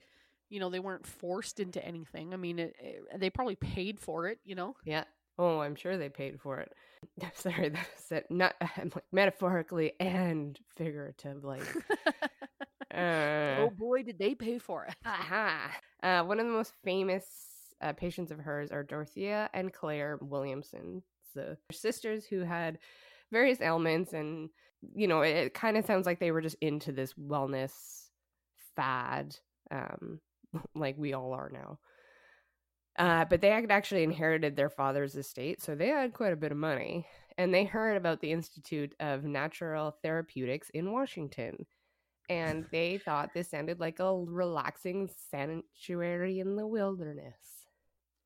you 0.51 0.61
know, 0.61 0.68
they 0.68 0.81
weren't 0.81 1.07
forced 1.07 1.61
into 1.61 1.85
anything. 1.85 2.35
I 2.35 2.37
mean, 2.37 2.59
it, 2.59 2.75
it, 2.79 3.21
they 3.21 3.31
probably 3.31 3.57
paid 3.57 3.99
for 3.99 4.27
it, 4.27 4.38
you 4.45 4.55
know? 4.55 4.75
yeah. 4.85 5.05
Oh, 5.38 5.61
I'm 5.61 5.75
sure 5.75 5.97
they 5.97 6.11
paid 6.11 6.40
for 6.40 6.59
it. 6.59 6.73
I'm 7.23 7.31
Sorry, 7.35 7.71
that's 7.71 8.12
it. 8.12 8.27
Not 8.31 8.55
like 8.61 9.05
metaphorically 9.12 9.92
and 9.99 10.59
figuratively. 10.77 11.61
Uh, 12.92 13.57
oh 13.61 13.71
boy, 13.71 14.03
did 14.03 14.18
they 14.18 14.35
pay 14.35 14.59
for 14.59 14.85
it. 14.85 14.95
Aha. 15.05 15.71
Uh, 16.03 16.21
one 16.25 16.40
of 16.40 16.47
the 16.47 16.53
most 16.53 16.73
famous 16.83 17.25
uh, 17.81 17.92
patients 17.92 18.33
of 18.33 18.40
hers 18.40 18.73
are 18.73 18.83
Dorothea 18.83 19.49
and 19.55 19.73
Claire 19.73 20.18
Williamson. 20.21 21.01
They're 21.33 21.59
sisters 21.71 22.27
who 22.27 22.40
had 22.40 22.79
various 23.31 23.61
ailments, 23.61 24.12
and 24.12 24.51
you 24.95 25.07
know, 25.07 25.23
it, 25.23 25.37
it 25.37 25.55
kind 25.55 25.77
of 25.77 25.85
sounds 25.85 26.07
like 26.07 26.21
they 26.21 26.31
were 26.31 26.40
just 26.40 26.57
into 26.61 26.92
this 26.92 27.14
wellness 27.14 27.73
fad, 28.77 29.37
um, 29.71 30.21
like 30.75 30.97
we 30.99 31.12
all 31.12 31.33
are 31.33 31.51
now. 31.53 31.79
Uh, 32.99 33.25
but 33.25 33.40
they 33.40 33.49
had 33.49 33.71
actually 33.71 34.03
inherited 34.03 34.55
their 34.55 34.68
father's 34.68 35.16
estate, 35.16 35.62
so 35.62 35.75
they 35.75 35.88
had 35.88 36.12
quite 36.12 36.33
a 36.33 36.37
bit 36.37 36.53
of 36.53 36.59
money. 36.59 37.07
And 37.38 37.55
they 37.55 37.64
heard 37.64 37.97
about 37.97 38.21
the 38.21 38.31
Institute 38.31 38.95
of 39.01 39.25
Natural 39.25 39.97
Therapeutics 40.03 40.68
in 40.75 40.92
Washington 40.92 41.64
and 42.29 42.66
they 42.71 42.99
thought 42.99 43.35
this 43.35 43.51
sounded 43.51 43.81
like 43.81 43.99
a 43.99 44.14
relaxing 44.14 45.11
sanctuary 45.31 46.40
in 46.40 46.57
the 46.57 46.66
wilderness. 46.66 47.62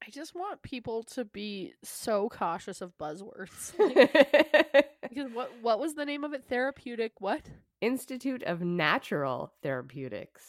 I 0.06 0.10
just 0.10 0.34
want 0.34 0.62
people 0.62 1.02
to 1.14 1.24
be 1.24 1.72
so 1.82 2.28
cautious 2.28 2.80
of 2.80 2.96
buzzwords. 2.98 3.76
Like, 3.78 4.86
because 5.08 5.32
what 5.32 5.50
what 5.62 5.80
was 5.80 5.94
the 5.94 6.04
name 6.04 6.22
of 6.24 6.32
it? 6.32 6.44
Therapeutic 6.48 7.12
what? 7.20 7.42
Institute 7.80 8.42
of 8.44 8.60
Natural 8.62 9.52
Therapeutics. 9.62 10.44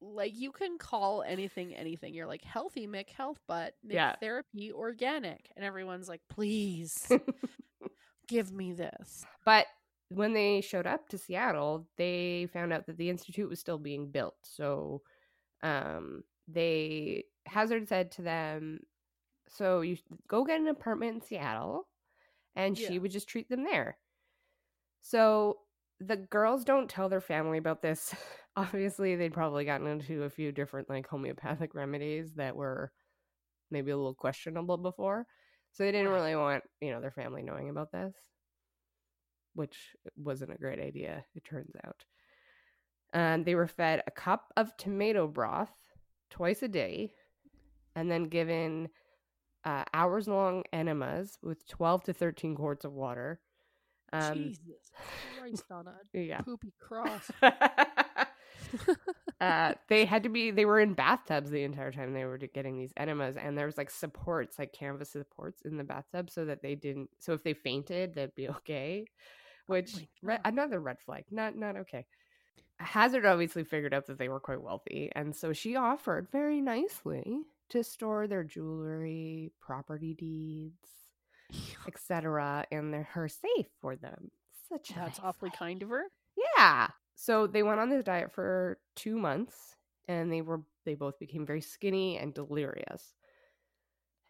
Like 0.00 0.32
you 0.36 0.52
can 0.52 0.78
call 0.78 1.22
anything 1.22 1.74
anything. 1.74 2.14
You're 2.14 2.26
like 2.28 2.44
healthy 2.44 2.86
Mick 2.86 3.10
health 3.10 3.40
but 3.48 3.74
Mick 3.86 3.94
Yeah. 3.94 4.14
therapy 4.20 4.70
organic. 4.72 5.50
And 5.56 5.64
everyone's 5.64 6.08
like, 6.08 6.20
please 6.30 7.10
give 8.28 8.52
me 8.52 8.72
this. 8.74 9.24
But 9.44 9.66
when 10.10 10.32
they 10.34 10.60
showed 10.60 10.86
up 10.86 11.08
to 11.08 11.18
Seattle, 11.18 11.88
they 11.96 12.48
found 12.52 12.72
out 12.72 12.86
that 12.86 12.96
the 12.96 13.10
institute 13.10 13.48
was 13.50 13.58
still 13.58 13.78
being 13.78 14.10
built. 14.10 14.36
So 14.44 15.02
um 15.64 16.22
they 16.48 17.24
Hazzard 17.46 17.88
said 17.88 18.10
to 18.12 18.22
them, 18.22 18.80
"So 19.48 19.82
you 19.82 19.98
go 20.28 20.44
get 20.44 20.60
an 20.60 20.68
apartment 20.68 21.16
in 21.16 21.20
Seattle 21.22 21.88
and 22.56 22.76
she 22.76 22.98
would 22.98 23.10
just 23.10 23.28
treat 23.28 23.48
them 23.48 23.64
there." 23.64 23.98
So 25.02 25.58
the 26.00 26.16
girls 26.16 26.64
don't 26.64 26.90
tell 26.90 27.08
their 27.08 27.20
family 27.20 27.58
about 27.58 27.82
this. 27.82 28.14
Obviously, 28.56 29.16
they'd 29.16 29.32
probably 29.32 29.64
gotten 29.64 29.86
into 29.86 30.24
a 30.24 30.30
few 30.30 30.52
different 30.52 30.88
like 30.88 31.06
homeopathic 31.06 31.74
remedies 31.74 32.34
that 32.34 32.56
were 32.56 32.92
maybe 33.70 33.90
a 33.90 33.96
little 33.96 34.14
questionable 34.14 34.78
before. 34.78 35.26
So 35.72 35.84
they 35.84 35.92
didn't 35.92 36.12
really 36.12 36.34
want, 36.34 36.64
you 36.80 36.90
know, 36.92 37.00
their 37.00 37.10
family 37.10 37.42
knowing 37.42 37.68
about 37.68 37.92
this 37.92 38.14
which 39.58 39.96
wasn't 40.16 40.52
a 40.52 40.58
great 40.58 40.78
idea, 40.78 41.24
it 41.34 41.44
turns 41.44 41.74
out. 41.84 42.04
Um, 43.12 43.42
they 43.42 43.56
were 43.56 43.66
fed 43.66 44.02
a 44.06 44.10
cup 44.12 44.52
of 44.56 44.76
tomato 44.76 45.26
broth 45.26 45.74
twice 46.30 46.62
a 46.62 46.68
day 46.68 47.12
and 47.94 48.10
then 48.10 48.24
given 48.24 48.88
uh, 49.64 49.84
hours 49.92 50.28
long 50.28 50.62
enemas 50.72 51.38
with 51.42 51.66
12 51.68 52.04
to 52.04 52.12
13 52.12 52.54
quarts 52.54 52.84
of 52.84 52.92
water. 52.92 53.40
Um, 54.12 54.34
Jesus 54.34 54.90
Christ 55.38 55.64
on 55.70 55.86
a 55.88 56.18
yeah. 56.18 56.40
poopy 56.40 56.72
cross. 56.80 57.30
uh, 59.40 59.74
they 59.88 60.04
had 60.04 60.22
to 60.22 60.28
be, 60.28 60.50
they 60.50 60.64
were 60.64 60.80
in 60.80 60.94
bathtubs 60.94 61.50
the 61.50 61.64
entire 61.64 61.92
time 61.92 62.14
they 62.14 62.24
were 62.24 62.38
getting 62.38 62.78
these 62.78 62.92
enemas. 62.96 63.36
And 63.36 63.58
there 63.58 63.66
was 63.66 63.76
like 63.76 63.90
supports, 63.90 64.58
like 64.58 64.72
canvas 64.72 65.10
supports 65.10 65.62
in 65.62 65.76
the 65.76 65.84
bathtub 65.84 66.30
so 66.30 66.44
that 66.46 66.62
they 66.62 66.74
didn't, 66.74 67.10
so 67.18 67.32
if 67.32 67.42
they 67.42 67.54
fainted, 67.54 68.14
they'd 68.14 68.34
be 68.34 68.48
okay. 68.48 69.04
Which 69.66 69.96
my 70.22 70.34
re- 70.34 70.40
another 70.46 70.80
red 70.80 70.98
flag. 70.98 71.24
Not 71.30 71.54
not 71.54 71.76
okay. 71.76 72.06
Hazzard 72.80 73.26
obviously 73.26 73.64
figured 73.64 73.92
out 73.92 74.06
that 74.06 74.18
they 74.18 74.28
were 74.28 74.40
quite 74.40 74.62
wealthy, 74.62 75.10
and 75.14 75.34
so 75.34 75.52
she 75.52 75.76
offered 75.76 76.28
very 76.30 76.60
nicely 76.60 77.40
to 77.70 77.82
store 77.84 78.26
their 78.26 78.44
jewelry, 78.44 79.52
property 79.60 80.14
deeds, 80.14 80.88
etc., 81.86 82.64
in 82.70 82.90
their 82.90 83.02
her 83.04 83.28
safe 83.28 83.66
for 83.80 83.96
them. 83.96 84.30
Such 84.68 84.90
a 84.90 84.94
That's 84.94 85.18
nice 85.18 85.24
awfully 85.26 85.48
lady. 85.48 85.56
kind 85.58 85.82
of 85.82 85.88
her. 85.88 86.04
Yeah. 86.56 86.88
So 87.14 87.46
they 87.46 87.62
went 87.62 87.80
on 87.80 87.90
this 87.90 88.04
diet 88.04 88.32
for 88.32 88.78
two 88.94 89.18
months, 89.18 89.76
and 90.06 90.32
they 90.32 90.40
were 90.42 90.62
they 90.84 90.94
both 90.94 91.18
became 91.18 91.44
very 91.44 91.60
skinny 91.60 92.16
and 92.16 92.32
delirious. 92.32 93.14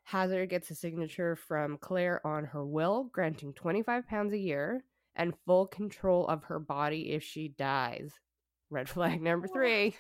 Hazzard 0.05 0.49
gets 0.49 0.71
a 0.71 0.75
signature 0.75 1.37
from 1.37 1.77
Claire 1.77 2.27
on 2.27 2.47
her 2.47 2.65
will, 2.65 3.11
granting 3.13 3.53
25 3.53 4.09
pounds 4.09 4.33
a 4.33 4.39
year 4.39 4.83
and 5.15 5.35
full 5.45 5.67
control 5.67 6.27
of 6.29 6.45
her 6.45 6.59
body 6.59 7.13
if 7.13 7.23
she 7.23 7.49
dies. 7.49 8.13
Red 8.71 8.89
flag 8.89 9.21
number 9.23 9.47
three. 9.49 9.97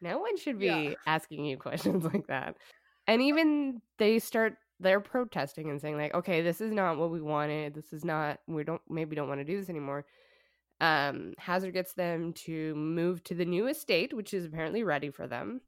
No 0.00 0.18
one 0.18 0.36
should 0.36 0.58
be 0.58 0.66
Yeah. 0.66 0.94
asking 1.06 1.44
you 1.44 1.56
questions 1.56 2.04
like 2.12 2.26
that. 2.28 2.56
And 3.06 3.22
even 3.22 3.80
they 3.98 4.18
start 4.18 4.56
they're 4.80 5.00
protesting 5.00 5.70
and 5.70 5.80
saying 5.80 5.96
like, 5.96 6.12
okay, 6.14 6.42
this 6.42 6.60
is 6.60 6.72
not 6.72 6.98
what 6.98 7.10
we 7.10 7.20
wanted. 7.20 7.74
This 7.74 7.92
is 7.92 8.04
not 8.04 8.40
we 8.48 8.64
don't 8.64 8.82
maybe 8.88 9.14
don't 9.14 9.28
want 9.28 9.40
to 9.40 9.44
do 9.44 9.58
this 9.58 9.70
anymore. 9.70 10.04
Um, 10.80 11.34
Hazzard 11.38 11.72
gets 11.74 11.92
them 11.94 12.32
to 12.46 12.74
move 12.74 13.22
to 13.24 13.34
the 13.34 13.44
new 13.44 13.68
estate, 13.68 14.12
which 14.12 14.34
is 14.34 14.44
apparently 14.44 14.82
ready 14.82 15.10
for 15.10 15.28
them. 15.28 15.60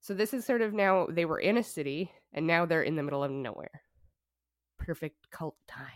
So 0.00 0.12
this 0.12 0.34
is 0.34 0.44
sort 0.44 0.60
of 0.60 0.74
now 0.74 1.06
they 1.10 1.24
were 1.24 1.38
in 1.40 1.56
a 1.56 1.62
city 1.62 2.10
and 2.34 2.46
now 2.46 2.66
they're 2.66 2.82
in 2.82 2.96
the 2.96 3.02
middle 3.02 3.24
of 3.24 3.30
nowhere. 3.30 3.82
Perfect 4.78 5.30
cult 5.30 5.56
time. 5.66 5.86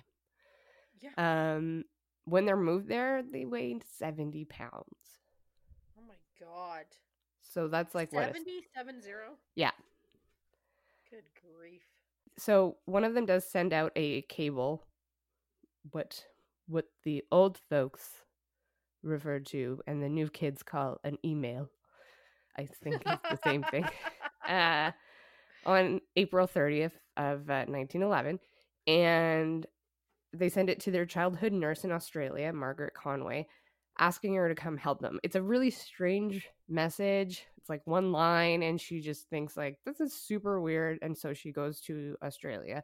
Yeah. 1.00 1.54
Um, 1.56 1.84
when 2.24 2.46
they're 2.46 2.56
moved 2.56 2.88
there, 2.88 3.22
they 3.22 3.44
weighed 3.44 3.84
70 3.98 4.46
pounds. 4.46 4.84
Oh 6.04 6.08
my 6.08 6.46
god. 6.46 6.84
So 7.40 7.68
that's 7.68 7.94
like 7.94 8.12
what? 8.12 8.24
a- 8.24 8.26
70? 8.26 8.50
Yeah. 9.54 9.70
Good 11.10 11.24
grief. 11.40 11.82
So 12.38 12.76
one 12.84 13.04
of 13.04 13.14
them 13.14 13.26
does 13.26 13.44
send 13.44 13.72
out 13.72 13.92
a 13.96 14.22
cable, 14.22 14.84
what 15.90 16.24
what 16.66 16.86
the 17.04 17.22
old 17.30 17.58
folks 17.68 18.08
refer 19.02 19.38
to 19.38 19.80
and 19.86 20.02
the 20.02 20.08
new 20.08 20.28
kids 20.28 20.62
call 20.62 20.98
an 21.04 21.18
email. 21.24 21.70
I 22.56 22.66
think 22.82 23.02
it's 23.06 23.22
the 23.30 23.38
same 23.44 23.62
thing. 23.64 23.86
Uh, 24.46 24.90
on 25.64 26.02
April 26.16 26.46
30th 26.46 26.92
of 27.16 27.48
uh, 27.48 27.64
1911, 27.66 28.38
and 28.86 29.66
they 30.34 30.50
send 30.50 30.68
it 30.68 30.80
to 30.80 30.90
their 30.90 31.06
childhood 31.06 31.54
nurse 31.54 31.82
in 31.82 31.90
Australia, 31.90 32.52
Margaret 32.52 32.92
Conway, 32.92 33.46
asking 33.98 34.34
her 34.34 34.48
to 34.48 34.54
come 34.54 34.76
help 34.76 35.00
them. 35.00 35.20
It's 35.22 35.36
a 35.36 35.42
really 35.42 35.70
strange 35.70 36.48
message. 36.68 37.46
It's 37.56 37.68
like 37.68 37.86
one 37.86 38.12
line, 38.12 38.62
and 38.62 38.80
she 38.80 39.00
just 39.00 39.28
thinks 39.30 39.56
like 39.56 39.78
this 39.86 40.00
is 40.00 40.12
super 40.12 40.60
weird, 40.60 40.98
and 41.02 41.16
so 41.16 41.32
she 41.32 41.52
goes 41.52 41.80
to 41.82 42.16
Australia, 42.22 42.82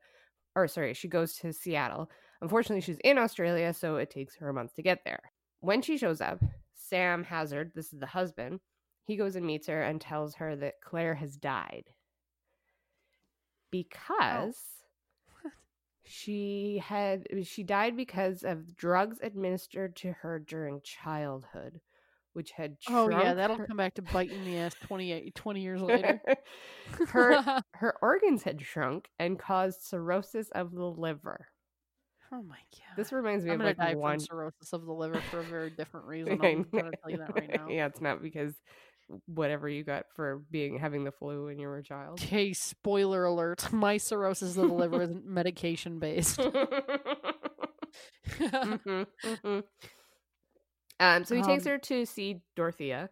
or 0.55 0.69
sorry, 0.69 0.95
she 0.95 1.09
goes 1.09 1.35
to 1.37 1.53
Seattle. 1.53 2.11
Unfortunately, 2.41 2.81
she's 2.81 2.99
in 3.05 3.19
Australia, 3.19 3.75
so 3.75 3.97
it 3.97 4.11
takes 4.11 4.37
her 4.37 4.49
a 4.49 4.55
month 4.55 4.75
to 4.77 4.83
get 4.83 5.01
there. 5.05 5.21
When 5.61 5.83
she 5.83 5.99
shows 5.99 6.21
up, 6.21 6.43
Sam 6.75 7.25
Hazzard, 7.25 7.73
this 7.75 7.93
is 7.93 8.01
the 8.01 8.07
husband, 8.07 8.61
he 9.05 9.17
goes 9.17 9.37
and 9.37 9.45
meets 9.45 9.67
her 9.67 9.83
and 9.83 10.01
tells 10.01 10.37
her 10.37 10.57
that 10.57 10.81
Claire 10.83 11.15
has 11.15 11.37
died 11.37 11.85
oh. 11.89 11.93
because 13.71 14.80
she 16.11 16.83
had 16.85 17.27
eh, 17.31 17.43
she 17.45 17.63
died 17.63 17.97
because 17.97 18.43
of 18.43 18.77
drugs 18.77 19.19
administered 19.23 19.95
to 19.97 20.13
her 20.13 20.39
during 20.39 20.81
childhood 20.83 21.81
which 22.33 22.53
had 22.53 22.77
Oh 22.89 23.09
yeah, 23.09 23.35
that'll 23.35 23.57
her- 23.57 23.67
come 23.67 23.77
back 23.77 23.95
to 23.95 24.03
bite 24.03 24.31
you 24.31 24.37
in 24.37 24.45
the 24.45 24.57
ass 24.59 24.75
28 24.87 25.35
20 25.35 25.61
years 25.63 25.81
later. 25.83 26.21
her 27.09 27.63
her 27.75 27.95
organs 28.03 28.43
had 28.45 28.61
shrunk 28.61 29.09
and 29.19 29.39
caused 29.39 29.83
cirrhosis 29.83 30.49
of 30.51 30.73
the 30.73 30.85
liver 30.85 31.49
Oh 32.33 32.43
my 32.43 32.59
god. 32.73 32.97
this 32.97 33.13
reminds 33.13 33.45
me 33.45 33.51
I'm 33.51 33.61
of 33.61 33.67
like 33.67 33.77
die 33.77 33.95
one 33.97 34.21
cirrhosis 34.21 34.73
of 34.73 34.85
the 34.87 34.93
liver 34.93 35.21
for 35.31 35.41
a 35.41 35.45
very 35.45 35.71
different 35.71 36.07
reason. 36.07 36.41
I'm 36.41 36.63
gonna 36.71 36.93
tell 37.03 37.11
you 37.11 37.17
that 37.19 37.35
right 37.35 37.51
now. 37.51 37.67
yeah 37.69 37.87
it's 37.87 38.01
not 38.01 38.23
because 38.23 38.55
whatever 39.27 39.69
you 39.69 39.83
got 39.85 40.07
for 40.15 40.43
being 40.51 40.79
having 40.79 41.05
the 41.05 41.11
flu 41.13 41.47
when 41.47 41.59
you 41.59 41.67
were 41.67 41.79
a 41.79 41.83
child 41.83 42.21
Hey, 42.21 42.53
spoiler 42.53 43.25
alert. 43.25 43.73
My 43.73 43.97
cirrhosis 43.97 44.57
of 44.57 44.69
the 44.69 44.75
liver 44.75 45.03
isn't 45.03 45.27
medication 45.27 45.99
based. 45.99 46.39
Mhm, 48.39 49.07
mhm. 49.25 49.65
Um, 51.01 51.25
so 51.25 51.35
he 51.35 51.43
takes 51.43 51.67
Um, 51.67 51.73
her 51.73 51.79
to 51.79 52.07
see 52.07 52.43
Dorothea, 52.57 53.11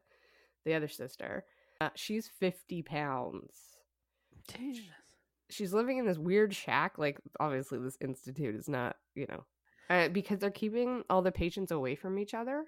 the 0.65 0.75
other 0.75 0.89
sister. 0.89 1.45
Uh, 1.81 1.91
she's 1.95 2.29
50 2.29 2.83
pounds. 2.83 3.59
Jesus. 4.49 4.85
She's 5.51 5.73
living 5.73 5.99
in 5.99 6.07
this 6.07 6.19
weird 6.19 6.55
shack. 6.55 6.99
Like, 6.99 7.19
obviously, 7.41 7.79
this 7.79 7.97
institute 8.01 8.55
is 8.55 8.69
not, 8.69 8.97
you 9.15 9.27
know, 9.29 9.45
uh, 9.91 10.09
because 10.09 10.39
they're 10.39 10.51
keeping 10.51 11.03
all 11.09 11.23
the 11.23 11.33
patients 11.33 11.71
away 11.73 11.95
from 11.95 12.19
each 12.19 12.35
other, 12.35 12.65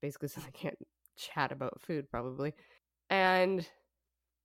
basically, 0.00 0.28
so 0.28 0.40
they 0.40 0.50
can't 0.52 0.78
chat 1.20 1.52
about 1.52 1.80
food, 1.80 2.10
probably. 2.10 2.54
And, 3.10 3.66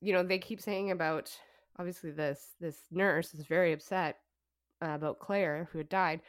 you 0.01 0.13
know, 0.13 0.23
they 0.23 0.39
keep 0.39 0.61
saying 0.61 0.91
about, 0.91 1.32
obviously, 1.80 2.11
this 2.11 2.55
this 2.59 2.78
nurse 2.91 3.34
is 3.34 3.45
very 3.45 3.73
upset 3.73 4.17
uh, 4.84 4.89
about 4.89 5.19
Claire, 5.19 5.69
who 5.71 5.78
had 5.78 5.89
died, 5.89 6.21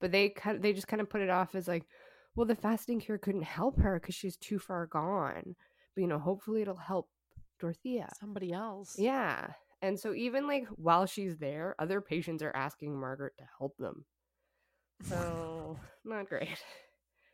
but 0.00 0.12
they 0.12 0.30
kind 0.30 0.56
of, 0.56 0.62
they 0.62 0.72
just 0.72 0.88
kind 0.88 1.02
of 1.02 1.10
put 1.10 1.20
it 1.20 1.30
off 1.30 1.54
as 1.54 1.68
like, 1.68 1.84
well, 2.34 2.46
the 2.46 2.54
fasting 2.54 3.00
cure 3.00 3.18
couldn't 3.18 3.42
help 3.42 3.78
her 3.80 3.98
because 4.00 4.14
she's 4.14 4.36
too 4.36 4.58
far 4.58 4.86
gone. 4.86 5.56
But, 5.94 6.02
you 6.02 6.06
know, 6.06 6.18
hopefully 6.18 6.62
it'll 6.62 6.76
help 6.76 7.08
Dorothea. 7.58 8.08
Somebody 8.18 8.52
else. 8.52 8.94
Yeah. 8.96 9.48
And 9.82 9.98
so 9.98 10.14
even 10.14 10.46
like 10.46 10.66
while 10.76 11.06
she's 11.06 11.38
there, 11.38 11.74
other 11.78 12.00
patients 12.00 12.42
are 12.42 12.54
asking 12.54 12.98
Margaret 12.98 13.32
to 13.38 13.44
help 13.58 13.76
them. 13.78 14.04
So 15.02 15.78
not 16.04 16.28
great. 16.28 16.62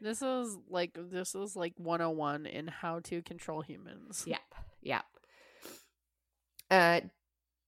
This 0.01 0.20
is 0.22 0.57
like 0.68 0.97
this 1.11 1.34
is 1.34 1.57
like 1.57 1.74
101 1.76 2.47
in 2.47 2.66
how 2.68 3.01
to 3.05 3.22
control 3.22 3.62
humans. 3.62 4.24
Yep. 4.26 4.40
Yep. 4.82 5.05
Uh 6.70 7.01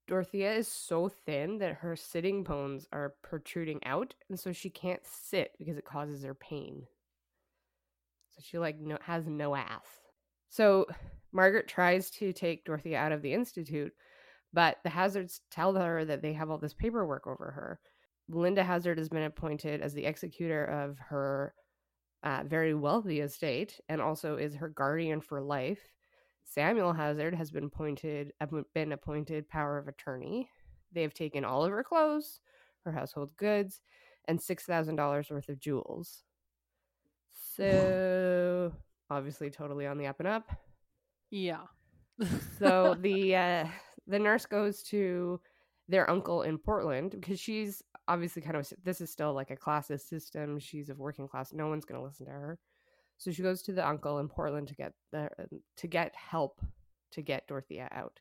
Dorothea 0.06 0.54
is 0.54 0.68
so 0.68 1.10
thin 1.26 1.58
that 1.58 1.74
her 1.74 1.94
sitting 1.94 2.42
bones 2.42 2.86
are 2.92 3.14
protruding 3.22 3.78
out, 3.84 4.14
and 4.30 4.40
so 4.40 4.52
she 4.52 4.70
can't 4.70 5.02
sit 5.04 5.52
because 5.58 5.76
it 5.76 5.84
causes 5.84 6.24
her 6.24 6.34
pain. 6.34 6.86
So 8.30 8.42
she 8.42 8.58
like 8.58 8.78
no, 8.80 8.96
has 9.02 9.26
no 9.26 9.54
ass. 9.54 9.86
So 10.48 10.86
Margaret 11.32 11.68
tries 11.68 12.10
to 12.12 12.32
take 12.32 12.64
Dorothea 12.64 12.98
out 12.98 13.12
of 13.12 13.20
the 13.20 13.34
institute, 13.34 13.92
but 14.52 14.78
the 14.82 14.90
Hazzards 14.90 15.40
tell 15.50 15.74
her 15.74 16.04
that 16.06 16.22
they 16.22 16.32
have 16.32 16.50
all 16.50 16.58
this 16.58 16.74
paperwork 16.74 17.26
over 17.26 17.50
her. 17.50 17.80
Linda 18.30 18.62
Hazzard 18.62 18.98
has 18.98 19.10
been 19.10 19.22
appointed 19.22 19.82
as 19.82 19.92
the 19.92 20.06
executor 20.06 20.64
of 20.64 20.98
her 20.98 21.54
uh, 22.22 22.42
very 22.46 22.74
wealthy 22.74 23.20
estate 23.20 23.80
and 23.88 24.00
also 24.00 24.36
is 24.36 24.54
her 24.54 24.68
guardian 24.68 25.20
for 25.20 25.40
life. 25.40 25.80
Samuel 26.44 26.92
Hazzard 26.92 27.34
has 27.34 27.50
been 27.50 27.64
appointed 27.64 28.32
been 28.74 28.92
appointed 28.92 29.48
power 29.48 29.78
of 29.78 29.86
attorney. 29.86 30.48
They 30.92 31.02
have 31.02 31.14
taken 31.14 31.44
all 31.44 31.64
of 31.64 31.70
her 31.70 31.84
clothes, 31.84 32.40
her 32.84 32.92
household 32.92 33.36
goods, 33.36 33.80
and 34.26 34.40
six 34.40 34.64
thousand 34.64 34.96
dollars 34.96 35.30
worth 35.30 35.48
of 35.48 35.60
jewels. 35.60 36.22
So 37.58 38.72
obviously, 39.10 39.50
totally 39.50 39.86
on 39.86 39.98
the 39.98 40.06
up 40.06 40.20
and 40.20 40.28
up. 40.28 40.48
Yeah. 41.30 41.62
So 42.58 42.94
the 43.00 43.34
uh, 43.34 43.64
the 44.06 44.18
nurse 44.18 44.46
goes 44.46 44.82
to 44.84 45.40
their 45.88 46.08
uncle 46.08 46.42
in 46.42 46.58
Portland 46.58 47.12
because 47.12 47.40
she's 47.40 47.82
obviously 48.08 48.42
kind 48.42 48.56
of 48.56 48.68
this 48.82 49.00
is 49.00 49.10
still 49.12 49.32
like 49.32 49.50
a 49.52 49.56
classist 49.56 50.08
system. 50.08 50.58
She's 50.58 50.88
of 50.88 50.98
working 50.98 51.28
class. 51.28 51.52
No 51.52 51.68
one's 51.68 51.84
going 51.84 52.00
to 52.00 52.04
listen 52.06 52.26
to 52.26 52.32
her. 52.32 52.58
So 53.18 53.30
she 53.30 53.42
goes 53.42 53.62
to 53.62 53.72
the 53.72 53.86
uncle 53.86 54.18
in 54.18 54.28
Portland 54.28 54.68
to 54.68 54.74
get 54.74 54.92
the 55.12 55.28
to 55.76 55.86
get 55.86 56.14
help 56.16 56.60
to 57.12 57.22
get 57.22 57.46
Dorothea 57.46 57.88
out. 57.92 58.18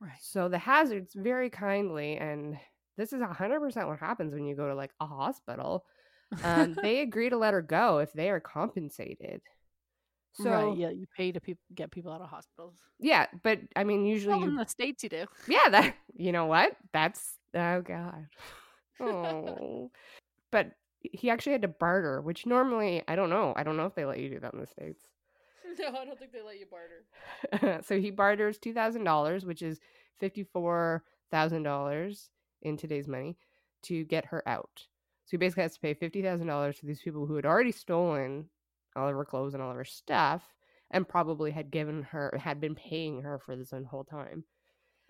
right. 0.00 0.10
So 0.20 0.48
the 0.48 0.58
Hazzards 0.58 1.12
very 1.14 1.50
kindly, 1.50 2.16
and 2.18 2.56
this 2.96 3.12
is 3.12 3.20
hundred 3.22 3.60
percent 3.60 3.88
what 3.88 3.98
happens 3.98 4.34
when 4.34 4.44
you 4.46 4.54
go 4.56 4.68
to 4.68 4.74
like 4.74 4.92
a 5.00 5.06
hospital. 5.06 5.84
Um, 6.44 6.74
they 6.82 7.00
agree 7.00 7.30
to 7.30 7.36
let 7.36 7.52
her 7.54 7.62
go 7.62 7.98
if 7.98 8.12
they 8.12 8.30
are 8.30 8.40
compensated. 8.40 9.40
So 10.34 10.50
right, 10.50 10.76
yeah, 10.78 10.88
you 10.90 11.06
pay 11.14 11.30
to 11.32 11.40
peop 11.40 11.58
get 11.74 11.90
people 11.90 12.10
out 12.10 12.22
of 12.22 12.30
hospitals. 12.30 12.76
yeah, 12.98 13.26
but 13.42 13.58
I 13.76 13.84
mean, 13.84 14.06
usually 14.06 14.32
Well, 14.34 14.44
you 14.44 14.48
in 14.48 14.56
the 14.56 14.64
states, 14.66 15.02
you 15.02 15.10
do. 15.10 15.26
yeah 15.46 15.68
that 15.68 15.94
you 16.14 16.32
know 16.32 16.46
what 16.46 16.74
that's 16.92 17.34
oh 17.54 17.82
god 17.82 18.28
oh 19.02 19.90
but 20.50 20.72
he 21.00 21.30
actually 21.30 21.52
had 21.52 21.62
to 21.62 21.68
barter 21.68 22.20
which 22.20 22.46
normally 22.46 23.02
i 23.08 23.16
don't 23.16 23.30
know 23.30 23.52
i 23.56 23.62
don't 23.62 23.76
know 23.76 23.86
if 23.86 23.94
they 23.94 24.04
let 24.04 24.20
you 24.20 24.28
do 24.28 24.40
that 24.40 24.54
in 24.54 24.60
the 24.60 24.66
states 24.66 25.08
no, 25.78 25.88
I 25.88 26.04
don't 26.04 26.18
think 26.18 26.32
they 26.32 26.42
let 26.42 26.58
you 26.58 26.66
barter. 26.66 27.82
so 27.86 27.98
he 27.98 28.10
barters 28.10 28.58
$2000 28.58 29.46
which 29.46 29.62
is 29.62 29.80
$54000 30.20 32.28
in 32.62 32.76
today's 32.76 33.08
money 33.08 33.38
to 33.84 34.04
get 34.04 34.26
her 34.26 34.46
out 34.46 34.86
so 35.24 35.30
he 35.30 35.36
basically 35.38 35.62
has 35.62 35.74
to 35.74 35.80
pay 35.80 35.94
$50000 35.94 36.78
to 36.78 36.86
these 36.86 37.00
people 37.00 37.26
who 37.26 37.36
had 37.36 37.46
already 37.46 37.72
stolen 37.72 38.46
all 38.96 39.08
of 39.08 39.14
her 39.14 39.24
clothes 39.24 39.54
and 39.54 39.62
all 39.62 39.70
of 39.70 39.76
her 39.76 39.84
stuff 39.84 40.42
and 40.90 41.08
probably 41.08 41.50
had 41.50 41.70
given 41.70 42.02
her 42.02 42.38
had 42.38 42.60
been 42.60 42.74
paying 42.74 43.22
her 43.22 43.38
for 43.38 43.56
this 43.56 43.72
whole 43.88 44.04
time 44.04 44.44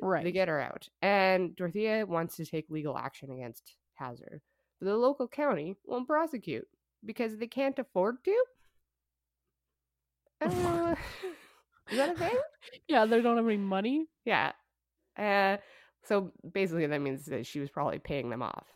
Right. 0.01 0.25
To 0.25 0.33
get 0.33 0.49
her 0.49 0.61
out. 0.61 0.89
And 1.01 1.55
Dorothea 1.55 2.05
wants 2.07 2.35
to 2.37 2.45
take 2.45 2.69
legal 2.69 2.99
action 2.99 3.31
against 3.31 3.77
Hazzard. 3.95 4.41
But 4.81 4.87
the 4.87 4.97
local 4.97 5.29
county 5.29 5.77
won't 5.85 6.09
prosecute 6.09 6.67
because 7.05 7.37
they 7.37 7.47
can't 7.47 7.79
afford 7.79 8.17
to. 8.25 8.45
Uh, 10.45 10.97
is 11.91 11.99
that 11.99 12.17
a 12.17 12.19
thing? 12.19 12.37
yeah, 12.89 13.05
they 13.05 13.21
don't 13.21 13.37
have 13.37 13.47
any 13.47 13.57
money. 13.57 14.07
Yeah. 14.25 14.51
Uh, 15.17 15.59
so 16.03 16.33
basically, 16.53 16.87
that 16.87 17.01
means 17.01 17.27
that 17.27 17.47
she 17.47 17.61
was 17.61 17.71
probably 17.71 18.01
paying 18.01 18.29
them 18.29 18.43
off. 18.43 18.67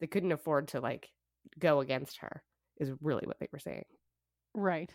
They 0.00 0.06
couldn't 0.06 0.32
afford 0.32 0.68
to, 0.68 0.80
like, 0.80 1.10
go 1.58 1.80
against 1.80 2.16
her, 2.18 2.42
is 2.78 2.90
really 3.02 3.26
what 3.26 3.38
they 3.40 3.48
were 3.52 3.58
saying. 3.58 3.84
Right. 4.54 4.90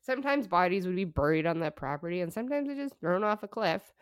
Sometimes 0.00 0.46
bodies 0.46 0.86
would 0.86 0.94
be 0.96 1.04
buried 1.04 1.46
on 1.46 1.58
the 1.58 1.70
property, 1.70 2.20
and 2.20 2.32
sometimes 2.32 2.68
they're 2.68 2.76
just 2.76 3.00
thrown 3.00 3.24
off 3.24 3.42
a 3.42 3.48
cliff. 3.48 3.92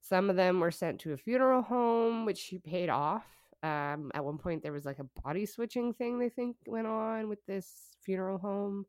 Some 0.00 0.30
of 0.30 0.36
them 0.36 0.58
were 0.58 0.70
sent 0.70 0.98
to 1.00 1.12
a 1.12 1.16
funeral 1.16 1.62
home, 1.62 2.24
which 2.24 2.38
she 2.38 2.58
paid 2.58 2.88
off. 2.88 3.24
Um, 3.62 4.10
at 4.14 4.24
one 4.24 4.38
point, 4.38 4.62
there 4.62 4.72
was 4.72 4.84
like 4.84 4.98
a 4.98 5.20
body 5.22 5.46
switching 5.46 5.94
thing 5.94 6.18
they 6.18 6.28
think 6.28 6.56
went 6.66 6.86
on 6.88 7.28
with 7.28 7.44
this 7.46 7.96
funeral 8.04 8.38
home, 8.38 8.86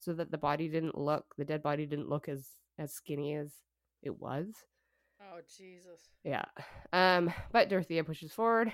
so 0.00 0.12
that 0.14 0.30
the 0.30 0.38
body 0.38 0.68
didn't 0.68 0.96
look, 0.98 1.34
the 1.38 1.44
dead 1.44 1.62
body 1.62 1.86
didn't 1.86 2.08
look 2.08 2.28
as 2.28 2.48
as 2.78 2.92
skinny 2.92 3.34
as 3.34 3.52
it 4.02 4.18
was. 4.20 4.46
Oh 5.20 5.40
Jesus. 5.58 6.00
Yeah. 6.24 6.44
Um, 6.92 7.32
but 7.52 7.68
Dorothea 7.68 8.04
pushes 8.04 8.32
forward, 8.32 8.72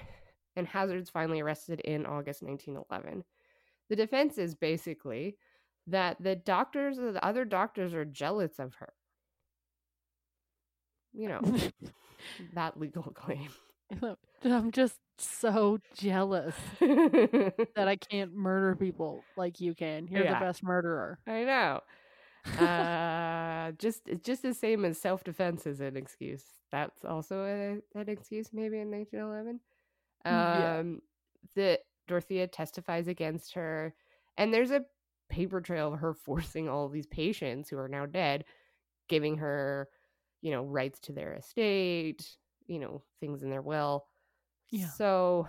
and 0.57 0.66
Hazzard's 0.66 1.11
finally 1.11 1.40
arrested 1.40 1.80
in 1.80 2.07
August 2.07 2.43
1911. 2.43 3.24
the 3.88 3.97
defense 3.97 4.38
is 4.38 4.55
basically 4.55 5.36
that 5.86 6.16
the 6.22 6.36
doctors 6.36 6.97
the 6.97 7.24
other 7.24 7.45
doctors 7.45 7.95
are 7.95 8.05
jealous 8.05 8.59
of 8.59 8.74
her 8.74 8.93
you 11.12 11.28
know 11.28 11.40
that 12.55 12.78
legal 12.78 13.03
claim 13.14 13.51
I'm 14.45 14.70
just 14.72 14.97
so 15.19 15.79
jealous 15.97 16.55
that 16.81 17.89
I 17.89 17.97
can't 18.11 18.35
murder 18.35 18.75
people 18.77 19.25
like 19.37 19.61
you 19.61 19.75
can. 19.75 20.07
You're 20.09 20.25
Yeah. 20.25 20.39
the 20.39 20.45
best 20.45 20.63
murderer. 20.63 21.19
I 21.27 21.45
know. 21.45 21.81
Uh, 22.59 23.73
just 23.79 24.03
it's 24.09 24.25
just 24.25 24.43
the 24.43 24.55
same 24.55 24.85
as 24.85 24.99
self 24.99 25.23
defense 25.25 25.67
is 25.67 25.81
an 25.81 25.97
excuse. 25.97 26.45
That's 26.73 27.05
also 27.05 27.45
a, 27.45 27.99
an 28.01 28.09
excuse, 28.09 28.49
maybe 28.53 28.79
in 28.81 28.91
1911. 28.91 29.61
Yeah. 30.25 30.79
Um, 30.81 31.01
that 31.57 31.81
Dorothea 32.09 32.47
testifies 32.49 33.09
against 33.09 33.55
her, 33.55 33.95
and 34.39 34.53
there's 34.53 34.71
a 34.71 34.85
paper 35.29 35.61
trail 35.61 35.93
of 35.95 36.01
her 36.01 36.15
forcing 36.25 36.69
all 36.69 36.89
these 36.89 37.07
patients 37.07 37.69
who 37.69 37.79
are 37.79 37.89
now 37.89 38.07
dead, 38.07 38.45
giving 39.09 39.37
her, 39.39 39.89
you 40.41 40.51
know, 40.51 40.65
rights 40.65 40.99
to 41.01 41.13
their 41.13 41.35
estate, 41.35 42.27
you 42.67 42.79
know, 42.79 43.03
things 43.21 43.43
in 43.43 43.51
their 43.51 43.63
will. 43.63 44.07
Yeah. 44.73 44.89
So 44.89 45.49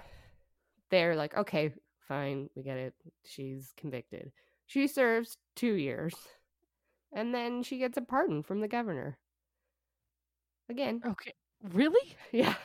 they're 0.91 1.15
like, 1.15 1.35
okay, 1.35 1.73
fine, 2.07 2.49
we 2.55 2.61
get 2.61 2.77
it. 2.77 2.93
She's 3.25 3.73
convicted. 3.77 4.31
She 4.67 4.85
serves 4.87 5.37
two 5.55 5.73
years, 5.73 6.13
and 7.11 7.33
then 7.33 7.63
she 7.63 7.79
gets 7.79 7.97
a 7.97 8.01
pardon 8.01 8.43
from 8.43 8.59
the 8.59 8.67
governor. 8.67 9.17
Again, 10.69 11.01
Okay. 11.05 11.33
Really? 11.71 12.15
yeah, 12.31 12.55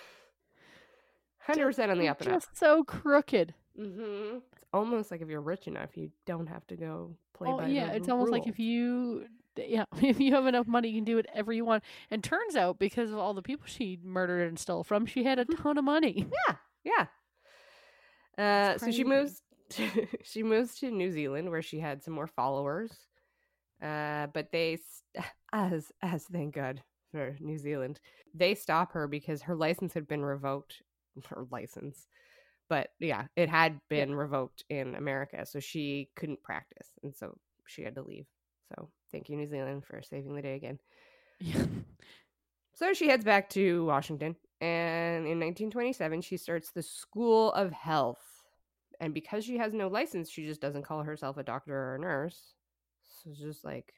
hundred 1.38 1.66
percent 1.66 1.92
on 1.92 1.98
the 1.98 2.08
up 2.08 2.20
and 2.20 2.30
up. 2.30 2.34
Just 2.42 2.58
so 2.58 2.82
crooked. 2.82 3.54
Mm-hmm. 3.78 4.38
It's 4.56 4.64
almost 4.72 5.12
like 5.12 5.20
if 5.22 5.28
you're 5.28 5.40
rich 5.40 5.68
enough, 5.68 5.96
you 5.96 6.10
don't 6.26 6.48
have 6.48 6.66
to 6.66 6.76
go 6.76 7.16
play 7.34 7.46
by 7.46 7.52
the 7.52 7.58
rules. 7.58 7.62
Oh 7.62 7.66
by 7.66 7.72
yeah, 7.72 7.92
it's 7.92 8.08
almost 8.08 8.32
like 8.32 8.48
if 8.48 8.58
you 8.58 9.26
yeah, 9.68 9.84
if 10.02 10.20
you 10.20 10.32
have 10.34 10.46
enough 10.46 10.66
money 10.66 10.88
you 10.88 10.96
can 10.98 11.04
do 11.04 11.16
whatever 11.16 11.52
you 11.52 11.64
want. 11.64 11.84
And 12.10 12.22
turns 12.22 12.56
out 12.56 12.78
because 12.78 13.10
of 13.10 13.18
all 13.18 13.34
the 13.34 13.42
people 13.42 13.66
she 13.66 13.98
murdered 14.02 14.48
and 14.48 14.58
stole 14.58 14.84
from, 14.84 15.06
she 15.06 15.24
had 15.24 15.38
a 15.38 15.44
Mhm. 15.44 15.62
ton 15.62 15.78
of 15.78 15.84
money. 15.84 16.26
Yeah. 16.48 16.56
Yeah. 16.84 17.06
Uh, 18.74 18.78
so 18.78 18.90
she 18.90 19.04
moves. 19.04 19.42
To, 19.70 20.06
she 20.22 20.42
moves 20.42 20.78
to 20.78 20.90
New 20.90 21.10
Zealand 21.10 21.50
where 21.50 21.62
she 21.62 21.78
had 21.80 22.02
some 22.02 22.14
more 22.14 22.26
followers. 22.28 22.90
Uh, 23.82 24.28
but 24.28 24.50
they, 24.52 24.78
as 25.52 25.92
as 26.02 26.24
thank 26.24 26.54
God 26.54 26.82
for 27.12 27.36
New 27.40 27.58
Zealand, 27.58 28.00
they 28.34 28.54
stop 28.54 28.92
her 28.92 29.06
because 29.08 29.42
her 29.42 29.54
license 29.56 29.92
had 29.94 30.06
been 30.08 30.24
revoked. 30.24 30.82
Her 31.30 31.46
license, 31.50 32.06
but 32.68 32.90
yeah, 33.00 33.24
it 33.34 33.48
had 33.48 33.80
been 33.90 34.14
revoked 34.14 34.62
in 34.70 34.94
America, 34.94 35.44
so 35.46 35.58
she 35.58 36.10
couldn't 36.14 36.42
practice, 36.44 36.86
and 37.02 37.12
so 37.16 37.36
she 37.66 37.82
had 37.82 37.96
to 37.96 38.02
leave. 38.02 38.26
So 38.68 38.88
thank 39.12 39.28
you, 39.28 39.36
New 39.36 39.48
Zealand, 39.48 39.84
for 39.84 40.02
saving 40.02 40.34
the 40.34 40.42
day 40.42 40.54
again. 40.54 40.78
Yeah. 41.40 41.64
So 42.74 42.92
she 42.94 43.08
heads 43.08 43.24
back 43.24 43.50
to 43.50 43.84
Washington, 43.84 44.36
and 44.60 45.26
in 45.26 45.40
1927, 45.40 46.20
she 46.22 46.36
starts 46.36 46.70
the 46.70 46.82
School 46.82 47.52
of 47.52 47.72
Health. 47.72 48.22
And 49.00 49.14
because 49.14 49.44
she 49.44 49.58
has 49.58 49.72
no 49.72 49.88
license, 49.88 50.30
she 50.30 50.44
just 50.44 50.60
doesn't 50.60 50.82
call 50.84 51.02
herself 51.02 51.36
a 51.36 51.42
doctor 51.42 51.76
or 51.76 51.94
a 51.96 51.98
nurse. 52.00 52.54
So 53.22 53.30
it's 53.30 53.40
just 53.40 53.64
like 53.64 53.92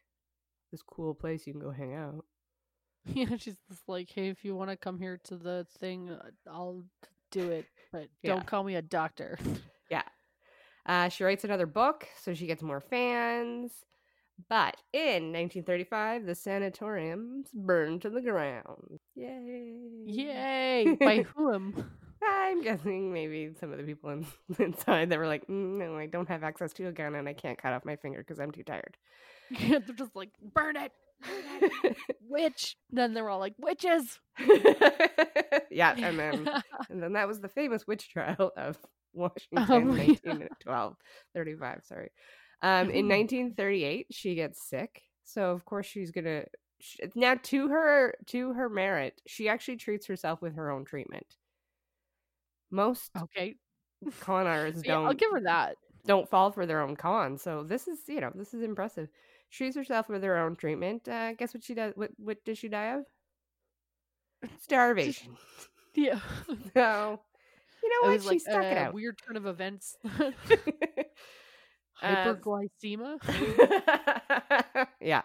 this 0.70 0.82
cool 0.82 1.14
place 1.14 1.46
you 1.46 1.52
can 1.52 1.62
go 1.62 1.70
hang 1.70 1.94
out. 1.94 2.24
Yeah, 3.14 3.36
she's 3.38 3.56
just 3.70 3.88
like, 3.88 4.10
"Hey, 4.14 4.28
if 4.28 4.44
you 4.44 4.54
want 4.54 4.68
to 4.68 4.76
come 4.76 4.98
here 4.98 5.18
to 5.24 5.36
the 5.36 5.66
thing, 5.78 6.10
uh, 6.10 6.30
I'll 6.46 6.84
do 7.30 7.50
it, 7.50 7.64
but 7.92 8.08
Yeah. 8.22 8.34
don't 8.34 8.46
call 8.46 8.62
me 8.62 8.74
a 8.76 8.82
doctor." 8.82 9.38
Yeah. 9.90 10.02
Uh, 10.86 11.08
she 11.08 11.24
writes 11.24 11.42
another 11.44 11.66
book, 11.66 12.06
so 12.22 12.32
she 12.34 12.46
gets 12.46 12.62
more 12.62 12.80
fans. 12.80 13.72
But 14.48 14.76
in 14.92 15.32
1935, 15.32 16.26
the 16.26 16.34
sanatoriums 16.34 17.48
burned 17.52 18.02
to 18.02 18.10
the 18.10 18.20
ground. 18.20 19.00
Yay! 19.14 20.04
Yay! 20.06 20.96
By 21.00 21.22
whom? 21.36 21.90
I'm 22.22 22.62
guessing 22.62 23.12
maybe 23.12 23.50
some 23.58 23.72
of 23.72 23.78
the 23.78 23.84
people 23.84 24.10
in, 24.10 24.26
inside 24.58 25.10
that 25.10 25.18
were 25.18 25.26
like, 25.26 25.46
"Mm, 25.46 25.78
no, 25.78 25.96
I 25.96 26.06
don't 26.06 26.28
have 26.28 26.42
access 26.42 26.72
to 26.74 26.86
a 26.86 26.92
gun 26.92 27.14
and 27.14 27.28
I 27.28 27.32
can't 27.32 27.60
cut 27.60 27.72
off 27.72 27.84
my 27.84 27.96
finger 27.96 28.18
because 28.18 28.38
I'm 28.38 28.50
too 28.50 28.62
tired. 28.62 28.96
They're 29.58 29.80
just 29.80 30.14
like, 30.14 30.30
"Burn 30.54 30.76
it, 30.76 30.92
burn 31.22 31.70
it, 31.84 31.96
witch." 32.28 32.76
Then 32.90 33.14
they're 33.14 33.28
all 33.28 33.40
like, 33.40 33.54
"Witches." 33.58 34.20
yeah, 35.70 35.94
and 35.96 36.18
then 36.18 36.48
and 36.88 37.02
then 37.02 37.14
that 37.14 37.26
was 37.26 37.40
the 37.40 37.48
famous 37.48 37.86
witch 37.86 38.10
trial 38.10 38.52
of 38.56 38.78
Washington, 39.12 39.66
Oh 39.68 39.80
my 39.80 40.06
1912, 40.06 40.96
35. 41.34 41.80
Sorry. 41.84 42.10
Um, 42.62 42.90
in 42.90 43.06
Oh. 43.10 43.16
1938, 43.16 44.06
she 44.10 44.34
gets 44.34 44.62
sick, 44.68 45.02
so 45.24 45.50
of 45.52 45.64
course 45.64 45.86
she's 45.86 46.10
gonna. 46.10 46.44
now, 47.14 47.34
to 47.44 47.68
her 47.68 48.14
to 48.26 48.52
her 48.54 48.68
merit, 48.68 49.20
she 49.26 49.48
actually 49.48 49.76
treats 49.76 50.06
herself 50.06 50.42
with 50.42 50.54
her 50.56 50.70
own 50.70 50.84
treatment. 50.84 51.36
Most 52.70 53.10
okay, 53.16 53.56
con 54.20 54.46
artists 54.46 54.82
don't 54.82 55.06
I'll 55.06 55.14
give 55.14 55.30
her 55.32 55.40
that. 55.42 55.76
don't 56.06 56.28
fall 56.28 56.50
for 56.52 56.66
their 56.66 56.80
own 56.80 56.96
con. 56.96 57.38
So 57.38 57.62
this 57.64 57.88
is, 57.88 58.00
you 58.08 58.20
know, 58.20 58.32
this 58.34 58.54
is 58.54 58.62
impressive. 58.62 59.08
She 59.48 59.64
treats 59.64 59.76
herself 59.76 60.08
with 60.08 60.22
her 60.22 60.36
own 60.38 60.56
treatment. 60.56 61.08
Uh, 61.08 61.32
guess 61.34 61.52
what 61.54 61.64
she 61.64 61.74
does? 61.74 61.92
What 61.96 62.10
what 62.18 62.44
does 62.44 62.58
she 62.58 62.68
die 62.68 62.94
of? 62.96 63.04
Starvation. 64.58 65.36
Yeah, 65.92 66.20
So 66.72 67.20
you 67.82 67.88
know 67.90 68.10
what? 68.12 68.22
She 68.22 68.28
like 68.28 68.40
stuck 68.40 68.70
it 68.70 68.78
out. 68.78 68.94
weird 68.94 69.18
turn 69.26 69.36
of 69.36 69.46
events. 69.46 69.96
Uh, 72.02 72.34
Hyperglycemia. 72.34 73.18
yeah. 75.00 75.22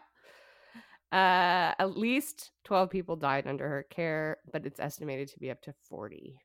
Uh, 1.12 1.74
at 1.80 1.96
least 1.98 2.52
twelve 2.64 2.90
people 2.90 3.16
died 3.16 3.48
under 3.48 3.68
her 3.70 3.84
care, 3.90 4.38
but 4.52 4.66
it's 4.66 4.80
estimated 4.80 5.30
to 5.30 5.40
be 5.40 5.50
up 5.52 5.62
to 5.62 5.74
forty. 5.90 6.38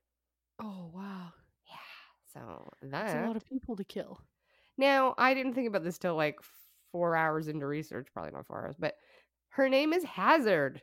oh 0.61 0.91
wow, 0.95 1.28
Yeah. 1.66 2.35
So 2.35 2.68
that's 2.83 3.14
a 3.14 3.26
lot 3.26 3.37
of 3.37 3.47
people 3.49 3.74
to 3.76 3.85
kill. 3.85 4.20
Now, 4.78 5.14
I 5.18 5.35
didn't 5.35 5.55
think 5.55 5.66
about 5.68 5.83
this 5.83 5.99
till 5.99 6.14
like 6.14 6.39
four 6.93 7.16
hours 7.16 7.49
into 7.49 7.66
research, 7.66 8.09
probably 8.12 8.33
not 8.33 8.47
four 8.47 8.62
hours, 8.64 8.76
but 8.78 8.95
her 9.51 9.68
name 9.68 9.93
is 9.93 10.05
Hazzard. 10.05 10.83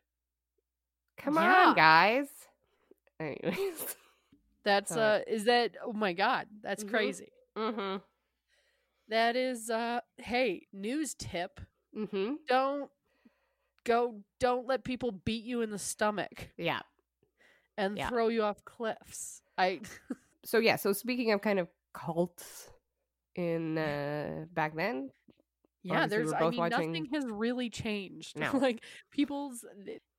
Come 1.17 1.35
Yeah. 1.35 1.67
on, 1.69 1.75
guys. 1.75 2.27
Anyways. 3.19 3.95
That's 4.65 4.91
uh, 4.91 5.21
is 5.27 5.45
that? 5.45 5.75
Oh 5.85 5.93
my 5.93 6.11
god, 6.13 6.47
that's 6.61 6.83
Mhm. 6.83 6.89
crazy. 6.89 7.31
Mm-hmm. 7.57 7.97
That 9.09 9.35
is 9.35 9.69
uh, 9.69 10.01
hey, 10.17 10.67
news 10.73 11.13
tip: 11.13 11.61
Mm-hmm. 11.97 12.35
don't 12.47 12.89
go, 13.85 14.21
don't 14.39 14.67
let 14.67 14.83
people 14.83 15.11
beat 15.11 15.43
you 15.45 15.61
in 15.61 15.69
the 15.71 15.79
stomach 15.79 16.49
Yeah. 16.57 16.81
and 17.77 17.97
Yeah. 17.97 18.09
throw 18.09 18.27
you 18.27 18.43
off 18.43 18.63
cliffs. 18.65 19.41
I 19.57 19.81
So 20.45 20.59
yeah, 20.59 20.75
so 20.77 20.93
speaking 20.93 21.31
of 21.31 21.41
kind 21.41 21.59
of 21.59 21.67
cults 21.93 22.69
in 23.35 23.77
uh 23.77 24.45
back 24.53 24.75
then. 24.75 25.09
Yeah, 25.83 26.03
Obviously, 26.03 26.17
there's. 26.17 26.33
I 26.33 26.49
mean, 26.49 26.59
watching- 26.59 26.91
nothing 26.91 27.05
has 27.13 27.25
really 27.27 27.69
changed. 27.69 28.35
No. 28.39 28.57
like 28.57 28.83
people's 29.11 29.63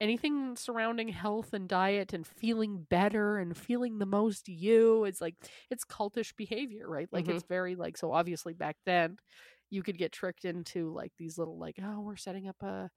anything 0.00 0.56
surrounding 0.56 1.08
health 1.08 1.52
and 1.52 1.68
diet 1.68 2.12
and 2.12 2.26
feeling 2.26 2.86
better 2.88 3.38
and 3.38 3.56
feeling 3.56 3.98
the 3.98 4.06
most 4.06 4.48
you. 4.48 5.04
It's 5.04 5.20
like 5.20 5.34
it's 5.70 5.84
cultish 5.84 6.34
behavior, 6.36 6.88
right? 6.88 7.08
Like 7.12 7.26
Mhm. 7.26 7.34
it's 7.34 7.44
very 7.44 7.74
like 7.76 7.96
so. 7.96 8.12
Obviously, 8.12 8.54
back 8.54 8.76
then, 8.86 9.18
you 9.70 9.82
could 9.82 9.98
get 9.98 10.12
tricked 10.12 10.44
into 10.46 10.90
like 10.92 11.12
these 11.18 11.36
little 11.36 11.58
like 11.58 11.78
oh 11.82 12.00
we're 12.00 12.16
setting 12.16 12.48
up 12.48 12.62
a 12.62 12.90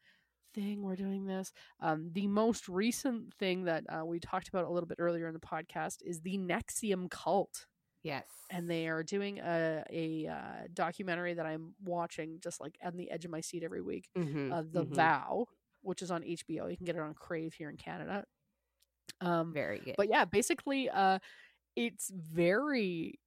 thing 0.53 0.81
we're 0.81 0.97
doing 0.97 1.25
this 1.25 1.51
um 1.79 2.09
the 2.13 2.27
most 2.27 2.67
recent 2.67 3.33
thing 3.35 3.63
that 3.65 3.85
uh, 3.89 4.05
we 4.05 4.19
talked 4.19 4.49
about 4.49 4.65
a 4.65 4.69
little 4.69 4.87
bit 4.87 4.97
earlier 4.99 5.25
in 5.27 5.33
the 5.33 5.39
podcast 5.39 5.97
is 6.03 6.19
the 6.21 6.37
NXIVM 6.37 7.09
cult 7.09 7.67
Yes. 8.03 8.25
and 8.49 8.69
they 8.69 8.87
are 8.87 9.03
doing 9.03 9.39
a, 9.39 9.83
a 9.89 10.27
uh, 10.27 10.67
documentary 10.73 11.33
that 11.33 11.45
I'm 11.45 11.73
watching 11.83 12.39
just 12.41 12.59
like 12.59 12.77
on 12.83 12.97
the 12.97 13.09
edge 13.11 13.25
of 13.25 13.31
my 13.31 13.41
seat 13.41 13.63
every 13.63 13.81
week. 13.81 14.09
Mhm, 14.17 14.51
Uh, 14.51 14.63
the 14.69 14.83
mhm. 14.83 14.93
Vow, 14.95 15.47
which 15.81 16.01
is 16.01 16.11
on 16.11 16.23
HBO. 16.23 16.67
You 16.67 16.77
can 16.77 16.85
get 16.85 16.95
it 16.95 17.01
on 17.01 17.13
Crave 17.13 17.53
here 17.53 17.69
in 17.69 17.77
Canada. 17.77 18.25
Um, 19.21 19.53
Very 19.53 19.79
good. 19.79 19.95
but 19.97 20.09
yeah, 20.09 20.25
basically, 20.25 20.89
uh, 20.89 21.19
it's 21.75 22.09
very, 22.09 23.19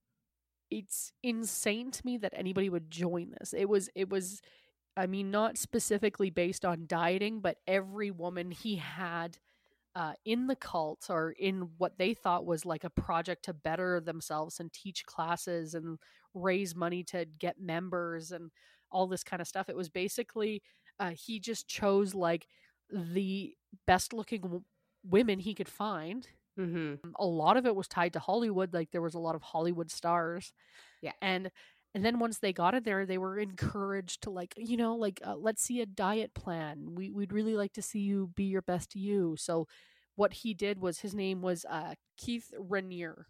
it's 0.71 1.13
insane 1.23 1.91
to 1.93 2.03
me 2.05 2.19
that 2.19 2.33
anybody 2.37 2.69
would 2.69 2.91
join 2.91 3.35
this. 3.39 3.53
It 3.55 3.69
was, 3.69 3.89
it 3.95 4.09
was, 4.11 4.41
I 4.97 5.07
mean, 5.07 5.31
not 5.31 5.59
specifically 5.59 6.31
based 6.31 6.65
on 6.65 6.87
dieting, 6.87 7.41
but 7.41 7.59
every 7.67 8.11
woman 8.11 8.51
he 8.51 8.77
had 8.77 9.39
uh, 9.97 10.13
in 10.25 10.47
the 10.47 10.57
cult 10.57 11.07
or 11.09 11.33
in 11.39 11.69
what 11.79 11.99
they 11.99 12.15
thought 12.15 12.47
was 12.47 12.67
like 12.67 12.85
a 12.85 12.91
project 12.91 13.45
to 13.45 13.53
better 13.53 14.01
themselves 14.01 14.59
and 14.59 14.73
teach 14.73 15.07
classes 15.07 15.75
and 15.75 15.99
raise 16.35 16.75
money 16.75 17.05
to 17.05 17.25
get 17.39 17.61
members 17.61 18.33
and 18.33 18.51
all 18.91 19.07
this 19.07 19.25
kind 19.25 19.41
of 19.41 19.49
stuff. 19.49 19.69
It 19.69 19.77
was 19.77 19.89
basically 19.89 20.63
uh, 20.99 21.11
he 21.11 21.39
just 21.39 21.69
chose 21.69 22.15
like 22.15 22.47
the 22.91 23.55
best 23.87 24.13
looking 24.13 24.41
w- 24.43 24.65
women 25.05 25.39
he 25.39 25.55
could 25.55 25.69
find. 25.69 26.29
mm-hmm. 26.59 26.95
A 27.19 27.27
lot 27.27 27.57
of 27.57 27.67
it 27.67 27.75
was 27.77 27.89
tied 27.89 28.13
to 28.15 28.19
Hollywood. 28.19 28.75
Like 28.75 28.91
there 28.91 29.03
was 29.03 29.15
a 29.15 29.21
lot 29.21 29.35
of 29.35 29.43
Hollywood 29.43 29.91
stars. 29.91 30.53
Yeah. 31.03 31.13
And 31.21 31.51
and 31.95 32.05
then 32.05 32.19
once 32.19 32.39
they 32.39 32.53
got 32.53 32.75
it 32.75 32.85
there, 32.85 33.07
they 33.07 33.19
were 33.19 33.39
encouraged 33.39 34.23
to 34.23 34.31
like, 34.31 34.55
you 34.57 34.77
know, 34.77 34.97
like 34.97 35.21
uh, 35.25 35.37
let's 35.37 35.63
see 35.63 35.81
a 35.81 35.87
diet 35.87 36.35
plan. 36.35 36.95
We 36.95 37.11
we'd 37.11 37.33
really 37.33 37.55
like 37.55 37.73
to 37.75 37.83
see 37.83 38.01
you 38.01 38.31
be 38.35 38.45
your 38.45 38.63
best 38.63 38.95
you. 38.97 39.37
So 39.39 39.69
what 40.17 40.33
he 40.33 40.55
did 40.55 40.81
was 40.81 41.01
his 41.01 41.15
name 41.15 41.41
was 41.43 41.65
uh, 41.69 41.95
Keith 42.17 42.53
Raniere. 42.61 43.25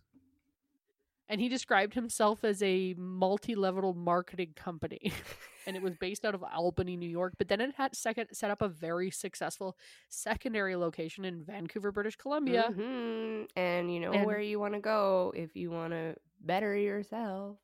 And 1.26 1.40
he 1.40 1.48
described 1.48 1.94
himself 1.94 2.44
as 2.44 2.62
a 2.62 2.94
multi-level 2.98 3.94
marketing 3.94 4.52
company. 4.54 5.10
and 5.66 5.74
it 5.74 5.80
was 5.82 5.94
based 5.96 6.22
out 6.26 6.34
of 6.34 6.44
Albany, 6.44 6.98
New 6.98 7.08
York. 7.08 7.32
But 7.38 7.48
then 7.48 7.62
it 7.62 7.74
had 7.76 7.96
second 7.96 8.28
set 8.32 8.50
up 8.50 8.60
a 8.60 8.68
very 8.68 9.10
successful 9.10 9.74
secondary 10.10 10.76
location 10.76 11.24
in 11.24 11.42
Vancouver, 11.42 11.92
British 11.92 12.16
Columbia. 12.16 12.68
Mhm. 12.70 13.48
And 13.56 13.92
you 13.92 14.00
know 14.00 14.12
And- 14.12 14.26
where 14.26 14.40
you 14.40 14.60
want 14.60 14.74
to 14.74 14.80
go 14.80 15.32
if 15.34 15.56
you 15.56 15.70
want 15.70 15.94
to 15.94 16.14
better 16.40 16.76
yourself. 16.76 17.56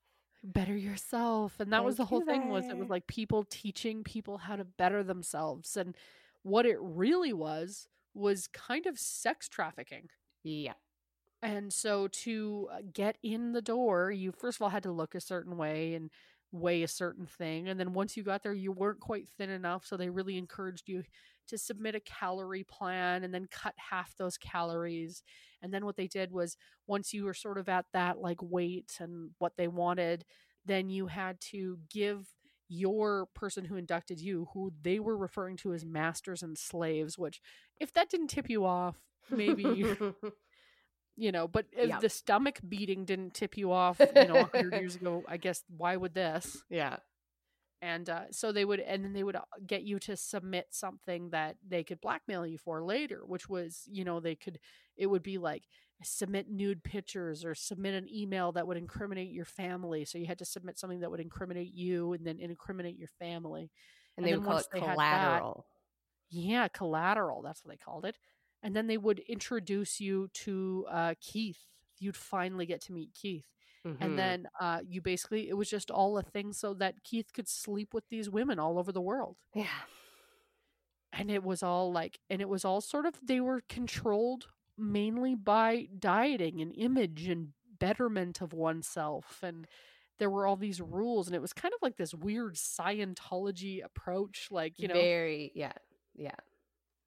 Better 0.42 0.76
yourself 0.76 1.60
and 1.60 1.72
that 1.72 1.84
was 1.84 1.96
the 1.96 2.04
whole 2.04 2.22
thing 2.22 2.48
was 2.48 2.68
it 2.68 2.76
was 2.76 2.88
like 2.88 3.06
people 3.06 3.44
teaching 3.50 4.02
people 4.02 4.38
how 4.38 4.56
to 4.56 4.64
better 4.64 5.02
themselves 5.02 5.76
and 5.76 5.94
what 6.42 6.64
it 6.64 6.78
really 6.80 7.32
was 7.32 7.86
was 8.14 8.46
kind 8.48 8.86
of 8.86 8.98
sex 8.98 9.48
trafficking 9.48 10.08
Yeah. 10.42 10.72
and 11.42 11.72
so 11.72 12.08
to 12.08 12.68
uh, 12.72 12.78
get 12.92 13.18
in 13.22 13.52
the 13.52 13.60
door 13.62 14.10
you 14.10 14.32
first 14.32 14.56
of 14.58 14.62
all 14.62 14.70
had 14.70 14.82
to 14.84 14.92
look 14.92 15.14
a 15.14 15.20
certain 15.20 15.56
way 15.58 15.94
and 15.94 16.10
weigh 16.52 16.82
a 16.82 16.88
certain 16.88 17.26
thing 17.26 17.68
and 17.68 17.78
then 17.78 17.92
once 17.92 18.16
you 18.16 18.22
got 18.22 18.42
there 18.42 18.52
you 18.54 18.72
weren't 18.72 19.00
quite 19.00 19.28
thin 19.38 19.50
enough 19.50 19.84
so 19.86 19.96
they 19.96 20.08
really 20.10 20.38
encouraged 20.38 20.88
you 20.88 21.02
to 21.48 21.58
submit 21.58 21.94
a 21.94 22.00
calorie 22.00 22.64
plan 22.64 23.24
and 23.24 23.32
then 23.34 23.46
cut 23.50 23.74
half 23.76 24.16
those 24.16 24.38
calories 24.38 25.22
and 25.62 25.72
then 25.72 25.84
what 25.84 25.96
they 25.96 26.06
did 26.06 26.30
was 26.32 26.56
once 26.86 27.12
you 27.12 27.24
were 27.24 27.34
sort 27.34 27.58
of 27.58 27.68
at 27.68 27.86
that 27.92 28.18
like 28.18 28.38
weight 28.42 28.92
and 29.00 29.30
what 29.38 29.52
they 29.56 29.68
wanted 29.68 30.24
then 30.64 30.88
you 30.88 31.06
had 31.06 31.40
to 31.40 31.78
give 31.90 32.26
your 32.68 33.26
person 33.34 33.64
who 33.64 33.76
inducted 33.76 34.20
you 34.20 34.48
who 34.54 34.72
they 34.82 34.98
were 34.98 35.16
referring 35.16 35.56
to 35.56 35.72
as 35.72 35.84
masters 35.84 36.42
and 36.42 36.56
slaves 36.58 37.18
which 37.18 37.40
if 37.80 37.92
that 37.92 38.08
didn't 38.08 38.28
tip 38.28 38.48
you 38.48 38.64
off 38.64 38.96
maybe 39.30 39.84
you 41.16 41.32
know 41.32 41.46
but 41.48 41.66
if 41.72 41.88
Yep. 41.88 41.98
the 41.98 42.08
stomach 42.08 42.58
beating 42.68 43.04
didn't 43.04 43.34
tip 43.34 43.56
you 43.56 43.72
off 43.72 44.10
you 44.14 44.26
know 44.26 44.38
100 44.38 44.74
years 44.74 44.94
ago 44.96 45.24
i 45.28 45.36
guess 45.36 45.62
why 45.76 45.96
would 45.96 46.14
this 46.14 46.64
yeah. 46.70 46.96
And 47.82 48.10
uh, 48.10 48.22
so 48.30 48.52
they 48.52 48.64
would 48.64 48.80
and 48.80 49.04
then 49.04 49.12
they 49.12 49.22
would 49.22 49.36
uh, 49.36 49.42
get 49.66 49.82
you 49.82 49.98
to 49.98 50.16
submit 50.16 50.66
something 50.70 51.30
that 51.30 51.56
they 51.66 51.82
could 51.82 52.00
blackmail 52.00 52.46
you 52.46 52.58
for 52.58 52.82
later 52.82 53.20
which 53.26 53.48
was 53.48 53.84
you 53.90 54.04
know 54.04 54.20
they 54.20 54.34
could 54.34 54.58
it 54.96 55.06
would 55.06 55.22
be 55.22 55.38
like 55.38 55.64
submit 56.02 56.50
nude 56.50 56.82
pictures 56.82 57.44
or 57.44 57.54
submit 57.54 57.94
an 57.94 58.08
email 58.10 58.52
that 58.52 58.66
would 58.66 58.78
incriminate 58.78 59.30
your 59.30 59.44
family. 59.44 60.04
So 60.06 60.16
you 60.16 60.24
had 60.24 60.38
to 60.38 60.46
submit 60.46 60.78
something 60.78 61.00
that 61.00 61.10
would 61.10 61.20
incriminate 61.20 61.74
you 61.74 62.14
and 62.14 62.26
then 62.26 62.38
incriminate 62.40 62.96
your 62.96 63.10
family. 63.18 63.70
And, 64.16 64.24
And 64.24 64.26
they 64.26 64.34
would 64.34 64.46
call 64.46 64.56
it 64.58 64.66
had 64.72 64.82
that- 64.82 64.94
collateral. 64.94 65.66
yeah 66.30 66.68
collateral 66.68 67.42
that's 67.42 67.62
what 67.64 67.72
they 67.72 67.76
called 67.84 68.06
it. 68.06 68.16
And 68.62 68.74
then 68.74 68.86
they 68.86 68.96
would 68.98 69.18
introduce 69.20 70.00
you 70.00 70.28
to 70.34 70.86
uh, 70.90 71.14
keith. 71.20 71.58
You'd 71.98 72.16
finally 72.16 72.64
get 72.64 72.80
to 72.82 72.92
meet 72.92 73.12
keith 73.14 73.44
Mhm. 73.86 73.96
and 74.00 74.18
then 74.18 74.48
uh, 74.60 74.80
you 74.86 75.00
basically 75.00 75.48
it 75.48 75.54
was 75.56 75.70
just 75.70 75.90
all 75.90 76.18
a 76.18 76.22
thing 76.22 76.52
so 76.52 76.74
that 76.74 77.02
keith 77.02 77.32
could 77.32 77.48
sleep 77.48 77.94
with 77.94 78.08
these 78.08 78.28
women 78.28 78.58
all 78.58 78.78
over 78.78 78.92
the 78.92 79.00
world 79.00 79.36
yeah. 79.54 79.66
and 81.12 81.30
it 81.30 81.42
was 81.42 81.62
all 81.62 81.92
like 81.92 82.18
and 82.28 82.40
it 82.40 82.48
was 82.48 82.64
all 82.64 82.80
sort 82.80 83.06
of 83.06 83.14
they 83.22 83.40
were 83.40 83.62
controlled 83.68 84.46
mainly 84.76 85.34
by 85.34 85.88
dieting 85.98 86.60
and 86.60 86.72
image 86.76 87.26
and 87.28 87.48
betterment 87.78 88.40
of 88.40 88.52
oneself 88.52 89.40
and 89.42 89.66
there 90.18 90.30
were 90.30 90.46
all 90.46 90.56
these 90.56 90.80
rules 90.80 91.26
and 91.26 91.34
it 91.34 91.40
was 91.40 91.52
kind 91.52 91.72
of 91.72 91.80
like 91.82 91.96
this 91.96 92.14
weird 92.14 92.54
scientology 92.54 93.82
approach 93.84 94.48
like 94.50 94.78
you 94.78 94.88
know 94.88 94.94
very 94.94 95.50
yeah. 95.54 95.72
Yeah. 96.14 96.34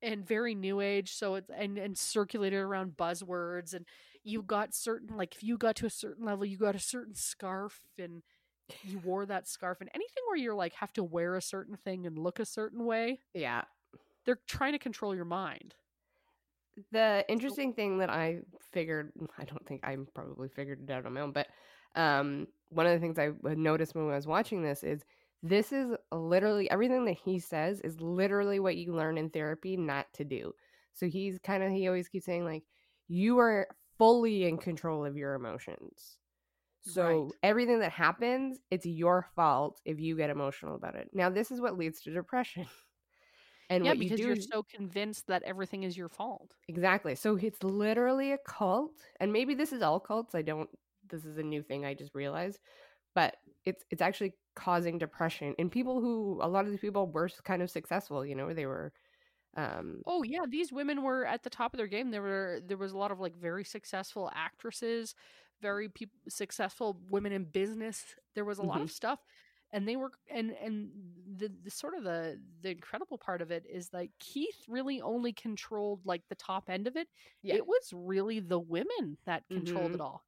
and 0.02 0.26
very 0.28 0.56
new 0.56 0.82
age 0.82 1.14
so 1.14 1.36
it's 1.36 1.50
and 1.56 1.78
and 1.78 1.98
circulated 1.98 2.60
around 2.60 2.98
buzzwords 2.98 3.74
and 3.74 3.86
you 4.24 4.42
got 4.42 4.74
certain 4.74 5.16
like 5.18 5.36
if 5.36 5.44
you 5.44 5.58
got 5.58 5.76
to 5.76 5.86
a 5.86 5.90
certain 5.90 6.26
level 6.26 6.46
you 6.46 6.58
got 6.58 6.76
a 6.76 6.80
certain 6.80 7.16
scarf 7.16 7.82
and 7.98 8.24
you 8.84 9.00
wore 9.04 9.26
that 9.26 9.48
scarf 9.48 9.80
and 9.82 9.90
anything 9.94 10.24
where 10.28 10.38
you're 10.38 10.56
like 10.56 10.74
have 10.74 10.94
to 10.94 11.04
wear 11.04 11.36
a 11.36 11.42
certain 11.42 11.76
thing 11.78 12.06
and 12.06 12.18
look 12.18 12.40
a 12.40 12.46
certain 12.46 12.86
way 12.86 13.20
Yeah. 13.34 13.64
they're 14.26 14.40
trying 14.48 14.74
to 14.74 14.80
control 14.80 15.16
your 15.16 15.26
mind 15.26 15.76
The 16.92 17.24
interesting 17.28 17.74
thing 17.74 18.00
that 18.00 18.10
I 18.10 18.40
figured, 18.72 19.12
I 19.38 19.44
don't 19.44 19.66
think 19.66 19.82
I 19.84 19.96
probably 20.14 20.50
figured 20.50 20.82
it 20.84 20.92
out 20.92 21.06
on 21.06 21.14
my 21.14 21.22
own, 21.22 21.32
but 21.32 21.48
um, 21.96 22.48
one 22.70 22.86
of 22.88 22.94
the 22.94 23.00
things 23.00 23.20
I 23.20 23.32
noticed 23.54 23.94
when 23.94 24.10
I 24.10 24.16
was 24.16 24.28
watching 24.28 24.64
this 24.64 24.84
is 24.84 25.04
this 25.44 25.72
is 25.72 25.92
literally 26.12 26.70
everything 26.72 27.06
that 27.06 27.18
he 27.24 27.38
says 27.40 27.82
is 27.82 28.00
literally 28.00 28.60
what 28.60 28.78
you 28.78 28.94
learn 28.96 29.18
in 29.18 29.30
therapy 29.30 29.78
not 29.78 30.08
to 30.14 30.24
do. 30.24 30.54
So 30.94 31.08
he's 31.08 31.38
kind 31.40 31.64
of, 31.64 31.72
he 31.72 31.88
always 31.88 32.08
keeps 32.08 32.26
saying, 32.26 32.46
like, 32.46 32.64
you 33.08 33.40
are 33.40 33.68
fully 34.04 34.46
in 34.46 34.58
control 34.58 35.06
of 35.06 35.18
your 35.18 35.34
emotions. 35.36 36.18
So 36.82 36.96
Right. 36.96 37.36
everything 37.44 37.80
that 37.80 37.92
happens, 37.94 38.60
it's 38.72 38.86
your 38.86 39.28
fault 39.36 39.82
if 39.86 40.00
you 40.00 40.18
get 40.18 40.30
emotional 40.30 40.76
about 40.76 40.96
it. 40.96 41.10
Now, 41.14 41.30
this 41.30 41.52
is 41.52 41.62
what 41.62 41.78
leads 41.78 42.02
to 42.04 42.14
depression. 42.14 42.68
And 43.70 43.86
yeah 43.86 43.94
because 43.94 44.26
you 44.26 44.26
you're 44.26 44.36
so 44.36 44.64
convinced 44.64 45.28
that 45.28 45.44
everything 45.44 45.84
is 45.84 45.98
your 45.98 46.10
fault 46.10 46.56
Exactly. 46.68 47.16
So 47.16 47.36
it's 47.36 47.62
literally 47.64 48.32
a 48.32 48.38
cult, 48.38 48.94
and 49.20 49.34
maybe 49.34 49.54
this 49.54 49.74
is 49.74 49.82
all 49.82 50.00
cults. 50.00 50.34
I 50.34 50.42
don't. 50.42 50.70
This 51.10 51.26
is 51.26 51.38
a 51.38 51.44
new 51.44 51.62
thing 51.62 51.86
I 51.86 51.94
just 51.94 52.16
realized, 52.16 52.60
but 53.16 53.36
it's 53.66 53.84
it's 53.92 54.02
actually 54.02 54.34
causing 54.56 54.98
depression 54.98 55.56
in 55.58 55.70
people 55.70 56.00
who 56.00 56.40
a 56.42 56.48
lot 56.48 56.66
of 56.66 56.72
these 56.72 56.80
people 56.80 57.08
were 57.12 57.30
kind 57.44 57.62
of 57.62 57.70
successful. 57.70 58.26
You 58.26 58.36
know, 58.36 58.54
they 58.54 58.66
were. 58.66 58.94
Um, 59.56 60.04
oh 60.06 60.24
yeah 60.24 60.46
these 60.48 60.72
women 60.72 61.02
were 61.04 61.26
at 61.26 61.44
the 61.44 61.50
top 61.50 61.74
of 61.74 61.78
their 61.78 61.88
game 61.88 62.12
there 62.12 62.22
were 62.22 62.60
there 62.66 62.78
was 62.78 62.92
a 62.92 62.98
lot 62.98 63.12
of 63.12 63.20
like 63.20 63.36
very 63.36 63.64
successful 63.64 64.30
actresses 64.34 65.16
very 65.62 65.88
peop 65.90 66.12
successful 66.28 67.00
women 67.10 67.32
in 67.32 67.46
business 67.46 68.16
there 68.36 68.46
was 68.46 68.60
a 68.60 68.64
lot 68.64 68.82
Mhm. 68.82 68.82
of 68.82 68.92
stuff 68.92 69.24
and 69.72 69.88
they 69.88 69.96
were 69.96 70.12
and 70.30 70.52
and 70.52 70.92
the, 71.38 71.50
the 71.64 71.72
sort 71.72 71.96
of 71.96 72.04
the 72.04 72.42
the 72.62 72.70
incredible 72.72 73.18
part 73.18 73.42
of 73.42 73.50
it 73.52 73.66
is 73.66 73.94
like 73.94 74.12
keith 74.20 74.66
really 74.68 75.02
only 75.02 75.32
controlled 75.32 76.06
like 76.06 76.24
the 76.30 76.36
top 76.36 76.70
end 76.70 76.86
of 76.88 76.96
it 76.98 77.08
Yeah. 77.42 77.58
it 77.58 77.66
was 77.66 77.92
really 77.94 78.40
the 78.40 78.60
women 78.60 79.18
that 79.26 79.50
controlled 79.50 79.94
Mhm. 79.94 79.96
it 79.96 80.02
all 80.02 80.26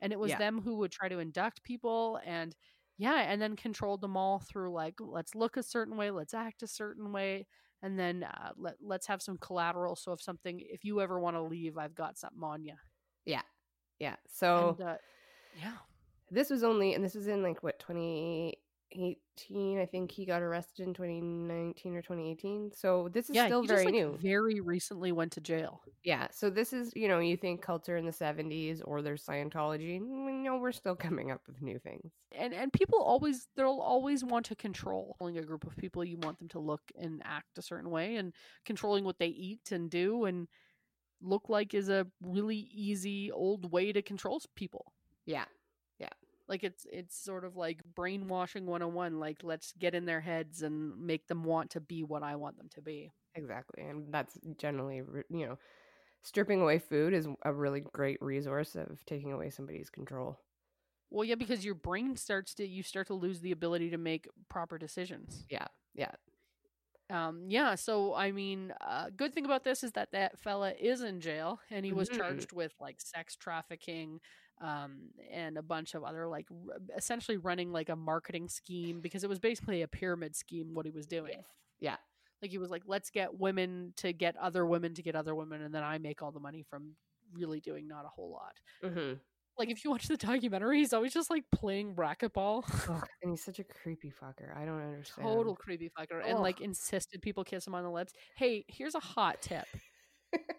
and 0.00 0.12
it 0.12 0.18
was 0.18 0.34
Yeah. 0.34 0.36
them 0.36 0.60
who 0.60 0.76
would 0.76 0.92
try 0.92 1.08
to 1.08 1.18
induct 1.18 1.62
people 1.62 2.20
and 2.24 2.56
yeah 2.98 3.20
and 3.32 3.40
then 3.42 3.56
controlled 3.56 4.00
them 4.00 4.16
all 4.16 4.38
through 4.40 4.72
like 4.72 4.94
let's 5.00 5.34
look 5.34 5.56
a 5.56 5.62
certain 5.62 5.96
way 5.96 6.10
let's 6.10 6.34
act 6.34 6.62
a 6.62 6.66
certain 6.68 7.12
way 7.12 7.46
and 7.82 7.98
then 7.98 8.24
uh, 8.24 8.50
let, 8.56 8.74
let's 8.80 9.06
have 9.06 9.22
some 9.22 9.38
collateral 9.38 9.96
so 9.96 10.12
if 10.12 10.20
something 10.20 10.60
if 10.60 10.84
you 10.84 11.00
ever 11.00 11.18
want 11.20 11.36
to 11.36 11.42
leave 11.42 11.76
i've 11.78 11.94
got 11.94 12.18
something 12.18 12.42
on 12.42 12.64
you 12.64 12.74
yeah, 13.24 13.42
yeah. 13.98 14.16
So 14.30 14.76
and, 14.78 14.88
uh, 14.88 14.96
yeah 15.60 15.72
this 16.30 16.50
was 16.50 16.62
only, 16.62 16.94
and 16.94 17.04
this 17.04 17.14
was 17.14 17.26
in 17.26 17.42
like 17.42 17.62
what 17.62 17.78
twenty 17.78 18.58
eighteen. 18.92 19.78
I 19.78 19.86
think 19.86 20.10
he 20.10 20.24
got 20.24 20.42
arrested 20.42 20.86
in 20.86 20.94
twenty 20.94 21.20
nineteen 21.20 21.94
or 21.96 22.02
twenty 22.02 22.30
eighteen. 22.30 22.70
So 22.74 23.08
this 23.12 23.28
is 23.30 23.36
yeah 23.36 23.46
still 23.46 23.62
he 23.62 23.68
very 23.68 23.84
just, 23.84 23.84
like, 23.86 23.94
new. 23.94 24.18
very 24.20 24.60
recently 24.60 25.12
went 25.12 25.32
to 25.32 25.40
jail 25.40 25.82
Yeah. 26.04 26.28
So 26.32 26.50
this 26.50 26.72
is, 26.72 26.92
you 26.96 27.08
know, 27.08 27.18
you 27.18 27.36
think 27.36 27.62
cults 27.62 27.88
are 27.88 27.96
in 27.96 28.06
the 28.06 28.12
70s 28.12 28.80
or 28.84 29.02
there's 29.02 29.24
Scientology. 29.24 30.00
Mm, 30.00 30.42
No, 30.42 30.56
we're 30.58 30.72
still 30.72 30.96
coming 30.96 31.30
up 31.30 31.42
with 31.46 31.60
new 31.62 31.78
things. 31.78 32.12
and 32.32 32.52
and 32.54 32.72
people 32.72 33.00
always 33.00 33.48
they'll 33.56 33.80
always 33.80 34.24
want 34.24 34.46
to 34.46 34.54
control 34.56 35.16
a 35.20 35.42
group 35.42 35.64
of 35.66 35.76
people 35.76 36.04
you 36.04 36.18
want 36.18 36.38
them 36.38 36.48
to 36.48 36.58
look 36.58 36.82
and 36.96 37.20
act 37.24 37.58
a 37.58 37.62
certain 37.62 37.90
way 37.90 38.16
and 38.16 38.34
controlling 38.64 39.04
what 39.04 39.18
they 39.18 39.26
eat 39.28 39.70
and 39.72 39.90
do 39.90 40.24
and 40.24 40.48
look 41.20 41.48
like 41.48 41.74
is 41.74 41.88
a 41.88 42.06
really 42.22 42.68
easy 42.72 43.30
old 43.32 43.70
way 43.72 43.92
to 43.92 44.00
control 44.02 44.40
people 44.54 44.92
Yeah. 45.26 45.44
Like 46.48 46.64
it's 46.64 46.86
it's 46.90 47.16
sort 47.22 47.44
of 47.44 47.56
like 47.56 47.80
brainwashing 47.94 48.66
101 48.66 49.18
like 49.20 49.38
let's 49.42 49.72
get 49.78 49.94
in 49.94 50.06
their 50.06 50.20
heads 50.20 50.62
and 50.62 50.98
make 50.98 51.26
them 51.28 51.44
want 51.44 51.70
to 51.70 51.80
be 51.80 52.02
what 52.02 52.22
i 52.22 52.36
want 52.36 52.56
them 52.56 52.68
to 52.74 52.80
be 52.82 53.12
Exactly. 53.34 53.84
And 53.84 54.12
that's 54.12 54.36
generally, 54.58 54.96
you 55.30 55.46
know, 55.46 55.58
stripping 56.22 56.60
away 56.60 56.78
food 56.80 57.14
is 57.14 57.28
a 57.44 57.52
really 57.52 57.80
great 57.80 58.18
resource 58.20 58.74
of 58.74 59.04
taking 59.06 59.32
away 59.32 59.50
somebody's 59.50 59.90
control. 59.90 60.38
well 61.10 61.24
yeah 61.24 61.36
because 61.36 61.64
your 61.64 61.74
brain 61.74 62.16
starts 62.16 62.54
to 62.54 62.66
you 62.66 62.82
start 62.82 63.06
to 63.06 63.14
lose 63.14 63.40
the 63.40 63.52
ability 63.52 63.90
to 63.90 63.98
make 63.98 64.26
proper 64.48 64.78
decisions 64.78 65.44
Yeah. 65.48 65.66
Yeah. 65.94 66.10
um 67.10 67.44
yeah 67.48 67.74
so 67.74 68.14
i 68.14 68.30
mean 68.30 68.72
uh 68.86 69.06
good 69.16 69.32
thing 69.32 69.44
about 69.46 69.64
this 69.64 69.82
is 69.82 69.92
that 69.92 70.10
that 70.12 70.38
fella 70.38 70.72
is 70.78 71.00
in 71.00 71.20
jail 71.20 71.58
and 71.70 71.84
he 71.86 71.92
was 71.92 72.08
Mhm. 72.08 72.16
charged 72.18 72.52
with 72.52 72.74
like 72.80 73.00
sex 73.00 73.34
trafficking 73.36 74.20
um 74.60 75.10
and 75.30 75.56
a 75.56 75.62
bunch 75.62 75.94
of 75.94 76.02
other 76.04 76.26
like 76.26 76.46
r- 76.50 76.76
essentially 76.96 77.36
running 77.36 77.72
like 77.72 77.88
a 77.88 77.96
marketing 77.96 78.48
scheme 78.48 79.00
because 79.00 79.22
it 79.24 79.28
was 79.28 79.38
basically 79.38 79.82
a 79.82 79.88
pyramid 79.88 80.34
scheme 80.36 80.74
what 80.74 80.84
he 80.86 80.90
was 80.90 81.06
doing 81.06 81.42
Yeah. 81.80 81.96
like 82.42 82.50
he 82.50 82.58
was 82.58 82.70
like 82.70 82.82
let's 82.86 83.10
get 83.10 83.38
women 83.38 83.92
to 83.96 84.12
get 84.12 84.36
other 84.36 84.66
women 84.66 84.94
to 84.94 85.02
get 85.02 85.14
other 85.16 85.34
women 85.34 85.62
and 85.62 85.74
then 85.74 85.82
i 85.82 85.98
make 85.98 86.22
all 86.22 86.32
the 86.32 86.40
money 86.40 86.62
from 86.68 86.94
really 87.34 87.60
doing 87.60 87.86
not 87.86 88.04
a 88.04 88.08
whole 88.08 88.30
lot 88.30 88.92
hmm 88.94 89.14
Like 89.58 89.70
if 89.70 89.84
you 89.84 89.90
watch 89.90 90.06
the 90.06 90.16
documentary, 90.16 90.78
he's 90.78 90.92
always 90.92 91.12
just 91.12 91.30
like 91.30 91.42
playing 91.50 91.96
racquetball. 91.96 92.62
And 93.22 93.32
he's 93.32 93.42
such 93.42 93.58
a 93.58 93.64
creepy 93.64 94.12
fucker. 94.22 94.56
I 94.56 94.64
don't 94.64 94.80
understand. 94.80 95.26
Total 95.26 95.56
creepy 95.56 95.90
fucker. 95.98 96.22
And 96.24 96.38
like 96.38 96.60
insisted 96.60 97.20
people 97.22 97.42
kiss 97.42 97.66
him 97.66 97.74
on 97.74 97.82
the 97.82 97.90
lips. 97.90 98.12
Hey, 98.36 98.64
here's 98.68 98.94
a 98.94 99.00
hot 99.00 99.42
tip. 99.42 99.66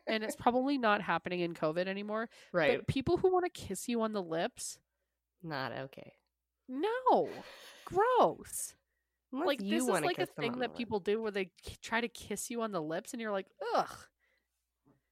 And 0.07 0.23
it's 0.23 0.35
probably 0.35 0.77
not 0.77 1.01
happening 1.01 1.39
in 1.41 1.53
COVID 1.53 1.87
anymore. 1.87 2.29
right. 2.51 2.77
But 2.79 2.87
people 2.87 3.17
who 3.17 3.31
want 3.31 3.45
to 3.45 3.51
kiss 3.51 3.87
you 3.87 4.01
on 4.01 4.13
the 4.13 4.23
lips, 4.23 4.79
Not 5.43 5.71
okay. 5.71 6.13
no. 6.67 7.29
Gross. 7.85 8.75
Unless 9.31 9.47
like 9.47 9.59
this 9.59 9.83
is 9.83 9.87
like 9.87 10.19
a 10.19 10.25
thing 10.25 10.59
that 10.59 10.75
people 10.75 10.99
do 10.99 11.21
where 11.21 11.31
they 11.31 11.45
k- 11.63 11.75
try 11.83 12.01
to 12.01 12.07
kiss 12.07 12.49
you 12.49 12.61
on 12.63 12.71
the 12.71 12.81
lips 12.81 13.13
and 13.13 13.21
you're 13.21 13.31
like, 13.31 13.45
ugh. 13.75 13.95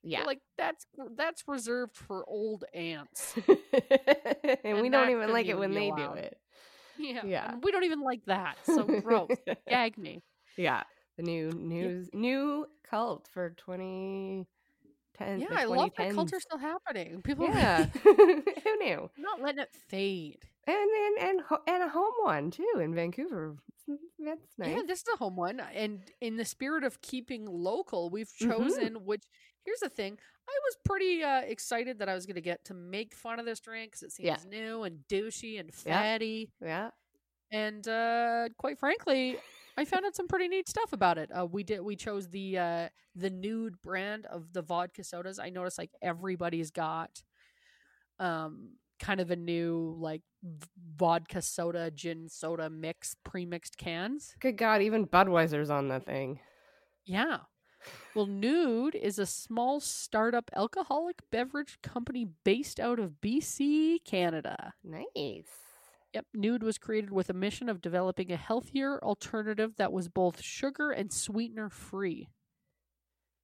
Yeah. 0.04 0.24
Like 0.24 0.40
that's 0.58 0.86
that's 1.16 1.44
reserved 1.48 1.96
for 1.96 2.24
old 2.28 2.64
ants. 2.74 3.36
and, 3.48 4.58
and 4.64 4.82
we 4.82 4.90
don't 4.90 5.10
even 5.10 5.32
like 5.32 5.48
it 5.48 5.58
when 5.58 5.72
they 5.74 5.90
allowed. 5.90 6.14
do 6.16 6.20
it. 6.20 6.38
Yeah. 6.98 7.22
Yeah. 7.26 7.52
and 7.54 7.64
we 7.64 7.72
don't 7.72 7.84
even 7.84 8.02
like 8.02 8.22
that. 8.26 8.58
So 8.64 8.84
gross. 8.84 9.30
Gag 9.70 9.98
me. 9.98 10.24
Yeah. 10.58 10.84
The 11.18 11.24
new 11.24 11.52
news 11.52 12.10
new 12.14 12.66
cult 12.90 13.28
for 13.32 13.50
2010. 13.52 14.46
Yeah, 15.40 15.48
the 15.50 15.60
I 15.60 15.66
love 15.66 15.92
that 15.98 16.10
2010s. 16.10 16.16
culture's 16.16 16.44
still 16.44 16.58
happening. 16.58 17.22
People 17.22 17.46
Yeah. 17.48 17.86
Who 18.04 18.78
knew? 18.80 19.10
not 19.18 19.42
letting 19.42 19.60
it 19.62 19.74
fade. 19.88 20.40
And 20.66 20.76
and 20.78 21.18
and 21.30 21.42
and 21.68 21.84
a 21.84 21.90
home 21.90 22.14
one 22.24 22.52
too 22.52 22.80
in 22.82 22.94
Vancouver. 22.94 23.56
That's 24.20 24.42
nice. 24.58 24.70
Yeah, 24.76 24.82
this 24.86 25.00
is 25.00 25.06
a 25.14 25.18
home 25.18 25.38
one. 25.38 25.62
And 25.62 26.02
in 26.20 26.36
the 26.36 26.44
spirit 26.44 26.84
of 26.84 27.00
keeping 27.02 27.46
local, 27.46 28.10
we've 28.10 28.28
Mhm. 28.42 28.50
chosen 28.50 29.06
which 29.06 29.24
here's 29.64 29.80
the 29.80 29.90
thing. 29.90 30.18
I 30.50 30.60
was 30.66 30.78
pretty 30.86 31.24
uh, 31.24 31.42
excited 31.42 32.00
that 32.00 32.10
I 32.10 32.14
was 32.16 32.26
going 32.26 32.36
to 32.36 32.42
get 32.42 32.66
to 32.66 32.74
make 32.74 33.14
fun 33.16 33.40
of 33.40 33.46
this 33.46 33.60
drink 33.62 33.92
because 33.92 34.04
it 34.04 34.12
seems 34.12 34.28
Yeah. 34.28 34.50
new 34.50 34.84
and 34.84 35.00
douchey 35.10 35.60
and 35.60 35.72
Yeah. 35.86 36.02
fatty. 36.02 36.52
yeah. 36.62 36.92
And 37.52 37.88
uh, 37.88 38.50
quite 38.58 38.78
frankly, 38.78 39.38
I 39.78 39.86
found 39.86 40.06
out 40.06 40.16
some 40.16 40.28
pretty 40.28 40.48
neat 40.48 40.68
stuff 40.68 40.92
about 40.92 41.18
it. 41.18 41.30
Uh, 41.32 41.46
we 41.46 41.64
did 41.64 41.82
we 41.82 41.96
chose 41.96 42.28
the 42.30 42.58
uh, 42.58 42.90
the 43.16 43.30
nude 43.30 43.82
brand 43.82 44.26
of 44.26 44.52
the 44.54 44.62
vodka 44.62 45.04
sodas. 45.04 45.40
I 45.40 45.50
noticed 45.50 45.78
like 45.78 45.92
everybody's 46.02 46.72
got 46.72 47.22
um 48.20 48.72
kind 49.00 49.20
of 49.20 49.30
a 49.30 49.36
new 49.36 49.96
like 50.00 50.24
vodka 50.98 51.42
soda 51.42 51.92
gin 51.92 52.28
soda 52.28 52.70
mix 52.70 53.16
pre-mixed 53.24 53.78
cans. 53.78 54.36
Good 54.40 54.58
God, 54.58 54.82
even 54.82 55.06
Budweiser's 55.06 55.70
on 55.70 55.88
the 55.88 56.00
thing. 56.00 56.40
Yeah. 57.06 57.40
Well, 58.16 58.26
Nude 58.26 58.96
is 58.96 59.20
a 59.20 59.26
small 59.26 59.80
startup 59.80 60.50
alcoholic 60.56 61.22
beverage 61.32 61.78
company 61.84 62.28
based 62.44 62.80
out 62.80 63.00
of 63.00 63.22
BC, 63.22 64.04
Canada. 64.04 64.74
Nice. 64.84 65.46
Yep, 66.18 66.26
Nude 66.34 66.64
was 66.64 66.80
created 66.80 67.12
with 67.12 67.30
a 67.30 67.34
mission 67.34 67.70
of 67.70 67.80
developing 67.80 68.32
a 68.32 68.38
healthier 68.38 69.00
alternative 69.04 69.76
that 69.78 69.94
was 69.94 70.10
both 70.10 70.42
sugar 70.42 70.90
and 70.90 71.14
sweetener 71.14 71.70
free. 71.70 72.28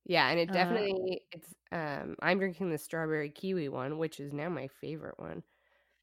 Yeah, 0.05 0.27
and 0.27 0.39
it 0.39 0.49
Uh, 0.49 0.53
definitely 0.53 1.21
it's 1.31 1.53
um 1.71 2.15
I'm 2.19 2.39
drinking 2.39 2.71
the 2.71 2.79
strawberry 2.79 3.29
kiwi 3.29 3.69
one, 3.69 3.99
which 3.99 4.19
is 4.19 4.33
now 4.33 4.49
my 4.49 4.69
favorite 4.81 5.19
one. 5.19 5.43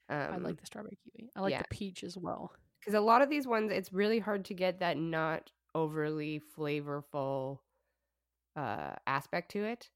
Um 0.08 0.32
I 0.32 0.36
like 0.36 0.60
the 0.60 0.66
strawberry 0.66 0.96
kiwi. 1.02 1.30
I 1.34 1.40
like 1.40 1.50
yeah. 1.50 1.62
the 1.62 1.64
peach 1.76 2.04
as 2.04 2.16
well. 2.16 2.52
because 2.78 2.94
a 2.94 3.00
lot 3.00 3.20
of 3.20 3.28
these 3.28 3.48
ones 3.48 3.72
it's 3.72 3.92
really 3.92 4.20
hard 4.20 4.44
to 4.44 4.54
get 4.54 4.78
that 4.78 4.96
not 4.96 5.50
overly 5.74 6.40
flavorful 6.56 7.58
uh 8.56 8.94
aspect 9.08 9.50
to 9.52 9.64
it. 9.64 9.90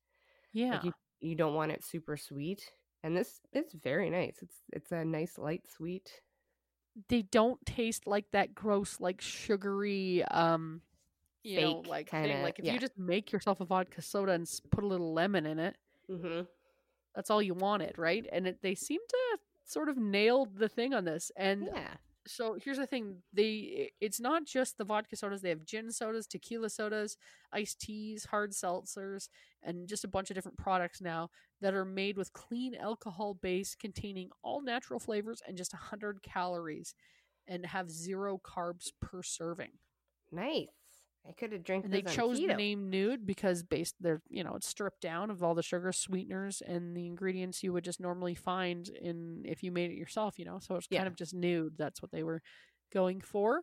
Yeah. 0.52 0.72
Like 0.72 0.84
you 0.86 0.92
you 1.20 1.34
don't 1.36 1.54
want 1.54 1.70
it 1.70 1.84
super 1.84 2.16
sweet. 2.16 2.72
And 3.04 3.16
this 3.16 3.40
it's 3.52 3.74
very 3.74 4.10
nice. 4.10 4.38
It's 4.42 4.56
it's 4.72 4.90
a 4.92 5.04
nice 5.04 5.38
light 5.38 5.62
sweet. 5.68 6.10
They 7.08 7.22
don't 7.22 7.64
taste 7.66 8.06
like 8.06 8.30
that 8.32 8.54
gross, 8.54 9.00
like 9.00 9.20
sugary, 9.20 10.24
um, 10.26 10.80
you 11.42 11.60
know, 11.60 11.82
like 11.86 12.08
kinda- 12.10 12.28
thing. 12.28 12.42
Like 12.42 12.58
if 12.58 12.64
yeah. 12.64 12.74
you 12.74 12.78
just 12.78 12.96
make 12.98 13.32
yourself 13.32 13.60
a 13.60 13.64
vodka 13.64 14.00
soda 14.02 14.32
and 14.32 14.48
put 14.70 14.84
a 14.84 14.86
little 14.86 15.12
lemon 15.12 15.46
in 15.46 15.58
it, 15.58 15.76
Mm-hmm. 16.10 16.42
that's 17.14 17.30
all 17.30 17.40
you 17.42 17.54
wanted, 17.54 17.96
right? 17.98 18.26
And 18.30 18.46
it, 18.46 18.58
they 18.62 18.74
seem 18.74 19.00
to 19.08 19.38
sort 19.64 19.88
of 19.88 19.96
nailed 19.96 20.56
the 20.58 20.68
thing 20.68 20.92
on 20.94 21.04
this. 21.04 21.32
And 21.36 21.64
Yeah. 21.74 21.94
So 22.26 22.56
here's 22.62 22.78
the 22.78 22.86
thing 22.86 23.16
they 23.32 23.90
it's 24.00 24.20
not 24.20 24.44
just 24.46 24.78
the 24.78 24.84
vodka 24.84 25.16
sodas 25.16 25.42
they 25.42 25.50
have 25.50 25.64
gin 25.64 25.90
sodas 25.92 26.26
tequila 26.26 26.70
sodas 26.70 27.16
iced 27.52 27.80
teas 27.80 28.24
hard 28.26 28.52
seltzers 28.52 29.28
and 29.62 29.88
just 29.88 30.04
a 30.04 30.08
bunch 30.08 30.30
of 30.30 30.34
different 30.34 30.56
products 30.58 31.00
now 31.00 31.28
that 31.60 31.74
are 31.74 31.84
made 31.84 32.16
with 32.16 32.32
clean 32.32 32.74
alcohol 32.74 33.34
base 33.34 33.74
containing 33.74 34.30
all 34.42 34.62
natural 34.62 34.98
flavors 35.00 35.42
and 35.46 35.56
just 35.56 35.72
100 35.74 36.22
calories 36.22 36.94
and 37.46 37.66
have 37.66 37.90
zero 37.90 38.40
carbs 38.42 38.90
per 39.00 39.22
serving 39.22 39.72
Nice. 40.32 40.83
I 41.28 41.32
could 41.32 41.52
have 41.52 41.64
drank 41.64 41.84
and 41.84 41.92
they 41.92 42.02
chose 42.02 42.38
the 42.38 42.54
name 42.54 42.90
nude 42.90 43.24
because 43.26 43.62
based 43.62 43.94
they're 44.00 44.20
you 44.28 44.44
know 44.44 44.54
it's 44.56 44.68
stripped 44.68 45.00
down 45.00 45.30
of 45.30 45.42
all 45.42 45.54
the 45.54 45.62
sugar 45.62 45.90
sweeteners 45.92 46.60
and 46.60 46.94
the 46.96 47.06
ingredients 47.06 47.62
you 47.62 47.72
would 47.72 47.84
just 47.84 48.00
normally 48.00 48.34
find 48.34 48.88
in 48.88 49.42
if 49.46 49.62
you 49.62 49.72
made 49.72 49.90
it 49.90 49.96
yourself 49.96 50.38
you 50.38 50.44
know? 50.44 50.58
So 50.60 50.76
it's 50.76 50.86
Yeah. 50.90 50.98
kind 50.98 51.08
of 51.08 51.16
just 51.16 51.32
nude. 51.34 51.74
That's 51.78 52.02
what 52.02 52.10
they 52.12 52.22
were 52.22 52.42
going 52.92 53.20
for. 53.20 53.62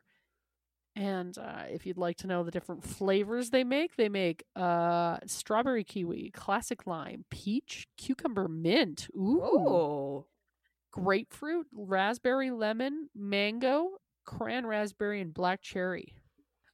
And 0.95 1.37
uh, 1.37 1.63
if 1.69 1.85
you'd 1.85 1.97
like 1.97 2.17
to 2.17 2.27
know 2.27 2.43
the 2.43 2.51
different 2.51 2.83
flavors 2.83 3.49
they 3.51 3.63
make 3.63 3.95
they 3.95 4.09
make 4.09 4.43
uh 4.55 5.19
strawberry 5.25 5.83
kiwi 5.83 6.31
classic 6.31 6.85
lime 6.87 7.25
peach 7.29 7.87
cucumber 7.97 8.47
mint. 8.47 9.07
Ooh. 9.15 9.41
Oh. 9.43 10.25
grapefruit 10.91 11.67
raspberry 11.73 12.51
lemon 12.51 13.07
mango 13.15 13.91
cran 14.25 14.65
raspberry 14.65 15.21
and 15.21 15.33
black 15.33 15.61
cherry 15.61 16.15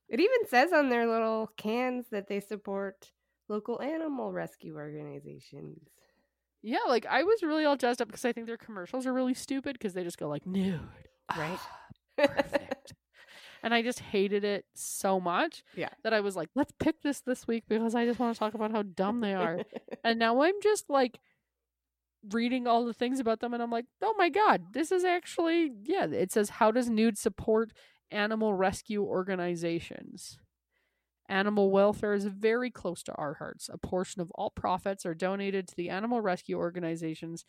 It 0.09 0.19
even 0.19 0.47
says 0.47 0.71
on 0.73 0.89
their 0.89 1.05
little 1.07 1.49
cans 1.57 2.05
that 2.11 2.27
they 2.27 2.39
support 2.39 3.11
local 3.49 3.81
animal 3.81 4.31
rescue 4.31 4.75
organizations. 4.75 5.79
Yeah, 6.61 6.79
like 6.87 7.05
I 7.05 7.23
was 7.23 7.43
really 7.43 7.65
all 7.65 7.75
jazzed 7.77 8.01
up 8.01 8.07
because 8.07 8.25
I 8.25 8.33
think 8.33 8.47
their 8.47 8.57
commercials 8.57 9.05
are 9.05 9.13
really 9.13 9.33
stupid 9.33 9.73
because 9.73 9.93
they 9.93 10.03
just 10.03 10.17
go 10.17 10.27
like 10.27 10.45
nude, 10.45 10.79
Right. 11.37 11.59
Ah, 11.59 11.79
perfect. 12.27 12.93
and 13.63 13.73
I 13.73 13.81
just 13.81 13.99
hated 13.99 14.43
it 14.43 14.65
so 14.73 15.19
much 15.19 15.63
Yeah. 15.75 15.89
that 16.03 16.13
I 16.13 16.21
was 16.21 16.35
like, 16.35 16.49
let's 16.55 16.73
pick 16.79 17.01
this 17.01 17.21
this 17.21 17.47
week 17.47 17.63
because 17.69 17.93
I 17.95 18.05
just 18.05 18.19
want 18.19 18.33
to 18.33 18.39
talk 18.39 18.53
about 18.53 18.71
how 18.71 18.81
dumb 18.83 19.21
they 19.21 19.33
are. 19.33 19.59
and 20.03 20.17
now 20.19 20.41
I'm 20.41 20.59
just 20.61 20.89
like 20.89 21.19
reading 22.31 22.67
all 22.67 22.85
the 22.85 22.93
things 22.93 23.19
about 23.19 23.39
them 23.39 23.53
and 23.53 23.61
I'm 23.63 23.71
like, 23.71 23.85
oh 24.01 24.15
my 24.17 24.29
god, 24.29 24.73
this 24.73 24.91
is 24.91 25.03
actually 25.03 25.71
yeah. 25.83 26.05
It 26.05 26.31
says 26.31 26.49
how 26.49 26.71
does 26.71 26.89
nude 26.89 27.17
support 27.17 27.71
animal 28.11 28.53
rescue 28.53 29.03
organizations? 29.03 30.39
Animal 31.29 31.71
welfare 31.71 32.13
is 32.13 32.25
very 32.25 32.71
close 32.71 33.03
to 33.03 33.13
our 33.13 33.35
hearts. 33.35 33.69
A 33.71 33.77
portion 33.77 34.21
of 34.21 34.31
all 34.31 34.49
profits 34.49 35.05
are 35.05 35.13
donated 35.13 35.67
to 35.67 35.75
the 35.75 35.89
animal 35.89 36.21
rescue 36.21 36.57
organizations, 36.57 37.43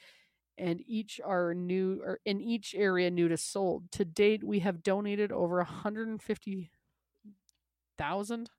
and 0.56 0.80
each 0.86 1.20
are 1.24 1.54
new 1.54 2.00
or 2.04 2.18
in 2.24 2.40
each 2.40 2.74
area 2.76 3.10
nude 3.10 3.32
is 3.32 3.42
sold. 3.42 3.90
To 3.92 4.04
date, 4.04 4.42
we 4.42 4.58
have 4.60 4.82
donated 4.82 5.30
over 5.30 5.58
150,000 5.58 8.50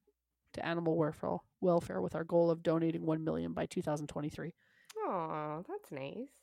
to 0.54 0.66
animal 0.66 0.98
welfare 0.98 1.38
welfare 1.62 2.02
with 2.02 2.16
our 2.16 2.24
goal 2.24 2.50
of 2.50 2.64
donating 2.64 3.06
1 3.06 3.24
million 3.24 3.54
by 3.54 3.66
2023. 3.66 4.54
Oh, 4.98 5.64
that's 5.68 5.92
nice. 5.92 6.39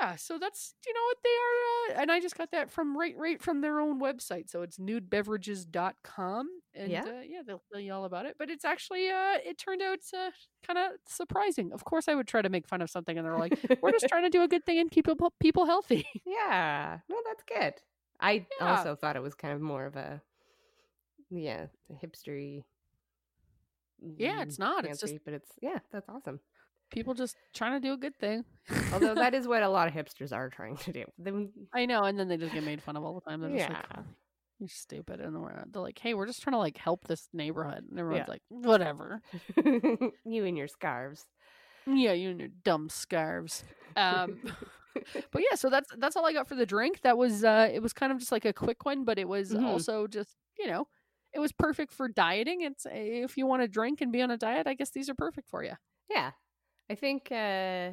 Yeah, 0.00 0.16
so 0.16 0.38
that's 0.38 0.74
you 0.86 0.92
know 0.94 1.00
what 1.06 1.16
they 1.24 1.30
are, 1.30 1.98
uh, 1.98 2.02
and 2.02 2.12
I 2.12 2.20
just 2.20 2.36
got 2.36 2.50
that 2.52 2.70
from 2.70 2.96
right 2.96 3.14
right 3.16 3.40
from 3.42 3.60
their 3.60 3.80
own 3.80 4.00
website. 4.00 4.50
So 4.50 4.62
it's 4.62 4.78
nudebeverages.com, 4.78 6.48
and 6.74 6.90
Yeah. 6.92 7.04
uh, 7.04 7.20
yeah, 7.26 7.42
they'll 7.46 7.62
tell 7.72 7.80
you 7.80 7.92
all 7.92 8.04
about 8.04 8.26
it. 8.26 8.36
But 8.38 8.50
it's 8.50 8.64
actually 8.64 9.08
uh, 9.08 9.38
it 9.44 9.58
turned 9.58 9.82
out 9.82 9.98
uh, 10.14 10.30
kind 10.66 10.78
of 10.78 10.92
surprising. 11.08 11.72
Of 11.72 11.84
course, 11.84 12.08
I 12.08 12.14
would 12.14 12.28
try 12.28 12.42
to 12.42 12.48
make 12.48 12.66
fun 12.68 12.82
of 12.82 12.90
something, 12.90 13.16
and 13.16 13.26
they're 13.26 13.38
like, 13.38 13.58
"We're 13.82 13.92
just 13.92 14.08
trying 14.08 14.24
to 14.24 14.30
do 14.30 14.42
a 14.42 14.48
good 14.48 14.64
thing 14.66 14.78
and 14.78 14.90
keep 14.90 15.06
people 15.40 15.66
healthy." 15.66 16.06
yeah. 16.26 16.98
No, 17.08 17.16
that's 17.26 17.42
good. 17.44 17.74
I 18.20 18.46
Yeah. 18.60 18.76
also 18.76 18.94
thought 18.96 19.16
it 19.16 19.22
was 19.22 19.34
kind 19.34 19.54
of 19.54 19.60
more 19.60 19.86
of 19.86 19.96
a 19.96 20.20
yeah, 21.30 21.66
hipstery. 22.02 22.64
Yeah, 24.00 24.42
it's 24.42 24.58
not. 24.58 24.84
It's 24.84 25.00
just- 25.00 25.24
but 25.24 25.34
it's 25.34 25.50
yeah, 25.60 25.78
that's 25.92 26.08
awesome. 26.08 26.40
People 26.90 27.14
just 27.14 27.36
trying 27.54 27.72
to 27.80 27.80
do 27.86 27.92
a 27.92 27.96
good 27.96 28.16
thing. 28.16 28.44
Although 28.92 29.14
that 29.14 29.34
is 29.34 29.46
what 29.48 29.62
a 29.62 29.68
lot 29.68 29.88
of 29.88 29.94
hipsters 29.94 30.32
are 30.32 30.48
trying 30.50 30.76
to 30.78 30.92
do. 30.92 31.04
Them- 31.18 31.52
I 31.74 31.86
know, 31.86 32.04
and 32.04 32.18
then 32.18 32.28
they 32.28 32.36
just 32.36 32.52
get 32.54 32.64
made 32.64 32.82
fun 32.82 32.96
of 32.96 33.04
all 33.04 33.14
the 33.14 33.20
time. 33.30 33.40
They're 33.40 33.50
just 33.56 33.68
like, 33.68 33.84
Yeah. 33.94 34.02
"You're 34.58 34.68
stupid," 34.68 35.20
and 35.20 35.40
we're, 35.40 35.64
they're 35.72 35.82
like, 35.82 35.98
"Hey, 35.98 36.14
we're 36.14 36.26
just 36.26 36.42
trying 36.42 36.54
to 36.54 36.58
like 36.58 36.76
help 36.76 37.06
this 37.06 37.28
neighborhood," 37.32 37.84
and 37.90 37.98
everyone's 37.98 38.24
Yeah. 38.26 38.32
like, 38.32 38.42
"Whatever." 38.48 39.20
you 40.24 40.44
and 40.44 40.56
your 40.58 40.68
scarves. 40.68 41.26
Yeah, 41.86 42.12
you 42.12 42.30
and 42.30 42.40
your 42.40 42.50
dumb 42.64 42.88
scarves. 42.90 43.64
Um, 43.96 44.40
but 45.32 45.42
yeah, 45.48 45.54
so 45.56 45.70
that's 45.70 45.88
that's 45.98 46.16
all 46.16 46.26
I 46.26 46.32
got 46.32 46.48
for 46.48 46.54
the 46.54 46.66
drink. 46.66 47.00
That 47.02 47.16
was 47.16 47.44
uh, 47.44 47.68
it 47.72 47.80
was 47.82 47.92
kind 47.92 48.12
of 48.12 48.18
just 48.18 48.32
like 48.32 48.44
a 48.44 48.52
quick 48.52 48.84
one, 48.84 49.04
but 49.04 49.18
it 49.18 49.28
was 49.28 49.52
Mhm. 49.52 49.64
also 49.64 50.06
just 50.06 50.36
you 50.58 50.66
know, 50.66 50.86
it 51.32 51.38
was 51.38 51.52
perfect 51.52 51.92
for 51.92 52.08
dieting. 52.08 52.62
It's 52.62 52.86
if 52.90 53.36
you 53.38 53.46
want 53.46 53.62
to 53.62 53.68
drink 53.68 54.00
and 54.00 54.12
be 54.12 54.20
on 54.22 54.30
a 54.30 54.36
diet, 54.36 54.66
I 54.66 54.74
guess 54.74 54.90
these 54.90 55.08
are 55.08 55.14
perfect 55.14 55.48
for 55.48 55.62
you. 55.64 55.74
Yeah. 56.10 56.32
I 56.90 56.94
think 56.94 57.30
uh 57.32 57.92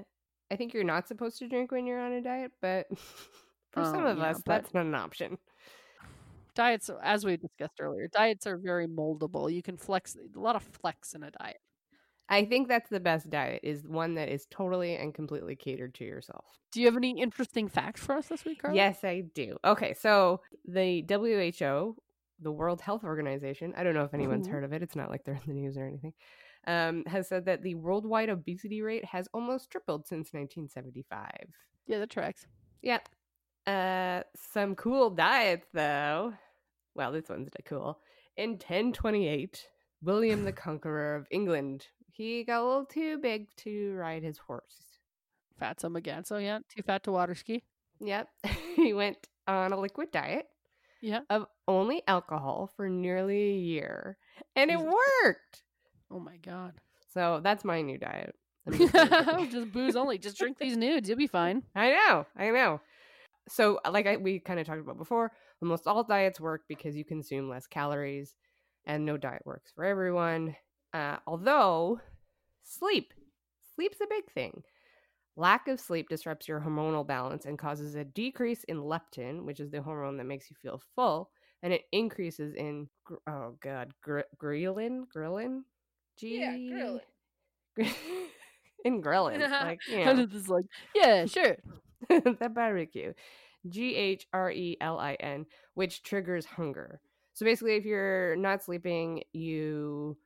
I 0.51 0.55
think 0.55 0.73
you're 0.73 0.83
not 0.83 1.07
supposed 1.07 1.39
to 1.39 1.47
drink 1.47 1.71
when 1.71 1.85
you're 1.87 1.99
on 1.99 2.11
a 2.13 2.21
diet, 2.21 2.51
but 2.61 2.87
for 3.71 3.83
Oh, 3.83 3.83
some 3.83 4.05
of 4.05 4.17
yeah, 4.17 4.21
us, 4.21 4.41
that's 4.45 4.73
not 4.73 4.85
an 4.85 4.95
option. 4.95 5.37
Diets, 6.55 6.89
as 7.03 7.25
we 7.25 7.35
discussed 7.37 7.79
earlier, 7.81 8.07
diets 8.07 8.47
are 8.47 8.57
very 8.57 8.87
moldable. 8.87 9.51
You 9.53 9.61
can 9.61 9.77
flex 9.77 10.15
a 10.15 10.39
lot 10.39 10.55
of 10.55 10.63
flex 10.63 11.13
in 11.13 11.23
a 11.23 11.31
diet. 11.31 11.57
I 12.29 12.45
think 12.45 12.67
that's 12.67 12.89
the 12.89 12.99
best 12.99 13.29
diet 13.29 13.61
is 13.63 13.87
one 13.87 14.15
that 14.15 14.29
is 14.29 14.47
totally 14.49 14.95
and 14.95 15.13
completely 15.13 15.55
catered 15.55 15.93
to 15.95 16.05
yourself. 16.05 16.45
Do 16.71 16.79
you 16.81 16.87
have 16.87 16.97
any 16.97 17.19
interesting 17.21 17.67
facts 17.67 18.01
for 18.03 18.15
us 18.15 18.27
this 18.27 18.45
week, 18.45 18.61
Carla? 18.61 18.75
Yes, 18.75 19.03
I 19.03 19.21
do. 19.33 19.57
Okay, 19.63 19.93
so 19.93 20.41
the 20.65 21.01
WHO, 21.01 21.95
the 22.39 22.51
World 22.51 22.81
Health 22.81 23.03
Organization, 23.03 23.73
I 23.77 23.83
don't 23.83 23.93
know 23.93 24.03
if 24.03 24.13
anyone's 24.13 24.47
Mhm. 24.47 24.51
heard 24.51 24.63
of 24.63 24.73
it. 24.73 24.81
It's 24.81 24.95
not 24.95 25.09
like 25.09 25.23
they're 25.23 25.35
in 25.35 25.41
the 25.45 25.53
news 25.53 25.77
or 25.77 25.85
anything. 25.85 26.13
Um, 26.67 27.03
has 27.05 27.27
said 27.27 27.45
that 27.45 27.61
the 27.61 27.75
worldwide 27.75 28.29
obesity 28.29 28.81
rate 28.81 29.05
has 29.05 29.27
almost 29.33 29.69
tripled 29.69 30.07
since 30.07 30.33
1975. 30.33 31.29
Yeah, 31.85 31.99
that 31.99 32.09
tracks. 32.09 32.47
Yep. 32.81 33.07
Uh, 33.67 34.21
some 34.35 34.75
cool 34.75 35.09
diets 35.11 35.67
though. 35.73 36.33
Well, 36.95 37.11
this 37.11 37.29
one's 37.29 37.49
cool. 37.65 37.99
In 38.37 38.51
1028, 38.51 39.67
William 40.03 40.43
the 40.43 40.51
Conqueror 40.65 41.15
of 41.15 41.27
England, 41.29 41.85
he 42.11 42.43
got 42.43 42.61
a 42.61 42.65
little 42.65 42.85
too 42.85 43.17
big 43.19 43.47
to 43.57 43.93
ride 43.93 44.23
his 44.23 44.37
horse. 44.39 44.99
Fatso 45.61 45.95
again. 45.95 46.23
So 46.25 46.37
yeah, 46.37 46.59
too 46.75 46.81
fat 46.83 47.03
to 47.03 47.11
water 47.11 47.35
ski. 47.35 47.63
Yep. 47.99 48.27
he 48.75 48.93
went 48.93 49.17
on 49.47 49.71
a 49.71 49.79
liquid 49.79 50.11
diet 50.11 50.47
Yeah. 51.01 51.19
of 51.29 51.45
only 51.67 52.01
alcohol 52.07 52.71
for 52.75 52.89
nearly 52.89 53.51
a 53.51 53.57
year. 53.57 54.17
And 54.55 54.71
it 54.71 54.79
worked. 54.79 55.61
Oh 56.15 56.19
my 56.19 56.37
god. 56.37 56.73
So 57.13 57.41
that's 57.43 57.65
my 57.65 57.81
new 57.81 57.97
diet. 57.97 58.35
just 58.71 59.71
booze 59.73 59.95
only. 59.95 60.17
Just 60.17 60.37
drink 60.37 60.57
these 60.57 60.77
nudes. 60.77 61.09
You'll 61.09 61.17
be 61.17 61.27
fine. 61.27 61.63
I 61.75 61.91
know, 61.91 62.25
I 62.37 62.49
know. 62.51 62.79
So, 63.49 63.79
like 63.89 64.07
I, 64.07 64.17
we 64.17 64.39
kind 64.39 64.59
of 64.59 64.65
talked 64.65 64.79
about 64.79 64.97
before, 64.97 65.31
almost 65.61 65.87
all 65.87 66.03
diets 66.03 66.39
work 66.39 66.61
because 66.67 66.95
you 66.95 67.03
consume 67.03 67.49
less 67.49 67.67
calories, 67.67 68.33
and 68.85 69.05
no 69.05 69.17
diet 69.17 69.43
works 69.45 69.71
for 69.75 69.83
everyone. 69.83 70.55
Uh, 70.93 71.17
although, 71.27 71.99
sleep, 72.63 73.13
sleep's 73.75 73.99
a 74.01 74.07
big 74.09 74.31
thing. 74.33 74.63
Lack 75.35 75.67
of 75.67 75.79
sleep 75.79 76.07
disrupts 76.09 76.47
your 76.47 76.61
hormonal 76.61 77.05
balance 77.05 77.45
and 77.45 77.59
causes 77.59 77.95
a 77.95 78.05
decrease 78.05 78.63
in 78.63 78.77
leptin, 78.77 79.43
which 79.43 79.59
is 79.59 79.69
the 79.69 79.81
hormone 79.81 80.17
that 80.17 80.23
makes 80.23 80.49
you 80.49 80.55
feel 80.61 80.81
full, 80.95 81.29
and 81.61 81.73
it 81.73 81.81
increases 81.91 82.55
in 82.55 82.87
oh 83.27 83.57
god, 83.61 83.91
gr- 84.01 84.21
ghrelin, 84.41 85.03
ghrelin, 85.15 85.61
G, 86.17 86.39
in 88.85 89.01
ghrelin, 89.01 89.39
like 89.61 89.79
you 89.89 90.05
know. 90.05 90.25
this 90.25 90.47
like? 90.47 90.65
Yeah, 90.93 91.25
sure. 91.25 91.57
the 92.09 92.49
barbecue. 92.53 93.13
G 93.67 93.95
H 93.95 94.27
R 94.31 94.51
E 94.51 94.77
L 94.79 94.99
I 94.99 95.15
N, 95.15 95.45
which 95.73 96.03
triggers 96.03 96.45
hunger. 96.45 97.01
So 97.33 97.45
basically, 97.45 97.75
if 97.75 97.85
you're 97.85 98.35
not 98.35 98.63
sleeping, 98.63 99.23
you 99.33 100.17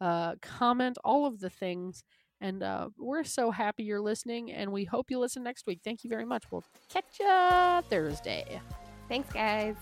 uh, 0.01 0.35
comment, 0.43 0.99
all 1.05 1.27
of 1.27 1.39
the 1.41 1.49
things. 1.51 2.05
And 2.41 2.63
uh, 2.63 2.91
we're 2.99 3.25
so 3.25 3.51
happy 3.51 3.85
you're 3.85 4.01
listening, 4.03 4.53
and 4.53 4.73
we 4.73 4.85
hope 4.85 5.11
you 5.11 5.19
listen 5.19 5.43
next 5.43 5.67
week. 5.67 5.81
Thank 5.83 6.05
you 6.05 6.11
very 6.11 6.27
much. 6.27 6.45
We'll 6.51 6.65
catch 6.91 7.19
ya 7.19 7.81
Thursday. 7.89 8.61
Thanks, 9.09 9.33
guys. 9.33 9.77